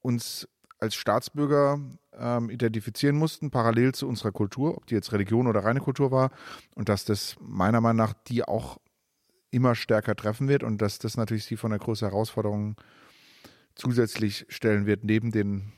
uns 0.00 0.46
als 0.78 0.94
Staatsbürger 0.94 1.80
ähm, 2.18 2.50
identifizieren 2.50 3.16
mussten, 3.16 3.50
parallel 3.50 3.92
zu 3.94 4.08
unserer 4.08 4.32
Kultur, 4.32 4.76
ob 4.76 4.86
die 4.86 4.94
jetzt 4.94 5.12
Religion 5.12 5.46
oder 5.46 5.64
reine 5.64 5.80
Kultur 5.80 6.10
war, 6.10 6.30
und 6.74 6.88
dass 6.88 7.04
das 7.04 7.36
meiner 7.40 7.80
Meinung 7.80 7.98
nach 7.98 8.14
die 8.28 8.44
auch 8.44 8.78
immer 9.50 9.74
stärker 9.74 10.16
treffen 10.16 10.48
wird 10.48 10.64
und 10.64 10.82
dass 10.82 10.98
das 10.98 11.16
natürlich 11.16 11.44
sie 11.44 11.56
von 11.56 11.70
der 11.70 11.78
größten 11.78 12.08
Herausforderung 12.08 12.76
zusätzlich 13.76 14.46
stellen 14.48 14.86
wird, 14.86 15.04
neben 15.04 15.30
den 15.30 15.72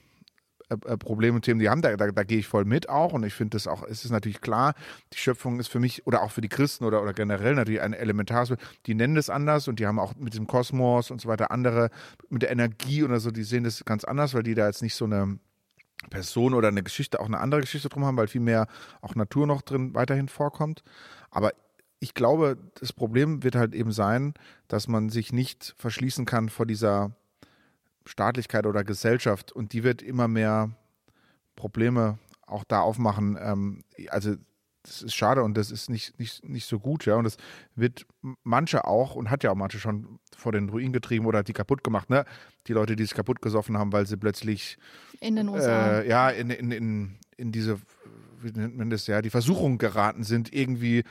äh, 0.69 0.75
äh, 0.87 0.97
Probleme 0.97 1.37
und 1.37 1.43
Themen, 1.43 1.61
die 1.61 1.69
haben, 1.69 1.83
da, 1.83 1.97
da, 1.97 2.11
da 2.11 2.25
gehe 2.25 2.39
ich 2.39 2.49
voll 2.49 2.65
mit 2.65 2.89
auch. 2.89 3.13
Und 3.13 3.25
ich 3.25 3.35
finde 3.35 3.57
das 3.57 3.67
auch, 3.67 3.83
es 3.85 4.05
ist 4.05 4.11
natürlich 4.11 4.41
klar, 4.41 4.75
die 5.13 5.19
Schöpfung 5.19 5.61
ist 5.61 5.69
für 5.69 5.79
mich 5.79 6.07
oder 6.07 6.23
auch 6.23 6.31
für 6.31 6.41
die 6.41 6.49
Christen 6.49 6.85
oder, 6.85 7.03
oder 7.03 7.13
generell 7.13 7.55
natürlich 7.55 7.81
ein 7.81 7.93
elementares, 7.93 8.57
die 8.87 8.95
nennen 8.95 9.15
das 9.15 9.31
anders 9.31 9.69
und 9.69 9.79
die 9.79 9.87
haben 9.87 9.99
auch 9.99 10.15
mit 10.17 10.35
dem 10.35 10.47
Kosmos 10.47 11.11
und 11.11 11.21
so 11.21 11.29
weiter 11.29 11.51
andere, 11.51 11.91
mit 12.31 12.43
der 12.43 12.51
Energie 12.51 13.05
oder 13.05 13.21
so, 13.21 13.31
die 13.31 13.45
sehen 13.45 13.65
das 13.65 13.85
ganz 13.85 14.05
anders, 14.05 14.35
weil 14.35 14.43
die 14.43 14.55
da 14.55 14.67
jetzt 14.67 14.83
nicht 14.83 14.95
so 14.95 15.05
eine 15.05 15.39
Person 16.11 16.55
oder 16.55 16.69
eine 16.69 16.83
Geschichte, 16.83 17.21
auch 17.21 17.27
eine 17.27 17.41
andere 17.41 17.63
Geschichte 17.63 17.89
drum 17.89 18.05
haben, 18.05 18.17
weil 18.17 18.29
viel 18.29 18.41
mehr 18.41 18.67
auch 19.01 19.15
Natur 19.15 19.47
noch 19.47 19.63
drin 19.63 19.95
weiterhin 19.95 20.29
vorkommt. 20.29 20.83
Aber 21.31 21.53
ich 21.99 22.15
glaube, 22.15 22.59
das 22.79 22.93
Problem 22.93 23.43
wird 23.43 23.57
halt 23.57 23.75
eben 23.75 23.93
sein, 23.93 24.35
dass 24.69 24.89
man 24.89 25.09
sich 25.09 25.33
nicht 25.33 25.75
verschließen 25.79 26.27
kann 26.27 26.49
vor 26.49 26.67
dieser 26.67 27.13
Staatlichkeit 28.05 28.67
oder 28.67 28.85
Gesellschaft 28.85 29.53
und 29.53 29.73
die 29.73 29.83
wird 29.83 30.03
immer 30.03 30.29
mehr 30.29 30.71
Probleme 31.57 32.19
auch 32.47 32.65
da 32.65 32.81
aufmachen. 32.81 33.37
Ähm, 33.41 33.85
also 34.09 34.37
das 34.87 35.03
ist 35.03 35.15
schade 35.15 35.43
und 35.43 35.57
das 35.57 35.71
ist 35.71 35.91
nicht, 35.91 36.19
nicht, 36.19 36.49
nicht 36.49 36.67
so 36.67 36.79
gut, 36.79 37.07
ja. 37.07 37.17
Und 37.17 37.25
das 37.25 37.37
wird 37.75 38.07
manche 38.43 38.85
auch 38.85 39.15
und 39.15 39.31
hat 39.31 39.43
ja 39.43 39.51
auch 39.51 39.57
manche 39.57 39.79
schon 39.79 40.19
vor 40.37 40.53
den 40.53 40.69
Ruin 40.69 40.93
getrieben 40.93 41.27
oder 41.27 41.43
die 41.43 41.53
kaputt 41.53 41.83
gemacht, 41.83 42.11
ne? 42.11 42.25
Die 42.67 42.73
Leute, 42.73 42.97
die 42.97 43.05
sich 43.05 43.15
kaputt 43.15 43.43
gesoffen 43.43 43.77
haben, 43.77 43.93
weil 43.93 44.07
sie 44.07 44.17
plötzlich 44.17 44.79
in 45.21 45.37
den 45.37 45.49
USA. 45.49 46.01
Äh, 46.01 46.09
ja, 46.09 46.31
in, 46.31 46.51
in, 46.51 46.71
in, 46.71 47.19
in 47.37 47.53
diese, 47.53 47.79
wie 48.41 48.53
nennt 48.53 48.77
man 48.77 48.91
das, 48.91 49.07
ja, 49.07 49.23
die 49.23 49.31
Versuchung 49.31 49.79
geraten 49.79 50.23
sind, 50.23 50.53
irgendwie 50.53 51.05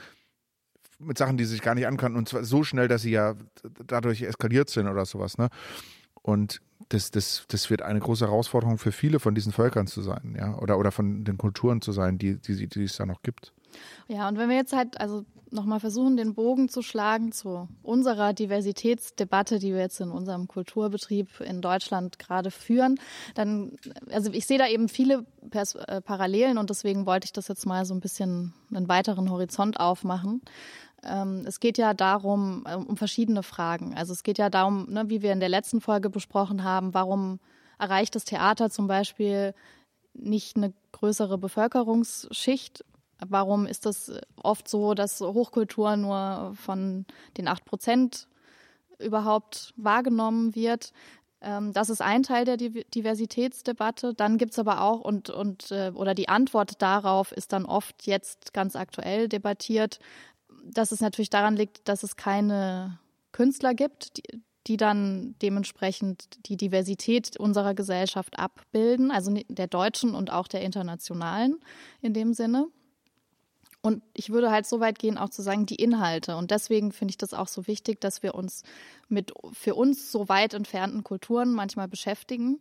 mit 0.99 1.17
Sachen, 1.17 1.37
die 1.37 1.43
sie 1.43 1.51
sich 1.51 1.61
gar 1.61 1.75
nicht 1.75 1.87
ankannten 1.87 2.17
und 2.17 2.29
zwar 2.29 2.43
so 2.43 2.63
schnell, 2.63 2.87
dass 2.87 3.01
sie 3.01 3.11
ja 3.11 3.35
dadurch 3.85 4.21
eskaliert 4.21 4.69
sind 4.69 4.87
oder 4.87 5.05
sowas, 5.05 5.37
ne? 5.37 5.49
Und 6.21 6.61
das, 6.89 7.11
das, 7.11 7.45
das 7.47 7.69
wird 7.69 7.81
eine 7.81 7.99
große 7.99 8.25
Herausforderung 8.25 8.77
für 8.77 8.91
viele 8.91 9.19
von 9.19 9.35
diesen 9.35 9.51
Völkern 9.51 9.87
zu 9.87 10.01
sein, 10.01 10.35
ja, 10.37 10.57
oder, 10.57 10.77
oder 10.79 10.91
von 10.91 11.23
den 11.23 11.37
Kulturen 11.37 11.81
zu 11.81 11.91
sein, 11.91 12.17
die, 12.17 12.37
die, 12.37 12.67
die 12.67 12.83
es 12.83 12.97
da 12.97 13.05
noch 13.05 13.21
gibt. 13.21 13.53
Ja, 14.07 14.27
und 14.27 14.37
wenn 14.37 14.49
wir 14.49 14.55
jetzt 14.55 14.73
halt 14.73 14.99
also 14.99 15.25
nochmal 15.51 15.79
versuchen, 15.79 16.17
den 16.17 16.35
Bogen 16.35 16.69
zu 16.69 16.81
schlagen 16.81 17.31
zu 17.31 17.67
unserer 17.81 18.33
Diversitätsdebatte, 18.33 19.59
die 19.59 19.73
wir 19.73 19.79
jetzt 19.79 19.99
in 20.01 20.11
unserem 20.11 20.47
Kulturbetrieb 20.47 21.39
in 21.41 21.61
Deutschland 21.61 22.19
gerade 22.19 22.51
führen, 22.51 22.99
dann, 23.33 23.71
also 24.11 24.31
ich 24.31 24.45
sehe 24.45 24.57
da 24.57 24.67
eben 24.67 24.89
viele 24.89 25.25
Pers 25.49 25.75
äh, 25.75 26.01
Parallelen 26.01 26.57
und 26.57 26.69
deswegen 26.69 27.05
wollte 27.05 27.25
ich 27.25 27.33
das 27.33 27.47
jetzt 27.47 27.65
mal 27.65 27.85
so 27.85 27.93
ein 27.93 28.01
bisschen 28.01 28.53
einen 28.73 28.87
weiteren 28.87 29.29
Horizont 29.29 29.79
aufmachen. 29.79 30.41
Ähm, 31.03 31.43
es 31.45 31.59
geht 31.59 31.77
ja 31.77 31.93
darum, 31.93 32.65
äh, 32.67 32.75
um 32.75 32.97
verschiedene 32.97 33.43
Fragen. 33.43 33.95
Also 33.95 34.13
es 34.13 34.23
geht 34.23 34.37
ja 34.37 34.49
darum, 34.49 34.87
ne, 34.89 35.09
wie 35.09 35.21
wir 35.21 35.33
in 35.33 35.39
der 35.39 35.49
letzten 35.49 35.81
Folge 35.81 36.09
besprochen 36.09 36.63
haben, 36.63 36.93
warum 36.93 37.39
erreicht 37.79 38.15
das 38.15 38.25
Theater 38.25 38.69
zum 38.69 38.87
Beispiel 38.87 39.53
nicht 40.13 40.55
eine 40.55 40.73
größere 40.93 41.37
Bevölkerungsschicht? 41.37 42.83
Warum 43.25 43.65
ist 43.65 43.85
das 43.85 44.11
oft 44.41 44.67
so, 44.67 44.93
dass 44.93 45.21
Hochkultur 45.21 45.95
nur 45.95 46.53
von 46.55 47.05
den 47.37 47.47
acht 47.47 47.65
Prozent 47.65 48.27
überhaupt 48.99 49.73
wahrgenommen 49.77 50.55
wird? 50.55 50.91
Ähm, 51.41 51.73
das 51.73 51.89
ist 51.89 52.01
ein 52.01 52.23
Teil 52.23 52.45
der 52.45 52.57
Diversitätsdebatte. 52.57 54.13
Dann 54.13 54.37
gibt 54.37 54.53
es 54.53 54.59
aber 54.59 54.81
auch 54.81 55.01
und, 55.01 55.29
und 55.29 55.71
äh, 55.71 55.91
oder 55.93 56.13
die 56.13 56.29
Antwort 56.29 56.81
darauf 56.81 57.31
ist 57.31 57.53
dann 57.53 57.65
oft 57.65 58.05
jetzt 58.05 58.53
ganz 58.53 58.75
aktuell 58.75 59.29
debattiert, 59.29 59.99
dass 60.63 60.91
es 60.91 61.01
natürlich 61.01 61.29
daran 61.29 61.55
liegt, 61.55 61.87
dass 61.87 62.03
es 62.03 62.15
keine 62.15 62.99
Künstler 63.31 63.73
gibt, 63.73 64.17
die, 64.17 64.41
die 64.67 64.77
dann 64.77 65.35
dementsprechend 65.41 66.47
die 66.47 66.57
Diversität 66.57 67.37
unserer 67.37 67.75
Gesellschaft 67.75 68.39
abbilden, 68.39 69.11
also 69.11 69.31
der 69.47 69.67
deutschen 69.67 70.15
und 70.15 70.31
auch 70.31 70.47
der 70.47 70.61
internationalen 70.61 71.59
in 72.01 72.13
dem 72.13 72.33
Sinne. 72.33 72.67
Und 73.85 74.01
ich 74.15 74.31
würde 74.31 74.49
halt 74.49 74.65
so 74.65 74.79
weit 74.79 74.97
gehen, 74.97 75.19
auch 75.19 75.29
zu 75.29 75.43
sagen, 75.43 75.67
die 75.67 75.75
Inhalte. 75.75 76.37
Und 76.37 76.49
deswegen 76.49 76.91
finde 76.91 77.11
ich 77.11 77.19
das 77.19 77.35
auch 77.35 77.47
so 77.47 77.67
wichtig, 77.67 78.01
dass 78.01 78.23
wir 78.23 78.33
uns 78.33 78.63
mit 79.09 79.31
für 79.53 79.75
uns 79.75 80.11
so 80.11 80.27
weit 80.27 80.55
entfernten 80.55 81.03
Kulturen 81.03 81.53
manchmal 81.53 81.87
beschäftigen, 81.87 82.59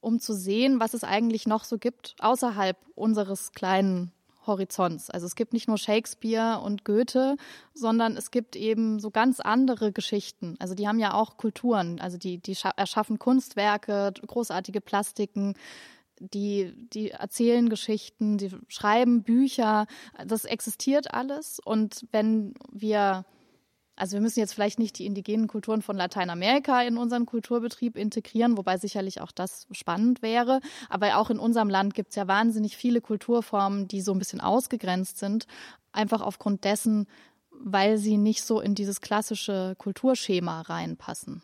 um 0.00 0.20
zu 0.20 0.32
sehen, 0.32 0.80
was 0.80 0.94
es 0.94 1.04
eigentlich 1.04 1.46
noch 1.46 1.64
so 1.64 1.76
gibt 1.76 2.16
außerhalb 2.18 2.78
unseres 2.94 3.52
kleinen 3.52 4.10
Horizonts. 4.46 5.10
Also 5.10 5.26
es 5.26 5.36
gibt 5.36 5.52
nicht 5.52 5.68
nur 5.68 5.76
Shakespeare 5.76 6.60
und 6.60 6.86
Goethe, 6.86 7.36
sondern 7.74 8.16
es 8.16 8.30
gibt 8.30 8.56
eben 8.56 9.00
so 9.00 9.10
ganz 9.10 9.38
andere 9.38 9.92
Geschichten. 9.92 10.56
Also 10.60 10.74
die 10.74 10.88
haben 10.88 10.98
ja 10.98 11.12
auch 11.12 11.36
Kulturen. 11.36 12.00
Also 12.00 12.16
die, 12.16 12.38
die 12.38 12.56
erschaffen 12.76 13.18
Kunstwerke, 13.18 14.14
großartige 14.26 14.80
Plastiken, 14.80 15.56
die, 16.18 16.72
die 16.92 17.10
erzählen 17.10 17.68
Geschichten, 17.68 18.38
die 18.38 18.50
schreiben 18.68 19.22
Bücher. 19.22 19.86
Das 20.26 20.44
existiert 20.44 21.12
alles. 21.12 21.58
Und 21.64 22.06
wenn 22.12 22.54
wir 22.70 23.24
also 23.94 24.14
wir 24.14 24.20
müssen 24.22 24.40
jetzt 24.40 24.54
vielleicht 24.54 24.78
nicht 24.78 24.98
die 24.98 25.06
indigenen 25.06 25.48
Kulturen 25.48 25.82
von 25.82 25.96
Lateinamerika 25.96 26.82
in 26.82 26.96
unseren 26.96 27.26
Kulturbetrieb 27.26 27.96
integrieren, 27.96 28.56
wobei 28.56 28.78
sicherlich 28.78 29.20
auch 29.20 29.32
das 29.32 29.66
spannend 29.70 30.22
wäre. 30.22 30.60
Aber 30.88 31.18
auch 31.18 31.30
in 31.30 31.38
unserem 31.38 31.68
Land 31.68 31.94
gibt 31.94 32.10
es 32.10 32.16
ja 32.16 32.26
wahnsinnig 32.26 32.76
viele 32.76 33.00
Kulturformen, 33.00 33.88
die 33.88 34.00
so 34.00 34.12
ein 34.12 34.18
bisschen 34.18 34.40
ausgegrenzt 34.40 35.18
sind, 35.18 35.46
einfach 35.92 36.22
aufgrund 36.22 36.64
dessen, 36.64 37.06
weil 37.50 37.98
sie 37.98 38.16
nicht 38.16 38.42
so 38.42 38.60
in 38.60 38.74
dieses 38.74 39.02
klassische 39.02 39.74
Kulturschema 39.78 40.62
reinpassen. 40.62 41.42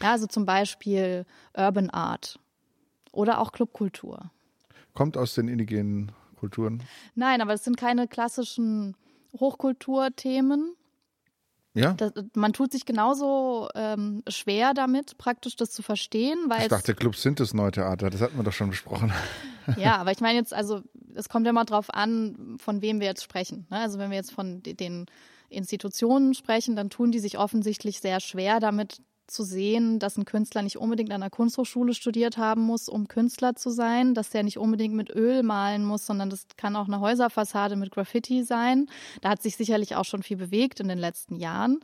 Ja, 0.00 0.12
also 0.12 0.26
zum 0.26 0.46
Beispiel 0.46 1.26
Urban 1.56 1.90
Art 1.90 2.38
oder 3.14 3.40
auch 3.40 3.52
Clubkultur. 3.52 4.30
Kommt 4.92 5.16
aus 5.16 5.34
den 5.34 5.48
indigenen 5.48 6.12
Kulturen? 6.36 6.82
Nein, 7.14 7.40
aber 7.40 7.54
es 7.54 7.64
sind 7.64 7.76
keine 7.76 8.06
klassischen 8.06 8.96
Hochkulturthemen. 9.38 10.74
Ja? 11.74 11.94
Das, 11.94 12.12
man 12.34 12.52
tut 12.52 12.70
sich 12.70 12.86
genauso 12.86 13.68
ähm, 13.74 14.22
schwer 14.28 14.74
damit, 14.74 15.18
praktisch 15.18 15.56
das 15.56 15.70
zu 15.70 15.82
verstehen, 15.82 16.38
weil. 16.48 16.62
Ich 16.62 16.68
dachte, 16.68 16.94
Clubs 16.94 17.22
sind 17.22 17.40
das 17.40 17.52
neue 17.52 17.72
Theater, 17.72 18.10
das 18.10 18.20
hatten 18.20 18.36
wir 18.36 18.44
doch 18.44 18.52
schon 18.52 18.70
besprochen. 18.70 19.12
Ja, 19.78 19.96
aber 19.96 20.12
ich 20.12 20.20
meine 20.20 20.38
jetzt, 20.38 20.52
also 20.52 20.82
es 21.14 21.30
kommt 21.30 21.46
ja 21.46 21.50
immer 21.50 21.64
drauf 21.64 21.88
an, 21.88 22.58
von 22.58 22.82
wem 22.82 23.00
wir 23.00 23.06
jetzt 23.06 23.22
sprechen. 23.22 23.66
Ne? 23.70 23.78
Also 23.78 23.98
wenn 23.98 24.10
wir 24.10 24.18
jetzt 24.18 24.30
von 24.30 24.62
den 24.62 25.06
Institutionen 25.48 26.34
sprechen, 26.34 26.76
dann 26.76 26.90
tun 26.90 27.12
die 27.12 27.18
sich 27.18 27.38
offensichtlich 27.38 28.00
sehr 28.00 28.20
schwer 28.20 28.60
damit, 28.60 29.00
zu 29.26 29.42
sehen, 29.42 29.98
dass 29.98 30.16
ein 30.16 30.24
Künstler 30.24 30.62
nicht 30.62 30.78
unbedingt 30.78 31.12
an 31.12 31.20
der 31.20 31.30
Kunsthochschule 31.30 31.94
studiert 31.94 32.36
haben 32.36 32.62
muss, 32.62 32.88
um 32.88 33.08
Künstler 33.08 33.54
zu 33.54 33.70
sein, 33.70 34.14
dass 34.14 34.30
der 34.30 34.42
nicht 34.42 34.58
unbedingt 34.58 34.94
mit 34.94 35.10
Öl 35.10 35.42
malen 35.42 35.84
muss, 35.84 36.06
sondern 36.06 36.30
das 36.30 36.46
kann 36.56 36.76
auch 36.76 36.86
eine 36.86 37.00
Häuserfassade 37.00 37.76
mit 37.76 37.90
Graffiti 37.90 38.44
sein. 38.44 38.86
Da 39.20 39.30
hat 39.30 39.42
sich 39.42 39.56
sicherlich 39.56 39.96
auch 39.96 40.04
schon 40.04 40.22
viel 40.22 40.36
bewegt 40.36 40.80
in 40.80 40.88
den 40.88 40.98
letzten 40.98 41.36
Jahren. 41.36 41.80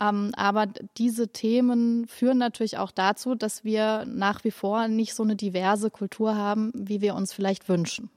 Ähm, 0.00 0.32
aber 0.36 0.66
diese 0.96 1.28
Themen 1.28 2.06
führen 2.06 2.38
natürlich 2.38 2.78
auch 2.78 2.90
dazu, 2.90 3.34
dass 3.34 3.64
wir 3.64 4.04
nach 4.06 4.44
wie 4.44 4.50
vor 4.50 4.88
nicht 4.88 5.14
so 5.14 5.22
eine 5.22 5.36
diverse 5.36 5.90
Kultur 5.90 6.36
haben, 6.36 6.72
wie 6.74 7.00
wir 7.00 7.14
uns 7.14 7.32
vielleicht 7.32 7.68
wünschen. 7.68 8.10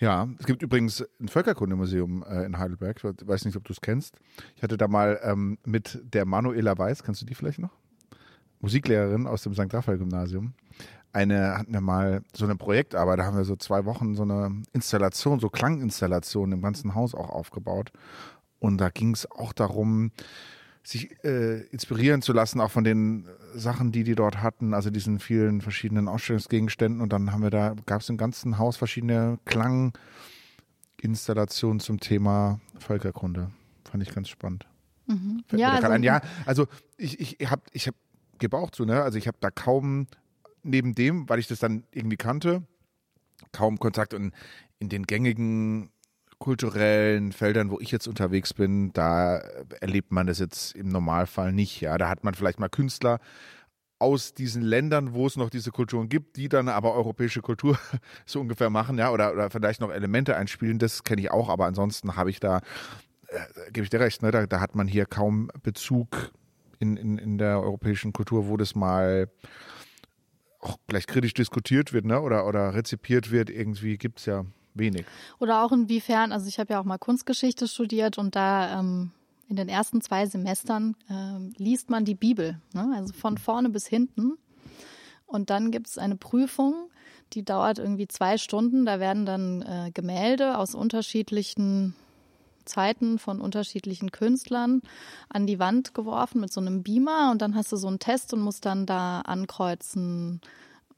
Ja, 0.00 0.26
es 0.38 0.46
gibt 0.46 0.62
übrigens 0.62 1.04
ein 1.20 1.28
Völkerkundemuseum 1.28 2.24
äh, 2.26 2.44
in 2.46 2.56
Heidelberg. 2.56 2.96
Ich 2.96 3.28
weiß 3.28 3.44
nicht, 3.44 3.56
ob 3.56 3.64
du 3.64 3.74
es 3.74 3.82
kennst. 3.82 4.16
Ich 4.56 4.62
hatte 4.62 4.78
da 4.78 4.88
mal 4.88 5.20
ähm, 5.22 5.58
mit 5.66 6.00
der 6.02 6.24
Manuela 6.24 6.76
Weiß, 6.78 7.02
kennst 7.02 7.20
du 7.20 7.26
die 7.26 7.34
vielleicht 7.34 7.58
noch? 7.58 7.76
Musiklehrerin 8.60 9.26
aus 9.26 9.42
dem 9.42 9.52
St. 9.52 9.72
Raphael-Gymnasium. 9.72 10.54
Eine 11.12 11.58
hatten 11.58 11.74
wir 11.74 11.82
mal 11.82 12.22
so 12.34 12.46
eine 12.46 12.56
Projektarbeit, 12.56 13.18
da 13.18 13.24
haben 13.24 13.36
wir 13.36 13.44
so 13.44 13.56
zwei 13.56 13.84
Wochen 13.84 14.14
so 14.14 14.22
eine 14.22 14.62
Installation, 14.72 15.38
so 15.38 15.50
Klanginstallation 15.50 16.52
im 16.52 16.62
ganzen 16.62 16.94
Haus 16.94 17.14
auch 17.14 17.28
aufgebaut. 17.28 17.92
Und 18.58 18.78
da 18.78 18.88
ging 18.88 19.12
es 19.12 19.30
auch 19.30 19.52
darum, 19.52 20.12
sich 20.90 21.24
äh, 21.24 21.60
inspirieren 21.68 22.20
zu 22.22 22.32
lassen, 22.32 22.60
auch 22.60 22.70
von 22.70 22.84
den 22.84 23.26
Sachen, 23.54 23.92
die 23.92 24.04
die 24.04 24.16
dort 24.16 24.42
hatten, 24.42 24.74
also 24.74 24.90
diesen 24.90 25.20
vielen 25.20 25.60
verschiedenen 25.60 26.08
Ausstellungsgegenständen. 26.08 27.00
Und 27.00 27.12
dann 27.12 27.32
haben 27.32 27.42
wir 27.42 27.50
da, 27.50 27.76
gab 27.86 28.00
es 28.00 28.08
im 28.08 28.16
ganzen 28.16 28.58
Haus 28.58 28.76
verschiedene 28.76 29.38
Klanginstallationen 29.44 31.78
zum 31.78 32.00
Thema 32.00 32.58
Völkerkunde. 32.78 33.52
Fand 33.88 34.02
ich 34.02 34.12
ganz 34.12 34.28
spannend. 34.28 34.66
Mhm. 35.06 35.44
Ja, 35.52 35.74
also, 35.74 35.86
ein, 35.88 36.02
ja, 36.02 36.22
also 36.44 36.66
ich, 36.96 37.40
ich 37.40 37.50
habe, 37.50 37.62
ich 37.72 37.86
hab, 37.86 37.94
gebe 38.38 38.56
auch 38.56 38.70
zu, 38.70 38.84
ne? 38.84 39.02
Also 39.02 39.16
ich 39.18 39.28
habe 39.28 39.38
da 39.40 39.50
kaum 39.50 40.08
neben 40.62 40.94
dem, 40.94 41.28
weil 41.28 41.38
ich 41.38 41.46
das 41.46 41.60
dann 41.60 41.84
irgendwie 41.92 42.16
kannte, 42.16 42.64
kaum 43.52 43.78
Kontakt 43.78 44.12
und 44.12 44.32
in 44.78 44.88
den 44.88 45.04
gängigen 45.04 45.90
kulturellen 46.40 47.32
Feldern, 47.32 47.70
wo 47.70 47.78
ich 47.78 47.92
jetzt 47.92 48.08
unterwegs 48.08 48.54
bin, 48.54 48.92
da 48.94 49.38
erlebt 49.80 50.10
man 50.10 50.26
das 50.26 50.40
jetzt 50.40 50.74
im 50.74 50.88
Normalfall 50.88 51.52
nicht. 51.52 51.80
Ja, 51.80 51.98
da 51.98 52.08
hat 52.08 52.24
man 52.24 52.34
vielleicht 52.34 52.58
mal 52.58 52.70
Künstler 52.70 53.20
aus 54.00 54.32
diesen 54.32 54.62
Ländern, 54.62 55.12
wo 55.12 55.26
es 55.26 55.36
noch 55.36 55.50
diese 55.50 55.70
Kulturen 55.70 56.08
gibt, 56.08 56.36
die 56.36 56.48
dann 56.48 56.68
aber 56.68 56.94
europäische 56.94 57.42
Kultur 57.42 57.78
so 58.26 58.40
ungefähr 58.40 58.70
machen, 58.70 58.98
ja, 58.98 59.10
oder, 59.10 59.32
oder 59.32 59.50
vielleicht 59.50 59.82
noch 59.82 59.92
Elemente 59.92 60.34
einspielen. 60.36 60.78
Das 60.78 61.04
kenne 61.04 61.20
ich 61.20 61.30
auch, 61.30 61.50
aber 61.50 61.66
ansonsten 61.66 62.16
habe 62.16 62.30
ich 62.30 62.40
da, 62.40 62.62
äh, 63.28 63.70
gebe 63.70 63.84
ich 63.84 63.90
dir 63.90 64.00
recht, 64.00 64.22
ne, 64.22 64.30
da, 64.30 64.46
da 64.46 64.60
hat 64.60 64.74
man 64.74 64.88
hier 64.88 65.04
kaum 65.04 65.50
Bezug 65.62 66.32
in, 66.78 66.96
in, 66.96 67.18
in 67.18 67.36
der 67.36 67.60
europäischen 67.60 68.14
Kultur, 68.14 68.48
wo 68.48 68.56
das 68.56 68.74
mal 68.74 69.28
auch 70.60 70.78
gleich 70.88 71.06
kritisch 71.06 71.34
diskutiert 71.34 71.92
wird, 71.92 72.06
ne, 72.06 72.22
oder, 72.22 72.46
oder 72.46 72.74
rezipiert 72.74 73.30
wird. 73.30 73.50
Irgendwie 73.50 73.98
gibt 73.98 74.20
es 74.20 74.24
ja 74.24 74.46
wenig. 74.74 75.04
Oder 75.38 75.62
auch 75.62 75.72
inwiefern, 75.72 76.32
also 76.32 76.48
ich 76.48 76.58
habe 76.58 76.72
ja 76.72 76.80
auch 76.80 76.84
mal 76.84 76.98
Kunstgeschichte 76.98 77.68
studiert 77.68 78.18
und 78.18 78.36
da 78.36 78.80
ähm, 78.80 79.10
in 79.48 79.56
den 79.56 79.68
ersten 79.68 80.00
zwei 80.00 80.26
Semestern 80.26 80.96
äh, 81.08 81.62
liest 81.62 81.90
man 81.90 82.04
die 82.04 82.14
Bibel, 82.14 82.60
ne? 82.72 82.92
also 82.94 83.12
von 83.12 83.36
vorne 83.36 83.68
bis 83.68 83.86
hinten. 83.86 84.38
Und 85.26 85.50
dann 85.50 85.70
gibt 85.70 85.88
es 85.88 85.98
eine 85.98 86.16
Prüfung, 86.16 86.90
die 87.32 87.44
dauert 87.44 87.78
irgendwie 87.78 88.08
zwei 88.08 88.38
Stunden. 88.38 88.84
Da 88.84 89.00
werden 89.00 89.26
dann 89.26 89.62
äh, 89.62 89.90
Gemälde 89.92 90.58
aus 90.58 90.74
unterschiedlichen 90.74 91.94
Zeiten 92.64 93.18
von 93.18 93.40
unterschiedlichen 93.40 94.12
Künstlern 94.12 94.82
an 95.28 95.46
die 95.46 95.58
Wand 95.58 95.94
geworfen 95.94 96.40
mit 96.40 96.52
so 96.52 96.60
einem 96.60 96.82
Beamer 96.82 97.30
und 97.32 97.42
dann 97.42 97.54
hast 97.54 97.72
du 97.72 97.76
so 97.76 97.88
einen 97.88 97.98
Test 97.98 98.32
und 98.32 98.40
musst 98.40 98.64
dann 98.64 98.86
da 98.86 99.20
ankreuzen, 99.22 100.40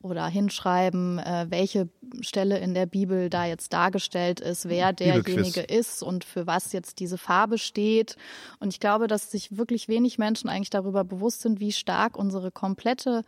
oder 0.03 0.27
hinschreiben, 0.27 1.19
äh, 1.19 1.47
welche 1.49 1.89
Stelle 2.21 2.59
in 2.59 2.75
der 2.75 2.87
Bibel 2.87 3.31
da 3.31 3.47
jetzt 3.47 3.73
dargestellt 3.73 4.41
ist, 4.41 4.69
wer 4.69 4.93
derjenige 4.93 5.61
ist 5.61 6.03
und 6.03 6.25
für 6.25 6.47
was 6.47 6.73
jetzt 6.73 7.01
diese 7.01 7.19
Farbe 7.19 7.59
steht. 7.59 8.17
Und 8.61 8.73
ich 8.73 8.81
glaube, 8.81 9.07
dass 9.07 9.31
sich 9.31 9.57
wirklich 9.57 9.89
wenig 9.89 10.19
Menschen 10.19 10.49
eigentlich 10.49 10.71
darüber 10.71 11.05
bewusst 11.05 11.43
sind, 11.43 11.61
wie 11.61 11.73
stark 11.73 12.17
unsere 12.17 12.51
komplette 12.51 13.23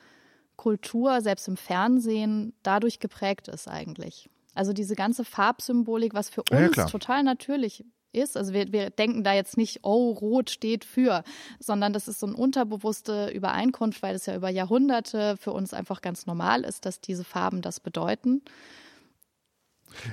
Kultur, 0.57 1.21
selbst 1.21 1.49
im 1.49 1.57
Fernsehen, 1.57 2.53
dadurch 2.63 2.99
geprägt 2.99 3.49
ist 3.49 3.69
eigentlich. 3.69 4.29
Also 4.55 4.73
diese 4.73 4.95
ganze 4.95 5.25
Farbsymbolik, 5.25 6.15
was 6.15 6.29
für 6.29 6.43
uns 6.51 6.77
ja, 6.77 6.87
total 6.87 7.23
natürlich 7.23 7.85
ist. 8.15 8.37
Also 8.37 8.53
wir, 8.53 8.73
wir 8.73 8.91
denken 8.91 9.25
da 9.25 9.33
jetzt 9.33 9.57
nicht, 9.57 9.81
oh, 9.83 10.11
rot 10.11 10.51
steht 10.51 10.85
für, 10.85 11.25
sondern 11.59 11.93
das 11.93 12.09
ist 12.09 12.21
so 12.21 12.27
eine 12.27 12.37
unterbewusste 12.37 13.31
Übereinkunft, 13.31 14.03
weil 14.03 14.15
es 14.15 14.27
ja 14.27 14.37
über 14.37 14.49
Jahrhunderte 14.49 15.37
für 15.39 15.53
uns 15.53 15.75
einfach 15.75 16.01
ganz 16.01 16.27
normal 16.27 16.65
ist, 16.65 16.87
dass 16.87 17.01
diese 17.01 17.25
Farben 17.25 17.63
das 17.63 17.81
bedeuten. 17.81 18.43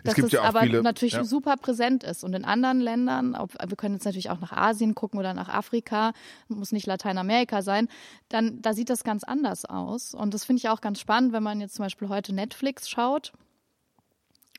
Es 0.03 0.15
dass 0.15 0.25
es 0.25 0.31
ja 0.31 0.43
aber 0.43 0.61
viele, 0.61 0.83
natürlich 0.83 1.13
ja. 1.13 1.23
super 1.23 1.57
präsent 1.57 2.03
ist. 2.03 2.23
Und 2.23 2.33
in 2.33 2.45
anderen 2.45 2.79
Ländern, 2.79 3.35
ob, 3.35 3.53
wir 3.53 3.77
können 3.77 3.95
jetzt 3.95 4.05
natürlich 4.05 4.29
auch 4.29 4.39
nach 4.39 4.51
Asien 4.51 4.95
gucken 4.95 5.19
oder 5.19 5.33
nach 5.33 5.49
Afrika, 5.49 6.13
muss 6.47 6.71
nicht 6.71 6.85
Lateinamerika 6.85 7.61
sein, 7.61 7.87
dann 8.29 8.61
da 8.61 8.73
sieht 8.73 8.89
das 8.89 9.03
ganz 9.03 9.23
anders 9.23 9.65
aus. 9.65 10.13
Und 10.13 10.33
das 10.33 10.45
finde 10.45 10.59
ich 10.59 10.69
auch 10.69 10.81
ganz 10.81 10.99
spannend, 10.99 11.33
wenn 11.33 11.43
man 11.43 11.61
jetzt 11.61 11.75
zum 11.75 11.85
Beispiel 11.85 12.09
heute 12.09 12.33
Netflix 12.33 12.89
schaut 12.89 13.33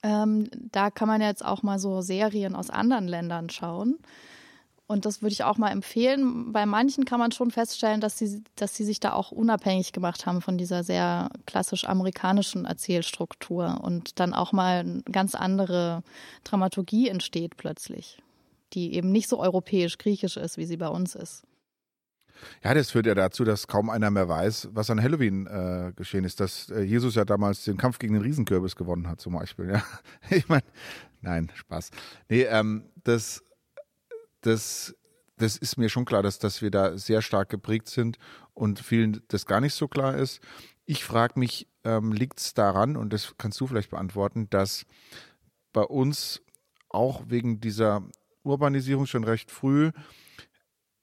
ähm, 0.02 0.48
da 0.72 0.90
kann 0.90 1.08
man 1.08 1.20
jetzt 1.20 1.44
auch 1.44 1.62
mal 1.62 1.78
so 1.78 2.00
Serien 2.00 2.54
aus 2.54 2.70
anderen 2.70 3.06
Ländern 3.08 3.50
schauen. 3.50 3.98
Und 4.92 5.06
das 5.06 5.22
würde 5.22 5.32
ich 5.32 5.44
auch 5.44 5.56
mal 5.56 5.70
empfehlen. 5.70 6.52
Bei 6.52 6.66
manchen 6.66 7.06
kann 7.06 7.18
man 7.18 7.32
schon 7.32 7.50
feststellen, 7.50 8.02
dass 8.02 8.18
sie, 8.18 8.42
dass 8.56 8.76
sie 8.76 8.84
sich 8.84 9.00
da 9.00 9.14
auch 9.14 9.32
unabhängig 9.32 9.92
gemacht 9.92 10.26
haben 10.26 10.42
von 10.42 10.58
dieser 10.58 10.84
sehr 10.84 11.30
klassisch 11.46 11.86
amerikanischen 11.86 12.66
Erzählstruktur 12.66 13.80
und 13.82 14.20
dann 14.20 14.34
auch 14.34 14.52
mal 14.52 14.80
eine 14.80 15.02
ganz 15.10 15.34
andere 15.34 16.02
Dramaturgie 16.44 17.08
entsteht 17.08 17.56
plötzlich, 17.56 18.18
die 18.74 18.94
eben 18.94 19.12
nicht 19.12 19.30
so 19.30 19.40
europäisch-griechisch 19.40 20.36
ist, 20.36 20.58
wie 20.58 20.66
sie 20.66 20.76
bei 20.76 20.88
uns 20.88 21.14
ist. 21.14 21.44
Ja, 22.62 22.74
das 22.74 22.90
führt 22.90 23.06
ja 23.06 23.14
dazu, 23.14 23.44
dass 23.44 23.66
kaum 23.66 23.90
einer 23.90 24.10
mehr 24.10 24.28
weiß, 24.28 24.70
was 24.72 24.90
an 24.90 25.02
Halloween 25.02 25.46
äh, 25.46 25.92
geschehen 25.94 26.24
ist. 26.24 26.40
Dass 26.40 26.70
äh, 26.70 26.82
Jesus 26.82 27.14
ja 27.14 27.24
damals 27.24 27.64
den 27.64 27.76
Kampf 27.76 27.98
gegen 27.98 28.14
den 28.14 28.22
Riesenkürbis 28.22 28.76
gewonnen 28.76 29.08
hat, 29.08 29.20
zum 29.20 29.34
Beispiel. 29.34 29.70
Ja, 29.70 29.82
ich 30.30 30.48
meine, 30.48 30.64
nein, 31.20 31.50
Spaß. 31.54 31.90
Nee, 32.28 32.42
ähm, 32.42 32.84
das, 33.04 33.42
das, 34.40 34.94
das 35.36 35.56
ist 35.56 35.76
mir 35.76 35.88
schon 35.88 36.04
klar, 36.04 36.22
dass, 36.22 36.38
dass 36.38 36.62
wir 36.62 36.70
da 36.70 36.96
sehr 36.98 37.22
stark 37.22 37.48
geprägt 37.48 37.88
sind 37.88 38.18
und 38.54 38.80
vielen 38.80 39.22
das 39.28 39.46
gar 39.46 39.60
nicht 39.60 39.74
so 39.74 39.88
klar 39.88 40.16
ist. 40.16 40.40
Ich 40.84 41.04
frage 41.04 41.38
mich, 41.38 41.68
ähm, 41.84 42.12
liegt 42.12 42.40
es 42.40 42.54
daran, 42.54 42.96
und 42.96 43.12
das 43.12 43.34
kannst 43.38 43.60
du 43.60 43.66
vielleicht 43.66 43.90
beantworten, 43.90 44.48
dass 44.50 44.84
bei 45.72 45.82
uns 45.82 46.42
auch 46.88 47.22
wegen 47.26 47.60
dieser 47.60 48.02
Urbanisierung 48.42 49.06
schon 49.06 49.24
recht 49.24 49.50
früh 49.50 49.90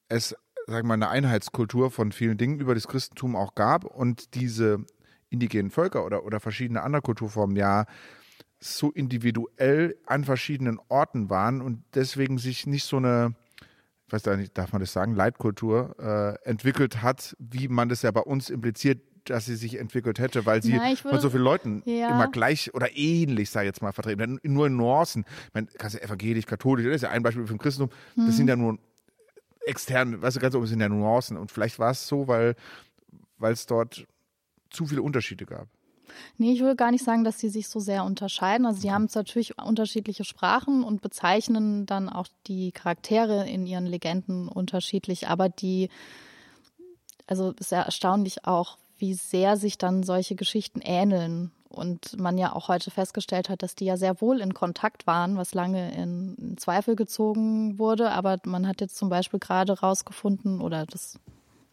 es 0.07 0.35
sagen 0.69 0.87
wir 0.87 0.97
mal, 0.97 1.05
eine 1.05 1.09
Einheitskultur 1.09 1.91
von 1.91 2.11
vielen 2.11 2.37
Dingen 2.37 2.59
über 2.59 2.75
das 2.75 2.87
Christentum 2.87 3.35
auch 3.35 3.55
gab 3.55 3.85
und 3.85 4.35
diese 4.35 4.85
indigenen 5.29 5.71
Völker 5.71 6.05
oder, 6.05 6.25
oder 6.25 6.39
verschiedene 6.39 6.81
andere 6.81 7.01
Kulturformen 7.01 7.55
ja 7.55 7.85
so 8.59 8.91
individuell 8.91 9.95
an 10.05 10.23
verschiedenen 10.23 10.79
Orten 10.89 11.29
waren 11.29 11.61
und 11.61 11.83
deswegen 11.93 12.37
sich 12.37 12.67
nicht 12.67 12.83
so 12.83 12.97
eine, 12.97 13.35
ich 14.07 14.13
weiß 14.13 14.25
nicht, 14.37 14.57
darf 14.57 14.73
man 14.73 14.81
das 14.81 14.91
sagen, 14.91 15.15
Leitkultur 15.15 15.95
äh, 15.99 16.49
entwickelt 16.49 17.01
hat, 17.01 17.35
wie 17.39 17.67
man 17.67 17.89
das 17.89 18.01
ja 18.01 18.11
bei 18.11 18.21
uns 18.21 18.49
impliziert, 18.49 19.01
dass 19.25 19.45
sie 19.45 19.55
sich 19.55 19.77
entwickelt 19.79 20.19
hätte, 20.19 20.45
weil 20.45 20.63
sie 20.63 20.73
Na, 20.73 20.95
von 20.95 21.19
so 21.19 21.29
vielen 21.29 21.43
Leuten 21.43 21.83
ja. 21.85 22.09
immer 22.09 22.27
gleich 22.27 22.73
oder 22.73 22.95
ähnlich, 22.97 23.49
sag 23.49 23.61
ich 23.61 23.67
jetzt 23.67 23.81
mal, 23.81 23.91
vertreten. 23.91 24.39
Nur 24.43 24.67
in 24.67 24.75
Nuancen. 24.75 25.25
Ich 25.47 25.53
meine, 25.53 25.67
evangelisch, 26.01 26.45
katholisch, 26.45 26.85
das 26.85 26.95
ist 26.95 27.01
ja 27.03 27.09
ein 27.09 27.21
Beispiel 27.21 27.45
für 27.45 27.53
ein 27.53 27.59
Christentum. 27.59 27.95
Das 28.15 28.35
sind 28.37 28.47
ja 28.47 28.55
nur 28.55 28.79
extern, 29.65 30.21
weißt 30.21 30.37
du, 30.37 30.39
ganz 30.39 30.55
oben 30.55 30.67
sind 30.67 30.81
ja 30.81 30.89
Nuancen. 30.89 31.37
Und 31.37 31.51
vielleicht 31.51 31.79
war 31.79 31.91
es 31.91 32.07
so, 32.07 32.27
weil 32.27 32.55
es 33.39 33.65
dort 33.65 34.05
zu 34.69 34.85
viele 34.85 35.01
Unterschiede 35.01 35.45
gab. 35.45 35.67
Nee, 36.37 36.53
ich 36.53 36.61
würde 36.61 36.75
gar 36.75 36.91
nicht 36.91 37.03
sagen, 37.03 37.23
dass 37.23 37.37
die 37.37 37.49
sich 37.49 37.67
so 37.67 37.79
sehr 37.79 38.03
unterscheiden. 38.03 38.65
Also 38.65 38.81
die 38.81 38.91
haben 38.91 39.07
natürlich 39.13 39.57
unterschiedliche 39.57 40.23
Sprachen 40.23 40.83
und 40.83 41.01
bezeichnen 41.01 41.85
dann 41.85 42.09
auch 42.09 42.27
die 42.47 42.71
Charaktere 42.71 43.47
in 43.47 43.65
ihren 43.65 43.85
Legenden 43.85 44.47
unterschiedlich, 44.47 45.27
aber 45.27 45.49
die, 45.49 45.89
also 47.27 47.51
ist 47.59 47.71
ja 47.71 47.81
erstaunlich 47.81 48.45
auch, 48.45 48.77
wie 48.97 49.13
sehr 49.13 49.55
sich 49.55 49.77
dann 49.77 50.03
solche 50.03 50.35
Geschichten 50.35 50.81
ähneln. 50.81 51.51
Und 51.69 52.19
man 52.19 52.37
ja 52.37 52.53
auch 52.53 52.67
heute 52.67 52.89
festgestellt 52.89 53.47
hat, 53.47 53.61
dass 53.61 53.75
die 53.75 53.85
ja 53.85 53.95
sehr 53.95 54.21
wohl 54.21 54.41
in 54.41 54.53
Kontakt 54.53 55.05
waren, 55.05 55.37
was 55.37 55.53
lange 55.53 55.93
in 55.93 56.55
Zweifel 56.57 56.95
gezogen 56.95 57.77
wurde. 57.77 58.11
Aber 58.11 58.37
man 58.43 58.67
hat 58.67 58.81
jetzt 58.81 58.97
zum 58.97 59.09
Beispiel 59.09 59.39
gerade 59.39 59.79
rausgefunden, 59.79 60.61
oder 60.61 60.85
das 60.85 61.19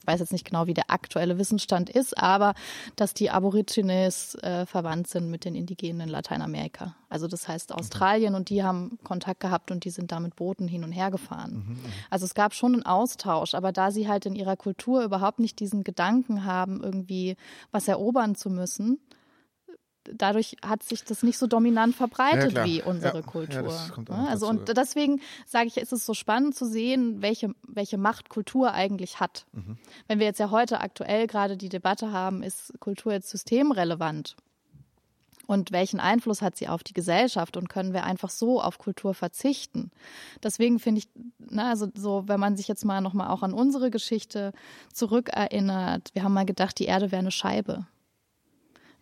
weiß 0.07 0.21
jetzt 0.21 0.33
nicht 0.33 0.45
genau, 0.45 0.67
wie 0.67 0.75
der 0.75 0.91
aktuelle 0.91 1.39
Wissensstand 1.39 1.91
ist, 1.91 2.17
aber 2.19 2.55
dass 2.95 3.15
die 3.15 3.31
Aborigines 3.31 4.37
äh, 4.37 4.67
verwandt 4.67 5.09
sind 5.09 5.31
mit 5.31 5.45
den 5.45 5.55
Indigenen 5.55 6.03
in 6.03 6.09
Lateinamerika. 6.09 6.95
Also 7.09 7.27
das 7.27 7.49
heißt 7.49 7.73
Australien 7.73 8.35
und 8.35 8.49
die 8.51 8.63
haben 8.63 8.99
Kontakt 9.05 9.41
gehabt 9.41 9.71
und 9.71 9.85
die 9.85 9.91
sind 9.91 10.13
da 10.13 10.21
mit 10.21 10.37
Booten 10.37 10.69
hin 10.69 10.85
und 10.85 10.93
her 10.93 11.11
gefahren. 11.11 11.65
Mhm, 11.67 11.73
mhm. 11.75 11.93
also 12.11 12.25
es 12.25 12.35
gab 12.35 12.55
schon 12.55 12.75
einen 12.75 12.87
Austausch, 12.87 13.55
aber 13.55 13.73
da 13.73 13.91
sie 13.91 14.09
halt 14.09 14.27
in 14.27 14.37
ihrer 14.37 14.57
Kultur 14.57 15.03
überhaupt 15.03 15.39
nicht 15.39 15.61
diesen 15.61 15.85
Gedanken 15.85 16.45
haben, 16.45 16.83
irgendwie 16.83 17.37
was 17.71 17.89
erobern 17.89 18.35
zu 18.35 18.51
müssen, 18.51 18.99
dadurch 20.15 20.57
hat 20.65 20.83
sich 20.83 21.05
das 21.05 21.23
nicht 21.23 21.39
so 21.39 21.47
dominant 21.47 21.95
verbreitet 21.95 22.53
ja, 22.53 22.65
wie 22.65 22.83
unsere 22.83 23.19
ja, 23.19 23.23
Kultur. 23.23 23.73
Ja, 24.09 24.25
also 24.27 24.47
dazu, 24.47 24.59
und 24.59 24.77
deswegen 24.77 25.21
sage 25.47 25.69
ich, 25.69 25.77
ist 25.77 25.93
es 25.93 26.07
so 26.07 26.15
spannend 26.15 26.55
zu 26.55 26.67
sehen, 26.67 27.23
welche, 27.23 27.55
welche 27.67 27.99
Macht 27.99 28.29
Kultur 28.29 28.73
eigentlich 28.73 29.21
hat. 29.21 29.47
Mhm. 29.53 29.79
Wenn 30.09 30.19
wir 30.19 30.27
jetzt 30.27 30.41
ja 30.41 30.51
heute 30.51 30.81
aktuell 30.81 31.27
gerade 31.27 31.57
die 31.57 31.69
Debatte 31.69 32.13
haben, 32.13 32.43
ist 32.43 32.73
Kultur 32.81 33.13
jetzt 33.13 33.31
systemrelevant? 33.31 34.37
Und 35.47 35.71
welchen 35.71 36.01
Einfluss 36.01 36.43
hat 36.43 36.57
sie 36.57 36.69
auf 36.69 36.83
die 36.83 36.93
Gesellschaft 36.93 37.57
und 37.57 37.69
können 37.69 37.93
wir 37.93 38.05
einfach 38.05 38.31
so 38.31 38.61
auf 38.61 38.79
Kultur 38.79 39.15
verzichten? 39.15 39.93
Deswegen 40.43 40.81
finde 40.81 41.01
ich, 41.01 41.09
na, 41.39 41.71
also 41.71 41.87
so, 41.95 42.25
wenn 42.27 42.41
man 42.41 42.57
sich 42.57 42.67
jetzt 42.67 42.85
mal 42.85 43.01
nochmal 43.01 43.29
auch 43.29 43.43
an 43.43 43.53
unsere 43.53 43.91
Geschichte 43.91 44.53
zurückerinnert, 44.93 46.11
wir 46.15 46.25
haben 46.25 46.35
mal 46.35 46.47
gedacht, 46.47 46.79
die 46.81 46.87
Erde 46.87 47.13
wäre 47.13 47.21
eine 47.21 47.31
Scheibe. 47.31 47.87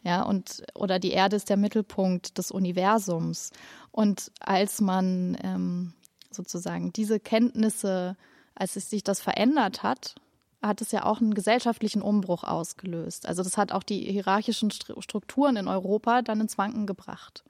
Ja, 0.04 0.22
und 0.22 0.62
oder 0.74 0.98
die 0.98 1.12
Erde 1.12 1.36
ist 1.36 1.48
der 1.48 1.56
Mittelpunkt 1.56 2.36
des 2.36 2.50
Universums. 2.50 3.50
Und 3.90 4.30
als 4.38 4.80
man 4.80 5.36
ähm, 5.42 5.94
sozusagen 6.30 6.92
diese 6.92 7.18
Kenntnisse, 7.18 8.16
als 8.54 8.74
sich 8.74 9.02
das 9.02 9.20
verändert 9.20 9.82
hat, 9.82 10.14
hat 10.62 10.80
es 10.80 10.92
ja 10.92 11.04
auch 11.04 11.20
einen 11.20 11.34
gesellschaftlichen 11.34 12.02
Umbruch 12.02 12.44
ausgelöst. 12.44 13.26
Also 13.26 13.42
das 13.42 13.56
hat 13.56 13.72
auch 13.72 13.82
die 13.82 14.00
hierarchischen 14.00 14.70
Strukturen 14.70 15.56
in 15.56 15.68
Europa 15.68 16.22
dann 16.22 16.40
ins 16.40 16.58
Wanken 16.58 16.86
gebracht. 16.86 17.42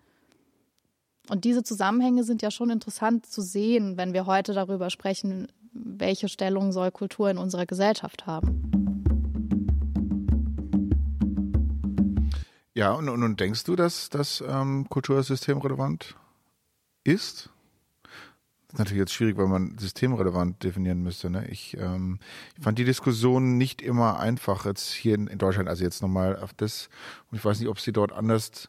Und 1.28 1.44
diese 1.44 1.62
Zusammenhänge 1.62 2.22
sind 2.22 2.42
ja 2.42 2.50
schon 2.50 2.70
interessant 2.70 3.26
zu 3.26 3.40
sehen, 3.40 3.96
wenn 3.96 4.12
wir 4.12 4.26
heute 4.26 4.52
darüber 4.52 4.90
sprechen, 4.90 5.48
welche 5.72 6.28
Stellung 6.28 6.70
soll 6.70 6.90
Kultur 6.90 7.30
in 7.30 7.38
unserer 7.38 7.66
Gesellschaft 7.66 8.26
haben. 8.26 8.83
Ja, 12.74 12.92
und, 12.92 13.08
und 13.08 13.38
denkst 13.38 13.62
du, 13.64 13.76
dass 13.76 14.10
das 14.10 14.42
ähm, 14.46 14.88
Kultursystem 14.88 15.58
relevant 15.58 16.16
ist? 17.04 17.50
Das 18.02 18.74
ist 18.74 18.78
natürlich 18.78 19.00
jetzt 19.02 19.12
schwierig, 19.12 19.36
weil 19.36 19.46
man 19.46 19.78
systemrelevant 19.78 20.64
definieren 20.64 21.00
müsste. 21.00 21.30
Ne? 21.30 21.46
Ich, 21.48 21.76
ähm, 21.78 22.18
ich 22.56 22.64
fand 22.64 22.76
die 22.76 22.84
Diskussion 22.84 23.56
nicht 23.56 23.80
immer 23.80 24.18
einfach 24.18 24.66
jetzt 24.66 24.92
hier 24.92 25.14
in, 25.14 25.28
in 25.28 25.38
Deutschland, 25.38 25.68
also 25.68 25.84
jetzt 25.84 26.02
nochmal 26.02 26.36
auf 26.36 26.52
das, 26.52 26.88
und 27.30 27.38
ich 27.38 27.44
weiß 27.44 27.60
nicht, 27.60 27.68
ob 27.68 27.78
sie 27.78 27.92
dort 27.92 28.10
anders 28.10 28.68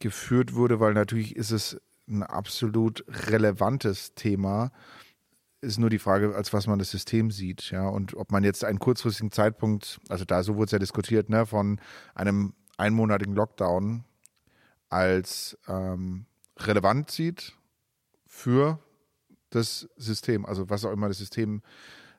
geführt 0.00 0.54
wurde, 0.54 0.78
weil 0.78 0.92
natürlich 0.92 1.34
ist 1.34 1.50
es 1.50 1.80
ein 2.06 2.22
absolut 2.22 3.06
relevantes 3.08 4.14
Thema. 4.14 4.70
Ist 5.62 5.78
nur 5.78 5.88
die 5.88 5.98
Frage, 5.98 6.34
als 6.34 6.52
was 6.52 6.66
man 6.66 6.78
das 6.78 6.90
System 6.90 7.30
sieht, 7.30 7.70
ja, 7.70 7.88
und 7.88 8.12
ob 8.14 8.30
man 8.30 8.44
jetzt 8.44 8.66
einen 8.66 8.78
kurzfristigen 8.78 9.32
Zeitpunkt, 9.32 9.98
also 10.10 10.26
da 10.26 10.42
so 10.42 10.56
wurde 10.56 10.66
es 10.66 10.72
ja 10.72 10.78
diskutiert, 10.78 11.30
ne, 11.30 11.46
von 11.46 11.80
einem 12.14 12.52
einmonatigen 12.76 13.34
Lockdown 13.34 14.04
als 14.88 15.58
ähm, 15.68 16.26
relevant 16.58 17.10
sieht 17.10 17.52
für 18.26 18.78
das 19.50 19.88
System, 19.96 20.44
also 20.46 20.68
was 20.70 20.84
auch 20.84 20.92
immer 20.92 21.08
das 21.08 21.18
System 21.18 21.62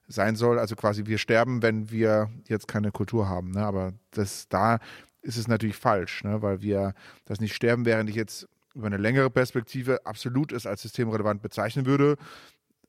sein 0.07 0.35
soll. 0.35 0.59
Also 0.59 0.75
quasi 0.75 1.05
wir 1.05 1.17
sterben, 1.17 1.61
wenn 1.61 1.91
wir 1.91 2.29
jetzt 2.47 2.67
keine 2.67 2.91
Kultur 2.91 3.27
haben. 3.27 3.51
Ne? 3.51 3.65
Aber 3.65 3.93
das 4.11 4.47
da 4.47 4.79
ist 5.21 5.37
es 5.37 5.47
natürlich 5.47 5.75
falsch, 5.75 6.23
ne? 6.23 6.41
weil 6.41 6.61
wir 6.61 6.93
das 7.25 7.39
nicht 7.39 7.55
sterben, 7.55 7.85
während 7.85 8.09
ich 8.09 8.15
jetzt 8.15 8.47
über 8.75 8.87
eine 8.87 8.97
längere 8.97 9.29
Perspektive 9.29 10.05
absolut 10.05 10.51
es 10.51 10.65
als 10.65 10.81
systemrelevant 10.81 11.41
bezeichnen 11.41 11.85
würde. 11.85 12.17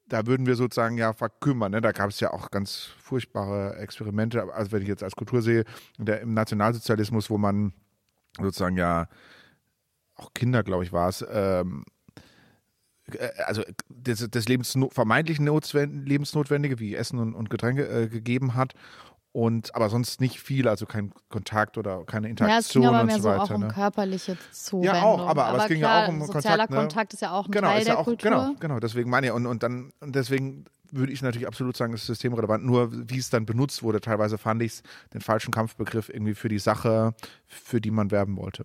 Da 0.09 0.26
würden 0.26 0.46
wir 0.46 0.54
sozusagen 0.54 0.98
ja 0.98 1.12
verkümmern. 1.12 1.72
Ne? 1.72 1.80
Da 1.80 1.92
gab 1.92 2.11
es 2.11 2.20
ja 2.20 2.32
auch 2.32 2.50
ganz 2.50 2.90
furchtbare 2.98 3.76
Experimente. 3.76 4.52
Also 4.54 4.72
wenn 4.72 4.82
ich 4.82 4.88
jetzt 4.88 5.02
als 5.02 5.16
Kultur 5.16 5.42
sehe, 5.42 5.64
der, 5.98 6.20
im 6.20 6.34
Nationalsozialismus, 6.34 7.28
wo 7.28 7.38
man 7.38 7.72
sozusagen 8.40 8.76
ja 8.76 9.09
auch 10.14 10.32
Kinder, 10.34 10.62
glaube 10.62 10.84
ich, 10.84 10.92
war 10.92 11.09
es, 11.09 11.24
ähm, 11.28 11.84
äh, 13.12 13.28
also 13.44 13.62
das, 13.88 14.26
das 14.30 14.48
Lebensno 14.48 14.90
vermeintlich 14.90 15.38
Lebensnotwendige 15.38 16.78
wie 16.78 16.94
Essen 16.94 17.18
und, 17.18 17.34
und 17.34 17.50
Getränke 17.50 17.86
äh, 17.88 18.09
gegeben 18.09 18.54
hat. 18.54 18.74
Und 19.37 19.74
aber 19.74 19.91
sonst 19.91 20.22
nicht 20.22 20.41
viel, 20.41 20.66
also 20.66 20.87
kein 20.87 21.12
Kontakt 21.28 21.76
oder 21.76 22.05
keine 22.07 22.30
Interaktion. 22.30 22.55
Ja, 22.55 22.59
es 22.59 22.72
ging 22.72 22.87
aber 22.87 23.05
mehr 23.05 23.20
so, 23.20 23.28
weiter, 23.28 23.43
auch 23.43 23.51
um 23.51 23.61
ne? 23.61 23.68
körperliche 23.68 24.39
Zuwendung. 24.51 24.95
Ja, 24.95 25.03
auch, 25.03 25.28
aber, 25.28 25.45
aber, 25.45 25.59
es 25.59 25.68
ging 25.68 25.80
klar, 25.80 26.01
ja 26.01 26.05
auch 26.07 26.09
um 26.09 26.20
sozialer 26.24 26.66
Kontakt. 26.66 26.70
Ne? 26.70 26.76
Kontakt 26.78 27.12
ist 27.12 27.20
ja 27.20 27.32
auch 27.32 27.45
ein 27.45 27.51
genau, 27.51 27.68
Teil 27.68 27.78
ist 27.80 27.84
der 27.84 27.95
ja 27.97 28.01
auch, 28.01 28.05
Kultur. 28.05 28.30
Genau, 28.30 28.55
genau, 28.59 28.80
deswegen 28.80 29.11
meine 29.11 29.26
ich, 29.26 29.32
und, 29.34 29.45
und 29.45 29.62
dann, 29.62 29.93
und 30.01 30.16
deswegen 30.16 30.64
würde 30.91 31.12
ich 31.12 31.20
natürlich 31.20 31.47
absolut 31.47 31.76
sagen, 31.76 31.93
es 31.93 32.01
ist 32.01 32.07
systemrelevant. 32.07 32.64
Nur 32.64 32.91
wie 33.11 33.18
es 33.18 33.28
dann 33.28 33.45
benutzt 33.45 33.82
wurde, 33.82 34.01
teilweise 34.01 34.39
fand 34.39 34.62
ich 34.62 34.72
es 34.72 34.82
den 35.12 35.20
falschen 35.20 35.53
Kampfbegriff 35.53 36.09
irgendwie 36.09 36.34
für 36.34 36.49
die 36.49 36.59
Sache, 36.59 37.12
für 37.47 37.78
die 37.82 37.91
man 37.91 38.11
werben 38.11 38.39
wollte 38.39 38.64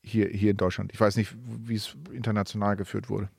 hier, 0.00 0.28
hier 0.28 0.52
in 0.52 0.56
Deutschland. 0.56 0.92
Ich 0.92 1.00
weiß 1.00 1.16
nicht, 1.16 1.34
wie 1.44 1.74
es 1.74 1.96
international 2.12 2.76
geführt 2.76 3.10
wurde. 3.10 3.30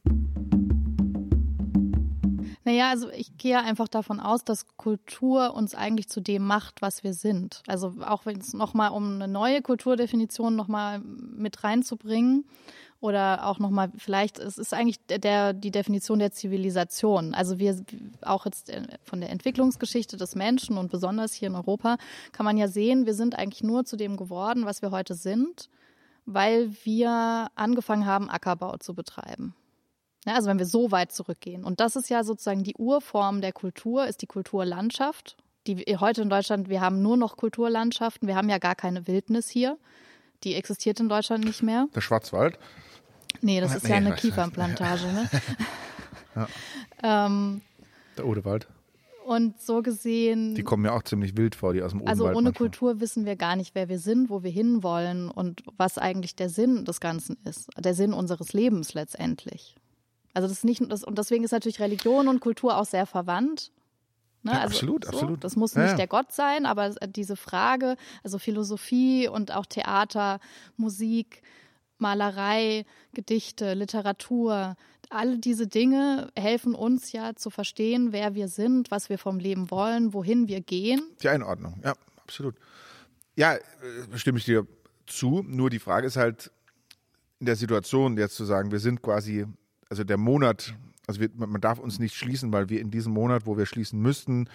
Naja, 2.64 2.90
also 2.90 3.10
ich 3.10 3.38
gehe 3.38 3.60
einfach 3.60 3.88
davon 3.88 4.20
aus, 4.20 4.44
dass 4.44 4.78
Kultur 4.78 5.56
uns 5.56 5.74
eigentlich 5.74 6.10
zu 6.10 6.22
dem 6.22 6.46
macht, 6.46 6.82
was 6.82 7.04
wir 7.04 7.14
sind. 7.14 7.64
Also 7.68 7.96
auch 8.06 8.26
wenn 8.26 8.38
es 8.38 8.54
nochmal 8.54 8.92
um 8.92 9.16
eine 9.16 9.28
neue 9.28 9.62
Kulturdefinition 9.62 10.56
nochmal 10.56 11.00
mit 11.00 11.64
reinzubringen 11.64 12.46
oder 13.00 13.48
auch 13.48 13.58
nochmal 13.58 13.92
vielleicht, 13.98 14.38
es 14.38 14.60
ist 14.60 14.76
eigentlich 14.76 15.00
der, 15.08 15.54
die 15.54 15.72
Definition 15.72 16.20
der 16.20 16.32
Zivilisation. 16.32 17.34
Also 17.34 17.58
wir 17.58 17.84
auch 18.22 18.46
jetzt 18.46 18.70
äh, 18.70 18.84
von 19.04 19.22
der 19.22 19.32
Entwicklungsgeschichte 19.32 20.18
des 20.18 20.36
Menschen 20.36 20.78
und 20.78 20.92
besonders 20.92 21.34
hier 21.34 21.48
in 21.48 21.56
Europa 21.56 21.98
kann 22.32 22.46
man 22.46 22.58
ja 22.58 22.68
sehen, 22.68 23.08
wir 23.08 23.16
sind 23.16 23.40
eigentlich 23.40 23.64
nur 23.64 23.86
zu 23.86 23.98
dem 23.98 24.18
geworden, 24.18 24.66
was 24.66 24.84
wir 24.84 24.92
heute 24.92 25.16
sind 25.16 25.70
weil 26.26 26.72
wir 26.84 27.48
angefangen 27.56 28.06
haben, 28.06 28.30
Ackerbau 28.30 28.78
zu 28.78 28.94
betreiben. 28.94 29.56
Ja, 30.26 30.36
also 30.36 30.48
wenn 30.48 30.60
wir 30.60 30.66
so 30.66 30.92
weit 30.92 31.12
zurückgehen. 31.12 31.64
Und 31.64 31.80
das 31.80 31.96
ist 31.96 32.10
ja 32.10 32.24
sozusagen 32.24 32.64
die 32.64 32.76
Urform 32.76 33.42
der 33.42 33.54
Kultur, 33.54 34.06
ist 34.06 34.22
die 34.22 34.28
Kulturlandschaft. 34.28 35.36
Die 35.68 35.78
heute 36.00 36.22
in 36.22 36.30
Deutschland, 36.30 36.70
wir 36.70 36.82
haben 36.82 37.02
nur 37.02 37.18
noch 37.18 37.38
Kulturlandschaften, 37.38 38.28
wir 38.28 38.36
haben 38.36 38.50
ja 38.50 38.58
gar 38.58 38.76
keine 38.76 39.08
Wildnis 39.08 39.50
hier. 39.50 39.78
Die 40.44 40.56
existiert 40.56 41.00
in 41.00 41.10
Deutschland 41.10 41.46
nicht 41.46 41.62
mehr. 41.62 41.88
Der 41.94 42.02
Schwarzwald? 42.02 42.58
Nee, 43.42 43.62
das 43.62 43.76
ist 43.76 43.84
nee, 43.84 43.92
ja 43.92 43.96
eine 43.98 44.16
Kiefernplantage. 44.16 45.06
Ne? 45.08 45.30
ja. 47.04 47.26
ähm, 47.28 47.62
der 48.18 48.26
Odewald. 48.26 48.68
Und 49.26 49.62
so 49.62 49.82
gesehen. 49.82 50.56
Die 50.56 50.64
kommen 50.64 50.84
ja 50.84 50.94
auch 50.94 51.04
ziemlich 51.04 51.38
wild 51.38 51.56
vor, 51.56 51.74
die 51.74 51.82
aus 51.84 51.92
dem 51.92 52.06
Also 52.08 52.24
Odenwald 52.24 52.38
ohne 52.38 52.44
manchmal. 52.50 52.70
Kultur 52.70 53.00
wissen 53.00 53.26
wir 53.26 53.36
gar 53.36 53.56
nicht, 53.56 53.76
wer 53.76 53.88
wir 53.88 54.00
sind, 54.00 54.30
wo 54.30 54.44
wir 54.44 54.52
hinwollen 54.52 55.30
und 55.30 55.64
was 55.78 55.98
eigentlich 55.98 56.36
der 56.36 56.50
Sinn 56.50 56.86
des 56.86 57.00
Ganzen 57.00 57.38
ist. 57.46 57.70
Der 57.78 57.94
Sinn 57.94 58.14
unseres 58.14 58.54
Lebens 58.54 58.94
letztendlich. 58.94 59.76
Also 60.34 60.48
das 60.48 60.58
ist 60.58 60.66
nicht, 60.66 60.82
das, 60.90 61.04
und 61.04 61.18
deswegen 61.18 61.44
ist 61.44 61.52
natürlich 61.52 61.80
Religion 61.80 62.28
und 62.28 62.40
Kultur 62.40 62.78
auch 62.78 62.86
sehr 62.86 63.06
verwandt. 63.06 63.72
Ne? 64.44 64.52
Ja, 64.54 64.60
also 64.60 64.76
absolut, 64.76 65.06
so, 65.06 65.12
absolut. 65.12 65.44
Das 65.44 65.56
muss 65.56 65.76
nicht 65.76 65.92
ja. 65.92 65.96
der 65.96 66.08
Gott 66.08 66.32
sein, 66.32 66.66
aber 66.66 66.92
diese 67.08 67.36
Frage, 67.36 67.96
also 68.24 68.40
Philosophie 68.40 69.28
und 69.28 69.52
auch 69.52 69.66
Theater, 69.66 70.40
Musik, 70.78 71.42
Malerei, 71.98 72.86
Gedichte, 73.14 73.74
Literatur, 73.74 74.76
alle 75.12 75.38
diese 75.38 75.68
Dinge 75.68 76.32
helfen 76.38 76.74
uns 76.74 77.12
ja 77.12 77.36
zu 77.36 77.50
verstehen, 77.50 78.12
wer 78.12 78.34
wir 78.34 78.48
sind, 78.48 78.90
was 78.92 79.10
wir 79.10 79.18
vom 79.18 79.40
Leben 79.40 79.70
wollen, 79.70 80.14
wohin 80.14 80.48
wir 80.48 80.62
gehen. 80.62 81.02
Die 81.22 81.30
Einordnung, 81.30 81.80
ja, 81.84 81.94
absolut. 82.24 82.56
Ja, 83.36 83.56
äh, 83.56 83.60
stimme 84.16 84.40
ich 84.40 84.46
dir 84.46 84.66
zu. 85.06 85.44
Nur 85.46 85.70
die 85.70 85.80
Frage 85.80 86.08
ist 86.08 86.16
halt 86.16 86.52
in 87.40 87.46
der 87.46 87.56
Situation 87.56 88.18
jetzt 88.18 88.36
zu 88.36 88.46
sagen, 88.46 88.72
wir 88.72 88.80
sind 88.80 89.02
quasi, 89.02 89.46
also 89.92 90.04
der 90.06 90.18
Monat, 90.18 90.74
Also 91.08 91.20
wir, 91.20 91.30
man 91.36 91.60
darf 91.60 91.80
uns 91.80 92.00
nicht 92.00 92.16
schließen, 92.16 92.54
weil 92.54 92.70
wir 92.70 92.80
in 92.80 92.90
diesem 92.90 93.12
Monat, 93.12 93.46
wo 93.46 93.58
wir 93.58 93.66
schließen 93.66 94.00
müssten, 94.02 94.48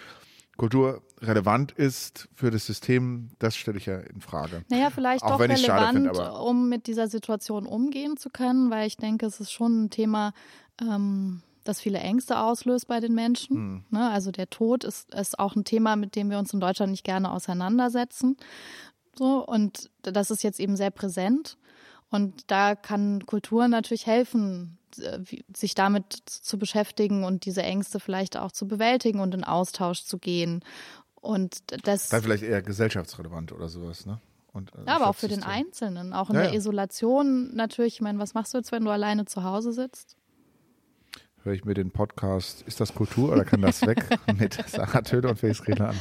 Kultur 0.57 1.03
relevant 1.21 1.71
ist 1.73 2.27
für 2.33 2.49
das 2.49 2.65
System, 2.65 3.29
das 3.37 3.55
stelle 3.55 3.77
ich 3.77 3.85
ja 3.85 3.99
in 3.99 4.21
Frage. 4.21 4.63
Naja, 4.69 4.89
vielleicht 4.89 5.23
Auch 5.23 5.37
doch 5.37 5.39
relevant, 5.39 6.07
aber- 6.07 6.41
um 6.43 6.67
mit 6.67 6.87
dieser 6.87 7.07
Situation 7.07 7.67
umgehen 7.67 8.17
zu 8.17 8.31
können, 8.31 8.71
weil 8.71 8.87
ich 8.87 8.97
denke, 8.97 9.27
es 9.27 9.39
ist 9.39 9.51
schon 9.51 9.83
ein 9.83 9.89
Thema, 9.91 10.33
ähm, 10.81 11.43
das 11.63 11.79
viele 11.79 11.99
Ängste 11.99 12.39
auslöst 12.39 12.87
bei 12.87 12.99
den 12.99 13.13
Menschen. 13.13 13.55
Hm. 13.55 13.83
Ne? 13.91 14.09
Also 14.09 14.31
der 14.31 14.49
Tod 14.49 14.83
ist, 14.83 15.13
ist 15.13 15.37
auch 15.37 15.55
ein 15.55 15.63
Thema, 15.63 15.95
mit 15.95 16.15
dem 16.15 16.31
wir 16.31 16.39
uns 16.39 16.53
in 16.53 16.59
Deutschland 16.59 16.91
nicht 16.91 17.03
gerne 17.03 17.31
auseinandersetzen. 17.31 18.37
So, 19.15 19.45
und 19.45 19.91
das 20.01 20.31
ist 20.31 20.43
jetzt 20.43 20.59
eben 20.59 20.75
sehr 20.75 20.91
präsent. 20.91 21.57
Und 22.09 22.49
da 22.49 22.73
kann 22.75 23.25
Kultur 23.25 23.67
natürlich 23.67 24.07
helfen, 24.07 24.76
sich 25.55 25.75
damit 25.75 26.13
zu 26.25 26.57
beschäftigen 26.57 27.23
und 27.23 27.45
diese 27.45 27.63
Ängste 27.63 27.99
vielleicht 27.99 28.37
auch 28.37 28.51
zu 28.51 28.67
bewältigen 28.67 29.19
und 29.19 29.33
in 29.33 29.43
Austausch 29.43 30.03
zu 30.03 30.17
gehen. 30.17 30.63
Und 31.15 31.59
das. 31.85 32.09
Dann 32.09 32.21
vielleicht 32.21 32.43
eher 32.43 32.61
gesellschaftsrelevant 32.61 33.51
oder 33.51 33.67
sowas, 33.69 34.05
ne? 34.05 34.19
Und, 34.53 34.73
äh, 34.75 34.79
Ja, 34.87 34.95
aber 34.95 35.09
auch 35.09 35.15
für 35.15 35.27
den. 35.27 35.43
Einzelnen, 35.43 36.13
auch 36.13 36.29
in 36.29 36.35
Ja, 36.35 36.43
der 36.43 36.51
ja. 36.51 36.57
Isolation 36.57 37.53
natürlich. 37.55 37.95
Ich 37.95 38.01
meine, 38.01 38.19
was 38.19 38.33
machst 38.33 38.53
du 38.53 38.57
jetzt, 38.57 38.71
wenn 38.71 38.83
du 38.85 38.91
alleine 38.91 39.25
zu 39.25 39.43
Hause 39.43 39.71
sitzt? 39.73 40.15
Höre 41.43 41.53
ich 41.53 41.63
mir 41.65 41.73
den 41.75 41.91
Podcast 41.91 42.63
Ist 42.63 42.79
das 42.79 42.93
Kultur 42.93 43.31
oder 43.31 43.45
kann 43.45 43.61
das 43.61 43.81
weg? 43.85 44.03
mit 44.37 44.57
Sarah 44.67 45.01
Töder 45.01 45.29
und 45.29 45.39
Felix 45.39 45.65
Redler 45.67 45.89
an. 45.89 45.97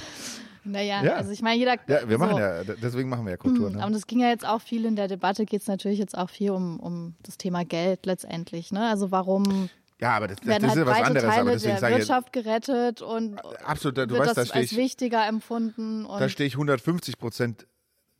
Naja, 0.67 1.03
Ja. 1.05 1.13
also 1.15 1.31
ich 1.31 1.43
meine, 1.43 1.59
jeder. 1.59 1.77
Ja, 1.89 2.09
wir 2.09 2.19
machen 2.19 2.33
so, 2.35 2.39
ja, 2.39 2.65
deswegen 2.65 3.09
machen 3.09 3.25
wir 3.25 3.31
ja 3.33 3.37
Kultur. 3.37 3.69
Aber 3.69 3.87
Ne? 3.87 3.93
das 3.93 4.07
ging 4.07 4.21
ja 4.21 4.29
jetzt 4.29 4.47
auch 4.47 4.61
viel 4.61 4.85
in 4.85 4.97
der 4.97 5.09
Debatte, 5.09 5.45
geht 5.47 5.63
es 5.63 5.69
natürlich 5.69 5.99
jetzt 5.99 6.17
auch 6.17 6.29
viel 6.31 6.51
um, 6.51 6.79
um 6.81 7.15
das 7.23 7.39
Thema 7.39 7.65
Geld 7.65 8.07
letztendlich. 8.07 8.73
Ne? 8.73 8.89
Also 8.89 9.11
warum 9.11 9.69
Ja, 10.01 10.11
aber 10.17 10.29
das, 10.29 10.39
das, 10.39 10.47
werden 10.47 10.63
das 10.65 10.71
halt 10.73 10.81
ist 10.81 10.87
ja 10.87 10.91
was 11.01 11.07
anderes. 11.07 11.25
Aber 11.25 11.33
Teile 11.35 11.51
deswegen 11.53 11.81
der 11.81 11.91
Wirtschaft 11.91 12.33
gerettet 12.33 13.03
und 13.03 13.41
absolut, 13.65 13.97
du 13.97 14.09
wird 14.11 14.21
weißt, 14.21 14.31
da 14.31 14.35
das 14.43 14.49
stehe 14.49 14.63
als 14.63 14.73
ich, 14.73 14.79
wichtiger 14.79 15.27
empfunden. 15.27 16.05
Und 16.05 16.21
da 16.21 16.29
stehe 16.29 16.47
ich 16.47 16.55
150 16.55 17.19
Prozent 17.19 17.67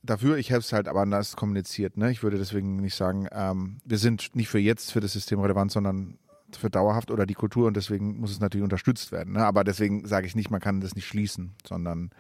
dafür. 0.03 0.37
Ich 0.39 0.53
habe 0.53 0.61
es 0.61 0.73
halt 0.73 0.89
aber 0.89 1.01
anders 1.01 1.37
kommuniziert. 1.37 1.97
Ne? 1.97 2.11
Ich 2.13 2.23
würde 2.23 2.39
deswegen 2.39 2.77
nicht 2.77 2.95
sagen, 2.95 3.29
ähm, 3.33 3.79
wir 3.85 3.99
sind 3.99 4.35
nicht 4.37 4.49
für 4.49 4.59
jetzt 4.59 4.93
für 4.93 5.01
das 5.01 5.13
System 5.13 5.41
relevant, 5.41 5.73
sondern 5.73 6.19
für 6.57 6.71
dauerhaft 6.71 7.11
oder 7.11 7.27
die 7.27 7.35
Kultur 7.35 7.67
und 7.67 7.77
deswegen 7.77 8.19
muss 8.21 8.31
es 8.31 8.41
natürlich 8.41 8.65
unterstützt 8.65 9.13
werden. 9.13 9.35
Ne? 9.35 9.45
Aber 9.45 9.65
deswegen 9.65 10.07
sage 10.07 10.27
ich 10.27 10.35
nicht, 10.35 10.51
man 10.51 10.61
kann 10.61 10.81
das 10.81 10.95
nicht 10.95 11.07
schließen, 11.07 11.55
sondern 11.67 12.11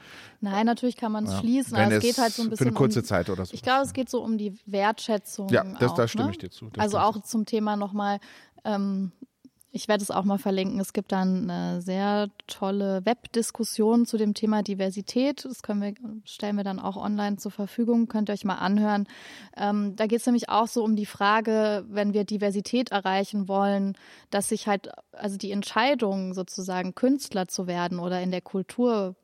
Nein, 0.40 0.66
natürlich 0.66 0.96
kann 0.96 1.12
man 1.12 1.24
es 1.24 1.32
ja, 1.32 1.38
schließen, 1.40 1.76
aber 1.76 1.92
es 1.92 2.02
geht 2.02 2.18
halt 2.18 2.32
so 2.32 2.42
ein 2.42 2.44
für 2.46 2.50
bisschen 2.50 2.66
eine 2.68 2.76
kurze 2.76 3.00
um, 3.00 3.04
Zeit 3.04 3.30
oder 3.30 3.44
so. 3.44 3.54
Ich 3.54 3.62
glaube, 3.62 3.82
es 3.84 3.92
geht 3.92 4.08
so 4.08 4.22
um 4.22 4.38
die 4.38 4.54
Wertschätzung. 4.66 5.48
Ja, 5.48 5.64
das- 5.64 5.92
auch, 5.92 5.96
da 5.96 6.08
stimme 6.08 6.26
ne? 6.26 6.30
ich 6.32 6.38
dir 6.38 6.50
zu. 6.50 6.70
Das 6.70 6.82
Also 6.82 6.98
auch 6.98 7.22
zum 7.22 7.46
Thema 7.46 7.76
nochmal, 7.76 8.20
ähm, 8.64 9.12
ich 9.76 9.88
werde 9.88 10.02
es 10.02 10.10
auch 10.10 10.24
mal 10.24 10.38
verlinken. 10.38 10.80
Es 10.80 10.94
gibt 10.94 11.12
dann 11.12 11.50
eine 11.50 11.82
sehr 11.82 12.28
tolle 12.46 13.04
Webdiskussion 13.04 14.06
zu 14.06 14.16
dem 14.16 14.32
Thema 14.32 14.62
Diversität. 14.62 15.44
Das 15.44 15.62
können 15.62 15.82
wir, 15.82 15.94
stellen 16.24 16.56
wir 16.56 16.64
dann 16.64 16.80
auch 16.80 16.96
online 16.96 17.36
zur 17.36 17.52
Verfügung. 17.52 18.08
Könnt 18.08 18.30
ihr 18.30 18.32
euch 18.32 18.46
mal 18.46 18.54
anhören. 18.54 19.06
Ähm, 19.54 19.94
da 19.94 20.06
geht 20.06 20.20
es 20.20 20.26
nämlich 20.26 20.48
auch 20.48 20.66
so 20.66 20.82
um 20.82 20.96
die 20.96 21.04
Frage, 21.04 21.84
wenn 21.88 22.14
wir 22.14 22.24
Diversität 22.24 22.90
erreichen 22.90 23.48
wollen, 23.48 23.98
dass 24.30 24.48
sich 24.48 24.66
halt, 24.66 24.88
also 25.12 25.36
die 25.36 25.52
Entscheidung 25.52 26.32
sozusagen 26.32 26.94
Künstler 26.94 27.46
zu 27.46 27.66
werden 27.66 27.98
oder 27.98 28.22
in 28.22 28.30
der 28.30 28.40
Kultur 28.40 29.14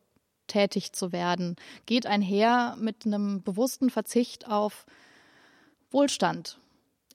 tätig 0.48 0.92
zu 0.92 1.12
werden, 1.12 1.56
geht 1.86 2.06
einher 2.06 2.76
mit 2.78 3.06
einem 3.06 3.42
bewussten 3.42 3.88
Verzicht 3.88 4.48
auf 4.48 4.84
Wohlstand 5.90 6.58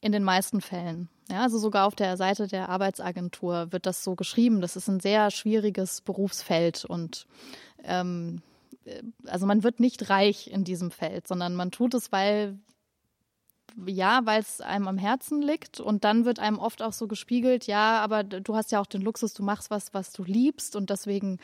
in 0.01 0.11
den 0.11 0.23
meisten 0.23 0.59
Fällen. 0.59 1.07
Ja, 1.29 1.41
also 1.41 1.57
sogar 1.57 1.87
auf 1.87 1.95
der 1.95 2.15
Seite 2.15 2.47
der 2.47 2.69
Arbeitsagentur 2.69 3.71
wird 3.71 3.85
das 3.85 4.03
so 4.03 4.15
geschrieben. 4.15 4.61
Das 4.61 4.75
ist 4.75 4.87
ein 4.87 4.99
sehr 4.99 5.29
schwieriges 5.31 6.01
Berufsfeld 6.01 6.85
und 6.85 7.27
ähm, 7.83 8.41
äh, 8.85 9.03
also 9.25 9.45
man 9.45 9.63
wird 9.63 9.79
nicht 9.79 10.09
reich 10.09 10.47
in 10.47 10.63
diesem 10.63 10.91
Feld, 10.91 11.27
sondern 11.27 11.55
man 11.55 11.71
tut 11.71 11.93
es, 11.93 12.11
weil 12.11 12.57
ja, 13.85 14.21
weil 14.23 14.41
es 14.41 14.61
einem 14.61 14.87
am 14.87 14.97
Herzen 14.97 15.41
liegt 15.41 15.79
und 15.79 16.03
dann 16.03 16.25
wird 16.25 16.39
einem 16.39 16.57
oft 16.57 16.81
auch 16.81 16.93
so 16.93 17.07
gespiegelt, 17.07 17.67
ja, 17.67 17.99
aber 17.99 18.23
du 18.23 18.55
hast 18.55 18.71
ja 18.71 18.79
auch 18.79 18.87
den 18.87 19.01
Luxus, 19.01 19.33
du 19.33 19.43
machst 19.43 19.69
was, 19.69 19.93
was 19.93 20.11
du 20.13 20.23
liebst 20.23 20.75
und 20.75 20.89
deswegen 20.89 21.37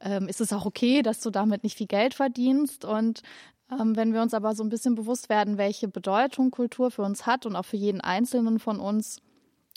ähm, 0.00 0.26
ist 0.26 0.40
es 0.40 0.52
auch 0.52 0.66
okay, 0.66 1.02
dass 1.02 1.20
du 1.20 1.30
damit 1.30 1.62
nicht 1.62 1.76
viel 1.76 1.86
Geld 1.86 2.14
verdienst 2.14 2.84
und 2.84 3.22
ähm, 3.70 3.96
wenn 3.96 4.12
wir 4.12 4.22
uns 4.22 4.34
aber 4.34 4.54
so 4.54 4.64
ein 4.64 4.68
bisschen 4.68 4.94
bewusst 4.94 5.28
werden, 5.28 5.58
welche 5.58 5.86
Bedeutung 5.88 6.50
Kultur 6.50 6.90
für 6.90 7.02
uns 7.02 7.26
hat 7.26 7.46
und 7.46 7.54
auch 7.54 7.64
für 7.64 7.76
jeden 7.76 8.00
Einzelnen 8.00 8.58
von 8.58 8.80
uns, 8.80 9.18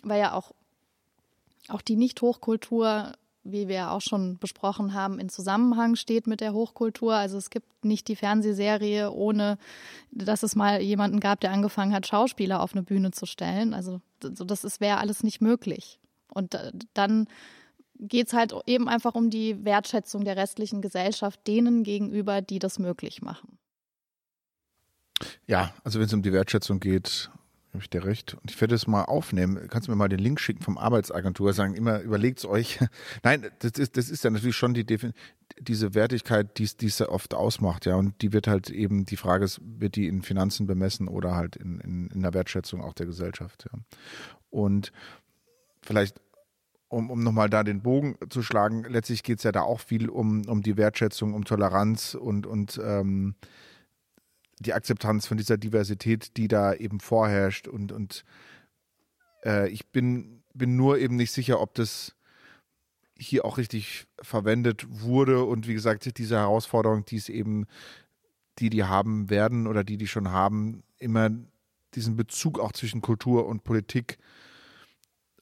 weil 0.03 0.19
ja 0.19 0.33
auch, 0.33 0.53
auch 1.67 1.81
die 1.81 1.95
Nicht-Hochkultur, 1.95 3.13
wie 3.43 3.67
wir 3.67 3.75
ja 3.75 3.91
auch 3.91 4.01
schon 4.01 4.37
besprochen 4.37 4.93
haben, 4.93 5.19
in 5.19 5.29
Zusammenhang 5.29 5.95
steht 5.95 6.27
mit 6.27 6.41
der 6.41 6.53
Hochkultur. 6.53 7.15
Also 7.15 7.37
es 7.37 7.49
gibt 7.49 7.85
nicht 7.85 8.07
die 8.07 8.15
Fernsehserie, 8.15 9.11
ohne 9.11 9.57
dass 10.11 10.43
es 10.43 10.55
mal 10.55 10.81
jemanden 10.81 11.19
gab, 11.19 11.39
der 11.39 11.51
angefangen 11.51 11.93
hat, 11.93 12.07
Schauspieler 12.07 12.61
auf 12.61 12.73
eine 12.73 12.83
Bühne 12.83 13.11
zu 13.11 13.25
stellen. 13.25 13.73
Also 13.73 14.01
so 14.21 14.43
das 14.43 14.79
wäre 14.79 14.97
alles 14.97 15.23
nicht 15.23 15.41
möglich. 15.41 15.99
Und 16.33 16.53
äh, 16.53 16.71
dann 16.93 17.27
geht 17.99 18.27
es 18.27 18.33
halt 18.33 18.53
eben 18.65 18.87
einfach 18.87 19.15
um 19.15 19.29
die 19.29 19.63
Wertschätzung 19.65 20.23
der 20.23 20.37
restlichen 20.37 20.81
Gesellschaft 20.81 21.45
denen 21.47 21.83
gegenüber, 21.83 22.41
die 22.41 22.59
das 22.59 22.79
möglich 22.79 23.21
machen. 23.21 23.57
Ja, 25.47 25.73
also 25.83 25.99
wenn 25.99 26.05
es 26.05 26.13
um 26.13 26.21
die 26.21 26.31
Wertschätzung 26.31 26.79
geht, 26.79 27.29
habe 27.73 27.83
ich 27.83 27.89
dir 27.89 28.03
recht. 28.03 28.33
Und 28.33 28.49
ich 28.49 28.59
werde 28.59 28.75
es 28.75 28.87
mal 28.87 29.03
aufnehmen. 29.03 29.67
Kannst 29.69 29.87
du 29.87 29.91
mir 29.91 29.95
mal 29.95 30.09
den 30.09 30.19
Link 30.19 30.39
schicken 30.39 30.61
vom 30.61 30.77
Arbeitsagentur? 30.77 31.53
Sagen 31.53 31.75
immer, 31.75 32.01
überlegt 32.01 32.39
es 32.39 32.45
euch. 32.45 32.79
Nein, 33.23 33.47
das 33.59 33.73
ist, 33.73 33.95
das 33.95 34.09
ist 34.09 34.23
ja 34.23 34.29
natürlich 34.29 34.55
schon 34.55 34.73
die 34.73 34.85
Defin 34.85 35.13
diese 35.59 35.93
Wertigkeit, 35.93 36.57
die 36.57 36.85
es 36.85 37.01
oft 37.01 37.33
ausmacht, 37.33 37.85
ja. 37.85 37.95
Und 37.95 38.21
die 38.21 38.33
wird 38.33 38.47
halt 38.47 38.69
eben, 38.69 39.05
die 39.05 39.17
Frage 39.17 39.45
ist, 39.45 39.59
wird 39.63 39.95
die 39.95 40.07
in 40.07 40.21
Finanzen 40.21 40.67
bemessen 40.67 41.07
oder 41.07 41.35
halt 41.35 41.55
in, 41.55 41.79
in, 41.81 42.07
in 42.07 42.21
der 42.21 42.33
Wertschätzung 42.33 42.81
auch 42.81 42.93
der 42.93 43.07
Gesellschaft, 43.07 43.65
ja. 43.71 43.79
Und 44.49 44.91
vielleicht 45.81 46.21
um, 46.87 47.11
um 47.11 47.23
nochmal 47.23 47.49
da 47.49 47.63
den 47.63 47.81
Bogen 47.81 48.15
zu 48.29 48.41
schlagen, 48.41 48.83
letztlich 48.83 49.23
geht 49.23 49.37
es 49.37 49.43
ja 49.43 49.51
da 49.51 49.61
auch 49.61 49.79
viel 49.79 50.09
um, 50.09 50.47
um 50.47 50.63
die 50.63 50.75
Wertschätzung, 50.75 51.33
um 51.33 51.45
Toleranz 51.45 52.15
und, 52.15 52.47
und 52.47 52.79
ähm, 52.83 53.35
die 54.59 54.73
Akzeptanz 54.73 55.25
von 55.25 55.37
dieser 55.37 55.57
Diversität, 55.57 56.37
die 56.37 56.47
da 56.47 56.73
eben 56.73 56.99
vorherrscht. 56.99 57.67
Und, 57.67 57.91
und 57.91 58.25
äh, 59.45 59.69
ich 59.69 59.87
bin, 59.87 60.43
bin 60.53 60.75
nur 60.75 60.99
eben 60.99 61.15
nicht 61.15 61.31
sicher, 61.31 61.61
ob 61.61 61.73
das 61.75 62.15
hier 63.17 63.45
auch 63.45 63.57
richtig 63.57 64.07
verwendet 64.21 64.85
wurde. 64.89 65.43
Und 65.43 65.67
wie 65.67 65.73
gesagt, 65.73 66.17
diese 66.17 66.37
Herausforderung, 66.37 67.05
die 67.05 67.17
es 67.17 67.29
eben, 67.29 67.65
die 68.59 68.69
die 68.69 68.83
haben 68.83 69.29
werden 69.29 69.67
oder 69.67 69.83
die 69.83 69.97
die 69.97 70.07
schon 70.07 70.29
haben, 70.31 70.83
immer 70.97 71.29
diesen 71.95 72.15
Bezug 72.15 72.59
auch 72.59 72.71
zwischen 72.71 73.01
Kultur 73.01 73.47
und 73.47 73.63
Politik 73.63 74.19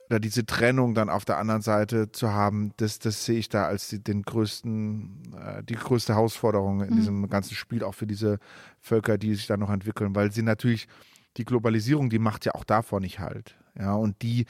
oder 0.10 0.20
diese 0.20 0.46
Trennung 0.46 0.96
dann 0.96 1.10
auf 1.10 1.26
der 1.26 1.38
anderen 1.38 1.62
Seite 1.62 2.12
zu 2.12 2.32
haben, 2.32 2.72
das, 2.78 3.00
das 3.00 3.26
sehe 3.26 3.38
ich 3.38 3.50
da 3.50 3.66
als 3.66 3.90
die, 3.90 4.02
den 4.04 4.24
größten, 4.24 5.36
äh, 5.36 5.64
die 5.64 5.76
größte 5.76 6.14
Herausforderung 6.14 6.82
in 6.82 6.92
Mhm. 6.94 6.96
diesem 6.96 7.30
ganzen 7.30 7.56
Spiel, 7.56 7.84
auch 7.84 7.96
für 7.96 8.08
diese 8.08 8.40
Völker, 8.80 9.18
die 9.18 9.36
sich 9.36 9.48
da 9.48 9.58
noch 9.58 9.70
entwickeln, 9.70 10.16
weil 10.16 10.32
sie 10.32 10.44
natürlich, 10.44 10.88
die 11.36 11.46
Globalisierung, 11.46 12.10
die 12.10 12.20
macht 12.20 12.46
ja 12.46 12.56
auch 12.56 12.64
davor 12.64 13.00
nicht 13.00 13.20
halt. 13.20 13.58
Ja, 13.78 13.94
und 13.94 14.22
die 14.24 14.46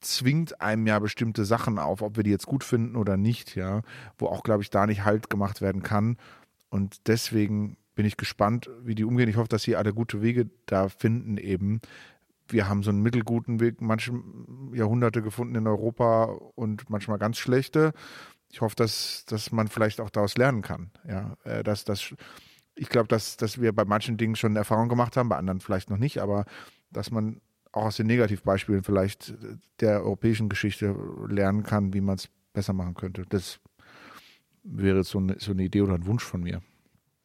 zwingt 0.00 0.60
einem 0.60 0.86
ja 0.86 0.98
bestimmte 0.98 1.44
Sachen 1.44 1.78
auf, 1.78 2.02
ob 2.02 2.16
wir 2.16 2.24
die 2.24 2.30
jetzt 2.30 2.46
gut 2.46 2.64
finden 2.64 2.96
oder 2.96 3.16
nicht, 3.16 3.54
ja, 3.56 3.82
wo 4.18 4.26
auch, 4.26 4.42
glaube 4.42 4.62
ich, 4.62 4.70
da 4.70 4.86
nicht 4.86 5.04
halt 5.04 5.30
gemacht 5.30 5.60
werden 5.60 5.82
kann. 5.82 6.16
Und 6.70 7.06
deswegen 7.06 7.76
bin 7.94 8.04
ich 8.04 8.16
gespannt, 8.16 8.68
wie 8.82 8.96
die 8.96 9.04
umgehen. 9.04 9.28
Ich 9.28 9.36
hoffe, 9.36 9.48
dass 9.48 9.62
sie 9.62 9.76
alle 9.76 9.94
gute 9.94 10.20
Wege 10.22 10.50
da 10.66 10.88
finden 10.88 11.36
eben. 11.36 11.80
Wir 12.48 12.68
haben 12.68 12.82
so 12.82 12.90
einen 12.90 13.02
mittelguten 13.02 13.60
Weg, 13.60 13.80
manche 13.80 14.12
Jahrhunderte 14.72 15.22
gefunden 15.22 15.54
in 15.54 15.66
Europa 15.66 16.24
und 16.54 16.90
manchmal 16.90 17.18
ganz 17.18 17.38
schlechte. 17.38 17.92
Ich 18.50 18.60
hoffe, 18.60 18.76
dass, 18.76 19.24
dass 19.26 19.50
man 19.50 19.68
vielleicht 19.68 20.00
auch 20.00 20.10
daraus 20.10 20.36
lernen 20.36 20.62
kann. 20.62 20.90
Ja, 21.08 21.36
äh, 21.44 21.62
dass, 21.62 21.84
dass, 21.84 22.14
ich 22.74 22.88
glaube, 22.88 23.08
dass, 23.08 23.36
dass 23.36 23.60
wir 23.60 23.72
bei 23.72 23.84
manchen 23.84 24.16
Dingen 24.16 24.36
schon 24.36 24.56
Erfahrung 24.56 24.88
gemacht 24.88 25.16
haben, 25.16 25.28
bei 25.28 25.36
anderen 25.36 25.60
vielleicht 25.60 25.90
noch 25.90 25.98
nicht, 25.98 26.18
aber 26.18 26.44
dass 26.90 27.10
man 27.10 27.40
auch 27.72 27.86
aus 27.86 27.96
den 27.96 28.06
Negativbeispielen 28.06 28.84
vielleicht 28.84 29.34
der 29.80 30.02
europäischen 30.04 30.48
Geschichte 30.48 30.94
lernen 31.28 31.64
kann, 31.64 31.92
wie 31.92 32.00
man 32.00 32.16
es 32.16 32.28
besser 32.52 32.72
machen 32.72 32.94
könnte. 32.94 33.24
Das 33.28 33.58
wäre 34.62 35.04
so 35.04 35.18
eine, 35.18 35.36
so 35.38 35.50
eine 35.50 35.64
Idee 35.64 35.82
oder 35.82 35.94
ein 35.94 36.06
Wunsch 36.06 36.24
von 36.24 36.42
mir. 36.42 36.62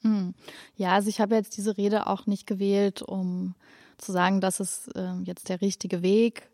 Hm. 0.01 0.33
Ja, 0.75 0.93
also 0.93 1.09
ich 1.09 1.21
habe 1.21 1.35
jetzt 1.35 1.57
diese 1.57 1.77
Rede 1.77 2.07
auch 2.07 2.25
nicht 2.25 2.47
gewählt, 2.47 3.01
um 3.01 3.55
zu 3.99 4.11
sagen, 4.11 4.41
das 4.41 4.59
ist 4.59 4.95
äh, 4.95 5.13
jetzt 5.23 5.49
der 5.49 5.61
richtige 5.61 6.01
Weg. 6.01 6.49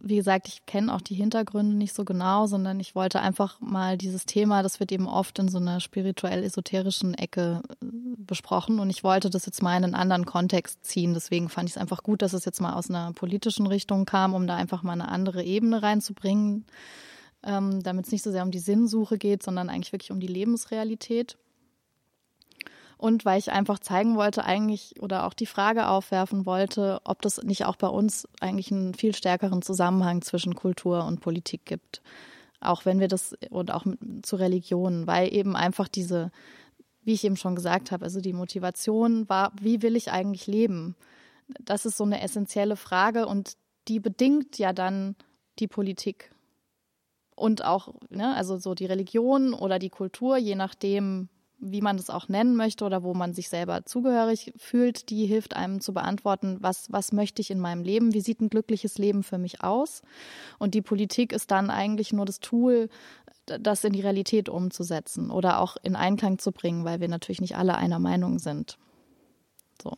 Wie 0.00 0.16
gesagt, 0.16 0.46
ich 0.46 0.66
kenne 0.66 0.94
auch 0.94 1.00
die 1.00 1.16
Hintergründe 1.16 1.76
nicht 1.76 1.94
so 1.94 2.04
genau, 2.04 2.46
sondern 2.46 2.78
ich 2.78 2.94
wollte 2.94 3.20
einfach 3.20 3.60
mal 3.60 3.98
dieses 3.98 4.24
Thema, 4.24 4.62
das 4.62 4.78
wird 4.78 4.92
eben 4.92 5.08
oft 5.08 5.38
in 5.40 5.48
so 5.48 5.58
einer 5.58 5.80
spirituell-esoterischen 5.80 7.14
Ecke 7.14 7.62
äh, 7.82 7.86
besprochen 8.18 8.78
und 8.78 8.90
ich 8.90 9.02
wollte 9.02 9.30
das 9.30 9.46
jetzt 9.46 9.62
mal 9.62 9.76
in 9.76 9.84
einen 9.84 9.94
anderen 9.94 10.26
Kontext 10.26 10.84
ziehen. 10.84 11.14
Deswegen 11.14 11.48
fand 11.48 11.68
ich 11.68 11.74
es 11.74 11.80
einfach 11.80 12.02
gut, 12.02 12.22
dass 12.22 12.32
es 12.32 12.44
jetzt 12.44 12.60
mal 12.60 12.74
aus 12.74 12.88
einer 12.88 13.12
politischen 13.12 13.66
Richtung 13.66 14.04
kam, 14.04 14.34
um 14.34 14.46
da 14.46 14.56
einfach 14.56 14.82
mal 14.82 14.92
eine 14.92 15.08
andere 15.08 15.42
Ebene 15.42 15.82
reinzubringen, 15.82 16.64
ähm, 17.42 17.82
damit 17.82 18.06
es 18.06 18.12
nicht 18.12 18.22
so 18.22 18.30
sehr 18.30 18.44
um 18.44 18.50
die 18.50 18.58
Sinnsuche 18.58 19.18
geht, 19.18 19.42
sondern 19.42 19.68
eigentlich 19.68 19.92
wirklich 19.92 20.12
um 20.12 20.20
die 20.20 20.26
Lebensrealität. 20.26 21.36
Und 22.96 23.24
weil 23.24 23.38
ich 23.38 23.52
einfach 23.52 23.78
zeigen 23.78 24.16
wollte, 24.16 24.44
eigentlich 24.44 24.94
oder 25.00 25.26
auch 25.26 25.34
die 25.34 25.46
Frage 25.46 25.88
aufwerfen 25.88 26.46
wollte, 26.46 27.00
ob 27.04 27.22
das 27.22 27.42
nicht 27.42 27.64
auch 27.66 27.76
bei 27.76 27.88
uns 27.88 28.28
eigentlich 28.40 28.70
einen 28.72 28.94
viel 28.94 29.14
stärkeren 29.14 29.62
Zusammenhang 29.62 30.22
zwischen 30.22 30.54
Kultur 30.54 31.04
und 31.04 31.20
Politik 31.20 31.66
gibt. 31.66 32.02
Auch 32.60 32.84
wenn 32.84 33.00
wir 33.00 33.08
das 33.08 33.36
und 33.50 33.72
auch 33.72 33.84
zu 34.22 34.36
Religionen, 34.36 35.06
weil 35.06 35.32
eben 35.34 35.54
einfach 35.56 35.88
diese, 35.88 36.30
wie 37.02 37.12
ich 37.12 37.24
eben 37.24 37.36
schon 37.36 37.56
gesagt 37.56 37.90
habe, 37.90 38.04
also 38.04 38.20
die 38.20 38.32
Motivation 38.32 39.28
war, 39.28 39.52
wie 39.60 39.82
will 39.82 39.96
ich 39.96 40.10
eigentlich 40.10 40.46
leben? 40.46 40.96
Das 41.60 41.84
ist 41.84 41.96
so 41.96 42.04
eine 42.04 42.22
essentielle 42.22 42.76
Frage 42.76 43.26
und 43.26 43.56
die 43.88 44.00
bedingt 44.00 44.58
ja 44.58 44.72
dann 44.72 45.14
die 45.58 45.68
Politik 45.68 46.30
und 47.36 47.64
auch, 47.64 47.94
ne, 48.10 48.34
also 48.34 48.56
so 48.58 48.74
die 48.74 48.86
Religion 48.86 49.54
oder 49.54 49.78
die 49.78 49.90
Kultur, 49.90 50.36
je 50.36 50.54
nachdem, 50.54 51.28
wie 51.58 51.80
man 51.80 51.96
das 51.96 52.10
auch 52.10 52.28
nennen 52.28 52.56
möchte 52.56 52.84
oder 52.84 53.02
wo 53.02 53.14
man 53.14 53.32
sich 53.32 53.48
selber 53.48 53.84
zugehörig 53.84 54.52
fühlt, 54.56 55.10
die 55.10 55.26
hilft 55.26 55.56
einem 55.56 55.80
zu 55.80 55.94
beantworten, 55.94 56.58
was, 56.60 56.90
was 56.90 57.12
möchte 57.12 57.40
ich 57.40 57.50
in 57.50 57.60
meinem 57.60 57.82
Leben, 57.82 58.12
wie 58.12 58.20
sieht 58.20 58.40
ein 58.40 58.50
glückliches 58.50 58.98
Leben 58.98 59.22
für 59.22 59.38
mich 59.38 59.62
aus. 59.62 60.02
Und 60.58 60.74
die 60.74 60.82
Politik 60.82 61.32
ist 61.32 61.50
dann 61.50 61.70
eigentlich 61.70 62.12
nur 62.12 62.26
das 62.26 62.40
Tool, 62.40 62.88
das 63.46 63.84
in 63.84 63.92
die 63.92 64.00
Realität 64.00 64.48
umzusetzen 64.48 65.30
oder 65.30 65.60
auch 65.60 65.76
in 65.82 65.96
Einklang 65.96 66.38
zu 66.38 66.52
bringen, 66.52 66.84
weil 66.84 67.00
wir 67.00 67.08
natürlich 67.08 67.40
nicht 67.40 67.56
alle 67.56 67.76
einer 67.76 67.98
Meinung 67.98 68.38
sind. 68.38 68.78
So. 69.82 69.92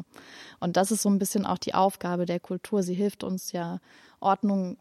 Und 0.60 0.76
das 0.76 0.90
ist 0.90 1.02
so 1.02 1.08
ein 1.08 1.18
bisschen 1.18 1.46
auch 1.46 1.58
die 1.58 1.74
Aufgabe 1.74 2.26
der 2.26 2.40
Kultur. 2.40 2.82
Sie 2.82 2.94
hilft 2.94 3.22
uns 3.24 3.52
ja, 3.52 3.78
Ordnung 4.20 4.78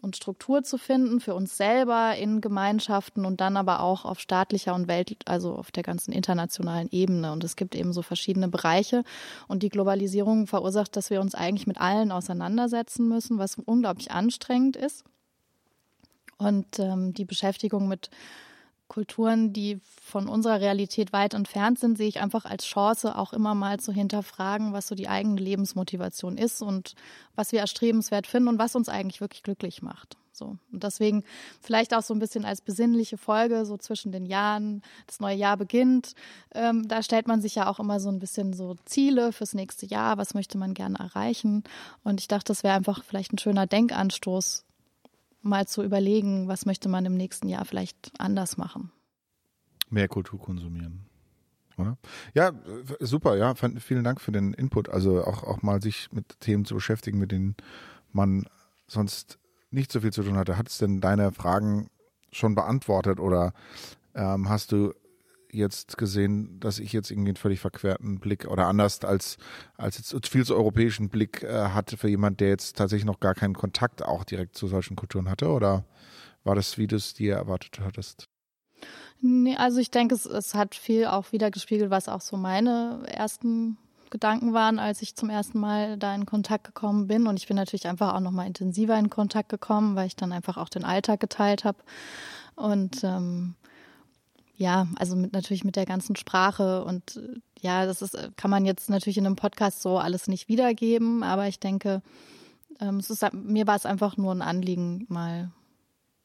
und 0.00 0.16
Struktur 0.16 0.62
zu 0.62 0.78
finden 0.78 1.20
für 1.20 1.34
uns 1.34 1.56
selber 1.56 2.14
in 2.16 2.40
Gemeinschaften 2.40 3.24
und 3.24 3.40
dann 3.40 3.56
aber 3.56 3.80
auch 3.80 4.04
auf 4.04 4.20
staatlicher 4.20 4.74
und 4.74 4.88
Welt, 4.88 5.16
also 5.24 5.54
auf 5.54 5.70
der 5.70 5.82
ganzen 5.82 6.12
internationalen 6.12 6.88
Ebene. 6.90 7.32
Und 7.32 7.42
es 7.44 7.56
gibt 7.56 7.74
eben 7.74 7.92
so 7.92 8.02
verschiedene 8.02 8.48
Bereiche. 8.48 9.04
Und 9.48 9.62
die 9.62 9.68
Globalisierung 9.68 10.46
verursacht, 10.46 10.96
dass 10.96 11.10
wir 11.10 11.20
uns 11.20 11.34
eigentlich 11.34 11.66
mit 11.66 11.80
allen 11.80 12.12
auseinandersetzen 12.12 13.08
müssen, 13.08 13.38
was 13.38 13.56
unglaublich 13.56 14.10
anstrengend 14.10 14.76
ist. 14.76 15.04
Und 16.38 16.78
ähm, 16.78 17.14
die 17.14 17.24
Beschäftigung 17.24 17.88
mit 17.88 18.10
Kulturen, 18.88 19.52
die 19.52 19.80
von 20.00 20.28
unserer 20.28 20.60
Realität 20.60 21.12
weit 21.12 21.34
entfernt 21.34 21.78
sind, 21.78 21.98
sehe 21.98 22.08
ich 22.08 22.20
einfach 22.20 22.44
als 22.44 22.64
Chance, 22.64 23.16
auch 23.16 23.32
immer 23.32 23.54
mal 23.54 23.80
zu 23.80 23.92
hinterfragen, 23.92 24.72
was 24.72 24.86
so 24.86 24.94
die 24.94 25.08
eigene 25.08 25.40
Lebensmotivation 25.40 26.36
ist 26.36 26.62
und 26.62 26.94
was 27.34 27.52
wir 27.52 27.60
erstrebenswert 27.60 28.26
finden 28.26 28.48
und 28.48 28.58
was 28.58 28.76
uns 28.76 28.88
eigentlich 28.88 29.20
wirklich 29.20 29.42
glücklich 29.42 29.82
macht. 29.82 30.16
So. 30.36 30.58
Und 30.70 30.84
deswegen 30.84 31.24
vielleicht 31.60 31.94
auch 31.94 32.02
so 32.02 32.14
ein 32.14 32.18
bisschen 32.18 32.44
als 32.44 32.60
besinnliche 32.60 33.16
Folge, 33.16 33.64
so 33.64 33.78
zwischen 33.78 34.12
den 34.12 34.26
Jahren, 34.26 34.82
das 35.06 35.18
neue 35.18 35.36
Jahr 35.36 35.56
beginnt. 35.56 36.14
Ähm, 36.54 36.86
da 36.86 37.02
stellt 37.02 37.26
man 37.26 37.40
sich 37.40 37.54
ja 37.54 37.68
auch 37.68 37.80
immer 37.80 38.00
so 38.00 38.10
ein 38.10 38.18
bisschen 38.18 38.52
so 38.52 38.76
Ziele 38.84 39.32
fürs 39.32 39.54
nächste 39.54 39.86
Jahr, 39.86 40.18
was 40.18 40.34
möchte 40.34 40.58
man 40.58 40.74
gerne 40.74 40.98
erreichen. 40.98 41.64
Und 42.04 42.20
ich 42.20 42.28
dachte, 42.28 42.52
das 42.52 42.62
wäre 42.62 42.74
einfach 42.74 43.02
vielleicht 43.02 43.32
ein 43.32 43.38
schöner 43.38 43.66
Denkanstoß, 43.66 44.65
mal 45.46 45.66
zu 45.66 45.82
überlegen, 45.82 46.48
was 46.48 46.66
möchte 46.66 46.88
man 46.88 47.04
im 47.06 47.14
nächsten 47.14 47.48
Jahr 47.48 47.64
vielleicht 47.64 48.12
anders 48.18 48.56
machen. 48.56 48.92
Mehr 49.88 50.08
Kultur 50.08 50.38
konsumieren. 50.38 51.06
Oder? 51.78 51.98
Ja, 52.34 52.52
super, 53.00 53.36
ja, 53.36 53.54
vielen 53.54 54.04
Dank 54.04 54.20
für 54.20 54.32
den 54.32 54.54
Input. 54.54 54.88
Also 54.88 55.24
auch, 55.24 55.42
auch 55.44 55.62
mal 55.62 55.82
sich 55.82 56.10
mit 56.12 56.40
Themen 56.40 56.64
zu 56.64 56.74
beschäftigen, 56.74 57.18
mit 57.18 57.32
denen 57.32 57.54
man 58.12 58.46
sonst 58.86 59.38
nicht 59.70 59.92
so 59.92 60.00
viel 60.00 60.12
zu 60.12 60.22
tun 60.22 60.36
hatte. 60.36 60.56
Hat 60.56 60.68
es 60.68 60.78
denn 60.78 61.00
deine 61.00 61.32
Fragen 61.32 61.88
schon 62.32 62.54
beantwortet 62.54 63.20
oder 63.20 63.52
ähm, 64.14 64.48
hast 64.48 64.72
du 64.72 64.92
jetzt 65.50 65.98
gesehen, 65.98 66.60
dass 66.60 66.78
ich 66.78 66.92
jetzt 66.92 67.10
irgendwie 67.10 67.30
einen 67.30 67.36
völlig 67.36 67.60
verquerten 67.60 68.18
Blick 68.18 68.46
oder 68.46 68.66
anders 68.66 69.04
als, 69.04 69.36
als 69.76 69.98
jetzt 69.98 70.28
viel 70.28 70.44
zu 70.44 70.54
europäischen 70.54 71.08
Blick 71.08 71.42
äh, 71.42 71.68
hatte 71.68 71.96
für 71.96 72.08
jemand, 72.08 72.40
der 72.40 72.48
jetzt 72.48 72.76
tatsächlich 72.76 73.06
noch 73.06 73.20
gar 73.20 73.34
keinen 73.34 73.54
Kontakt 73.54 74.02
auch 74.02 74.24
direkt 74.24 74.56
zu 74.56 74.66
solchen 74.66 74.96
Kulturen 74.96 75.28
hatte? 75.28 75.48
Oder 75.48 75.84
war 76.44 76.54
das, 76.54 76.78
wie 76.78 76.86
du 76.86 76.96
es 76.96 77.14
dir 77.14 77.34
erwartet 77.34 77.80
hattest? 77.80 78.28
Nee, 79.20 79.56
also 79.56 79.78
ich 79.78 79.90
denke, 79.90 80.14
es, 80.14 80.26
es 80.26 80.54
hat 80.54 80.74
viel 80.74 81.06
auch 81.06 81.32
wieder 81.32 81.50
gespiegelt, 81.50 81.90
was 81.90 82.08
auch 82.08 82.20
so 82.20 82.36
meine 82.36 83.02
ersten 83.06 83.78
Gedanken 84.10 84.52
waren, 84.52 84.78
als 84.78 85.02
ich 85.02 85.16
zum 85.16 85.30
ersten 85.30 85.58
Mal 85.58 85.96
da 85.96 86.14
in 86.14 86.26
Kontakt 86.26 86.64
gekommen 86.64 87.08
bin. 87.08 87.26
Und 87.26 87.38
ich 87.38 87.46
bin 87.46 87.56
natürlich 87.56 87.86
einfach 87.86 88.14
auch 88.14 88.20
nochmal 88.20 88.46
intensiver 88.46 88.98
in 88.98 89.10
Kontakt 89.10 89.48
gekommen, 89.48 89.96
weil 89.96 90.06
ich 90.06 90.16
dann 90.16 90.32
einfach 90.32 90.56
auch 90.56 90.68
den 90.68 90.84
Alltag 90.84 91.20
geteilt 91.20 91.64
habe. 91.64 91.78
Und 92.54 93.02
ähm, 93.04 93.56
ja, 94.56 94.86
also 94.96 95.16
mit, 95.16 95.32
natürlich 95.32 95.64
mit 95.64 95.76
der 95.76 95.84
ganzen 95.84 96.16
Sprache 96.16 96.84
und 96.84 97.16
äh, 97.16 97.40
ja, 97.60 97.86
das 97.86 98.02
ist, 98.02 98.14
äh, 98.14 98.30
kann 98.36 98.50
man 98.50 98.64
jetzt 98.64 98.88
natürlich 98.88 99.18
in 99.18 99.26
einem 99.26 99.36
Podcast 99.36 99.82
so 99.82 99.98
alles 99.98 100.28
nicht 100.28 100.48
wiedergeben, 100.48 101.22
aber 101.22 101.46
ich 101.46 101.60
denke, 101.60 102.02
ähm, 102.80 102.96
es 102.96 103.10
ist, 103.10 103.24
mir 103.32 103.66
war 103.66 103.76
es 103.76 103.86
einfach 103.86 104.16
nur 104.16 104.32
ein 104.32 104.42
Anliegen, 104.42 105.06
mal 105.08 105.50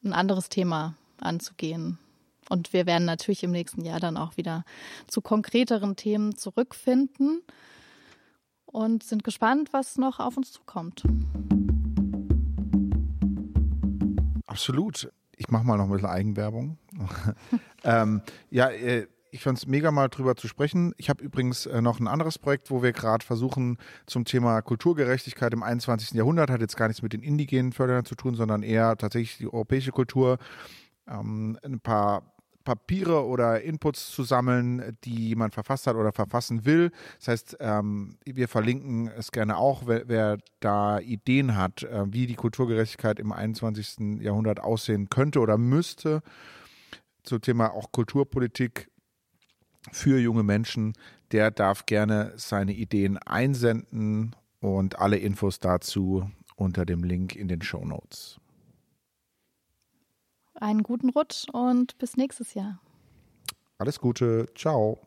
ein 0.02 0.12
anderes 0.12 0.48
Thema 0.48 0.96
anzugehen. 1.18 1.98
Und 2.48 2.72
wir 2.72 2.86
werden 2.86 3.04
natürlich 3.04 3.44
im 3.44 3.52
nächsten 3.52 3.84
Jahr 3.84 4.00
dann 4.00 4.16
auch 4.16 4.36
wieder 4.36 4.64
zu 5.06 5.20
konkreteren 5.20 5.96
Themen 5.96 6.36
zurückfinden 6.36 7.42
und 8.66 9.04
sind 9.04 9.24
gespannt, 9.24 9.72
was 9.72 9.96
noch 9.96 10.18
auf 10.18 10.36
uns 10.36 10.52
zukommt. 10.52 11.04
Absolut 14.46 15.12
ich 15.36 15.48
mache 15.50 15.64
mal 15.64 15.76
noch 15.76 15.84
ein 15.84 15.90
bisschen 15.90 16.08
Eigenwerbung. 16.08 16.78
ähm, 17.84 18.22
ja, 18.50 18.68
äh, 18.68 19.06
ich 19.32 19.42
fand 19.42 19.56
es 19.56 19.66
mega 19.66 19.90
mal 19.90 20.08
drüber 20.08 20.36
zu 20.36 20.46
sprechen. 20.46 20.92
Ich 20.98 21.08
habe 21.08 21.24
übrigens 21.24 21.64
äh, 21.64 21.80
noch 21.80 21.98
ein 21.98 22.06
anderes 22.06 22.38
Projekt, 22.38 22.70
wo 22.70 22.82
wir 22.82 22.92
gerade 22.92 23.24
versuchen 23.24 23.78
zum 24.06 24.26
Thema 24.26 24.60
Kulturgerechtigkeit 24.60 25.54
im 25.54 25.62
21. 25.62 26.12
Jahrhundert, 26.12 26.50
hat 26.50 26.60
jetzt 26.60 26.76
gar 26.76 26.88
nichts 26.88 27.02
mit 27.02 27.14
den 27.14 27.22
indigenen 27.22 27.72
Förderern 27.72 28.04
zu 28.04 28.14
tun, 28.14 28.34
sondern 28.34 28.62
eher 28.62 28.96
tatsächlich 28.98 29.38
die 29.38 29.46
europäische 29.46 29.90
Kultur. 29.90 30.38
Ähm, 31.08 31.58
ein 31.64 31.80
paar 31.80 32.31
Papiere 32.64 33.26
oder 33.26 33.62
Inputs 33.62 34.10
zu 34.10 34.24
sammeln, 34.24 34.96
die 35.04 35.28
jemand 35.28 35.54
verfasst 35.54 35.86
hat 35.86 35.96
oder 35.96 36.12
verfassen 36.12 36.64
will. 36.64 36.90
Das 37.18 37.28
heißt, 37.28 37.56
ähm, 37.60 38.18
wir 38.24 38.48
verlinken 38.48 39.08
es 39.08 39.32
gerne 39.32 39.56
auch, 39.56 39.82
wer, 39.86 40.08
wer 40.08 40.38
da 40.60 40.98
Ideen 40.98 41.56
hat, 41.56 41.82
äh, 41.82 42.04
wie 42.12 42.26
die 42.26 42.34
Kulturgerechtigkeit 42.34 43.18
im 43.18 43.32
21. 43.32 44.20
Jahrhundert 44.22 44.60
aussehen 44.60 45.08
könnte 45.08 45.40
oder 45.40 45.58
müsste. 45.58 46.22
Zum 47.22 47.40
Thema 47.40 47.72
auch 47.72 47.92
Kulturpolitik 47.92 48.90
für 49.90 50.18
junge 50.18 50.42
Menschen, 50.42 50.94
der 51.32 51.50
darf 51.50 51.86
gerne 51.86 52.32
seine 52.36 52.72
Ideen 52.72 53.18
einsenden 53.18 54.36
und 54.60 54.98
alle 54.98 55.16
Infos 55.16 55.58
dazu 55.58 56.30
unter 56.56 56.84
dem 56.84 57.02
Link 57.02 57.34
in 57.34 57.48
den 57.48 57.62
Show 57.62 57.84
Notes 57.84 58.41
einen 60.62 60.82
guten 60.82 61.10
Rutsch 61.10 61.46
und 61.52 61.98
bis 61.98 62.16
nächstes 62.16 62.54
Jahr. 62.54 62.80
Alles 63.78 64.00
Gute. 64.00 64.46
Ciao. 64.54 64.98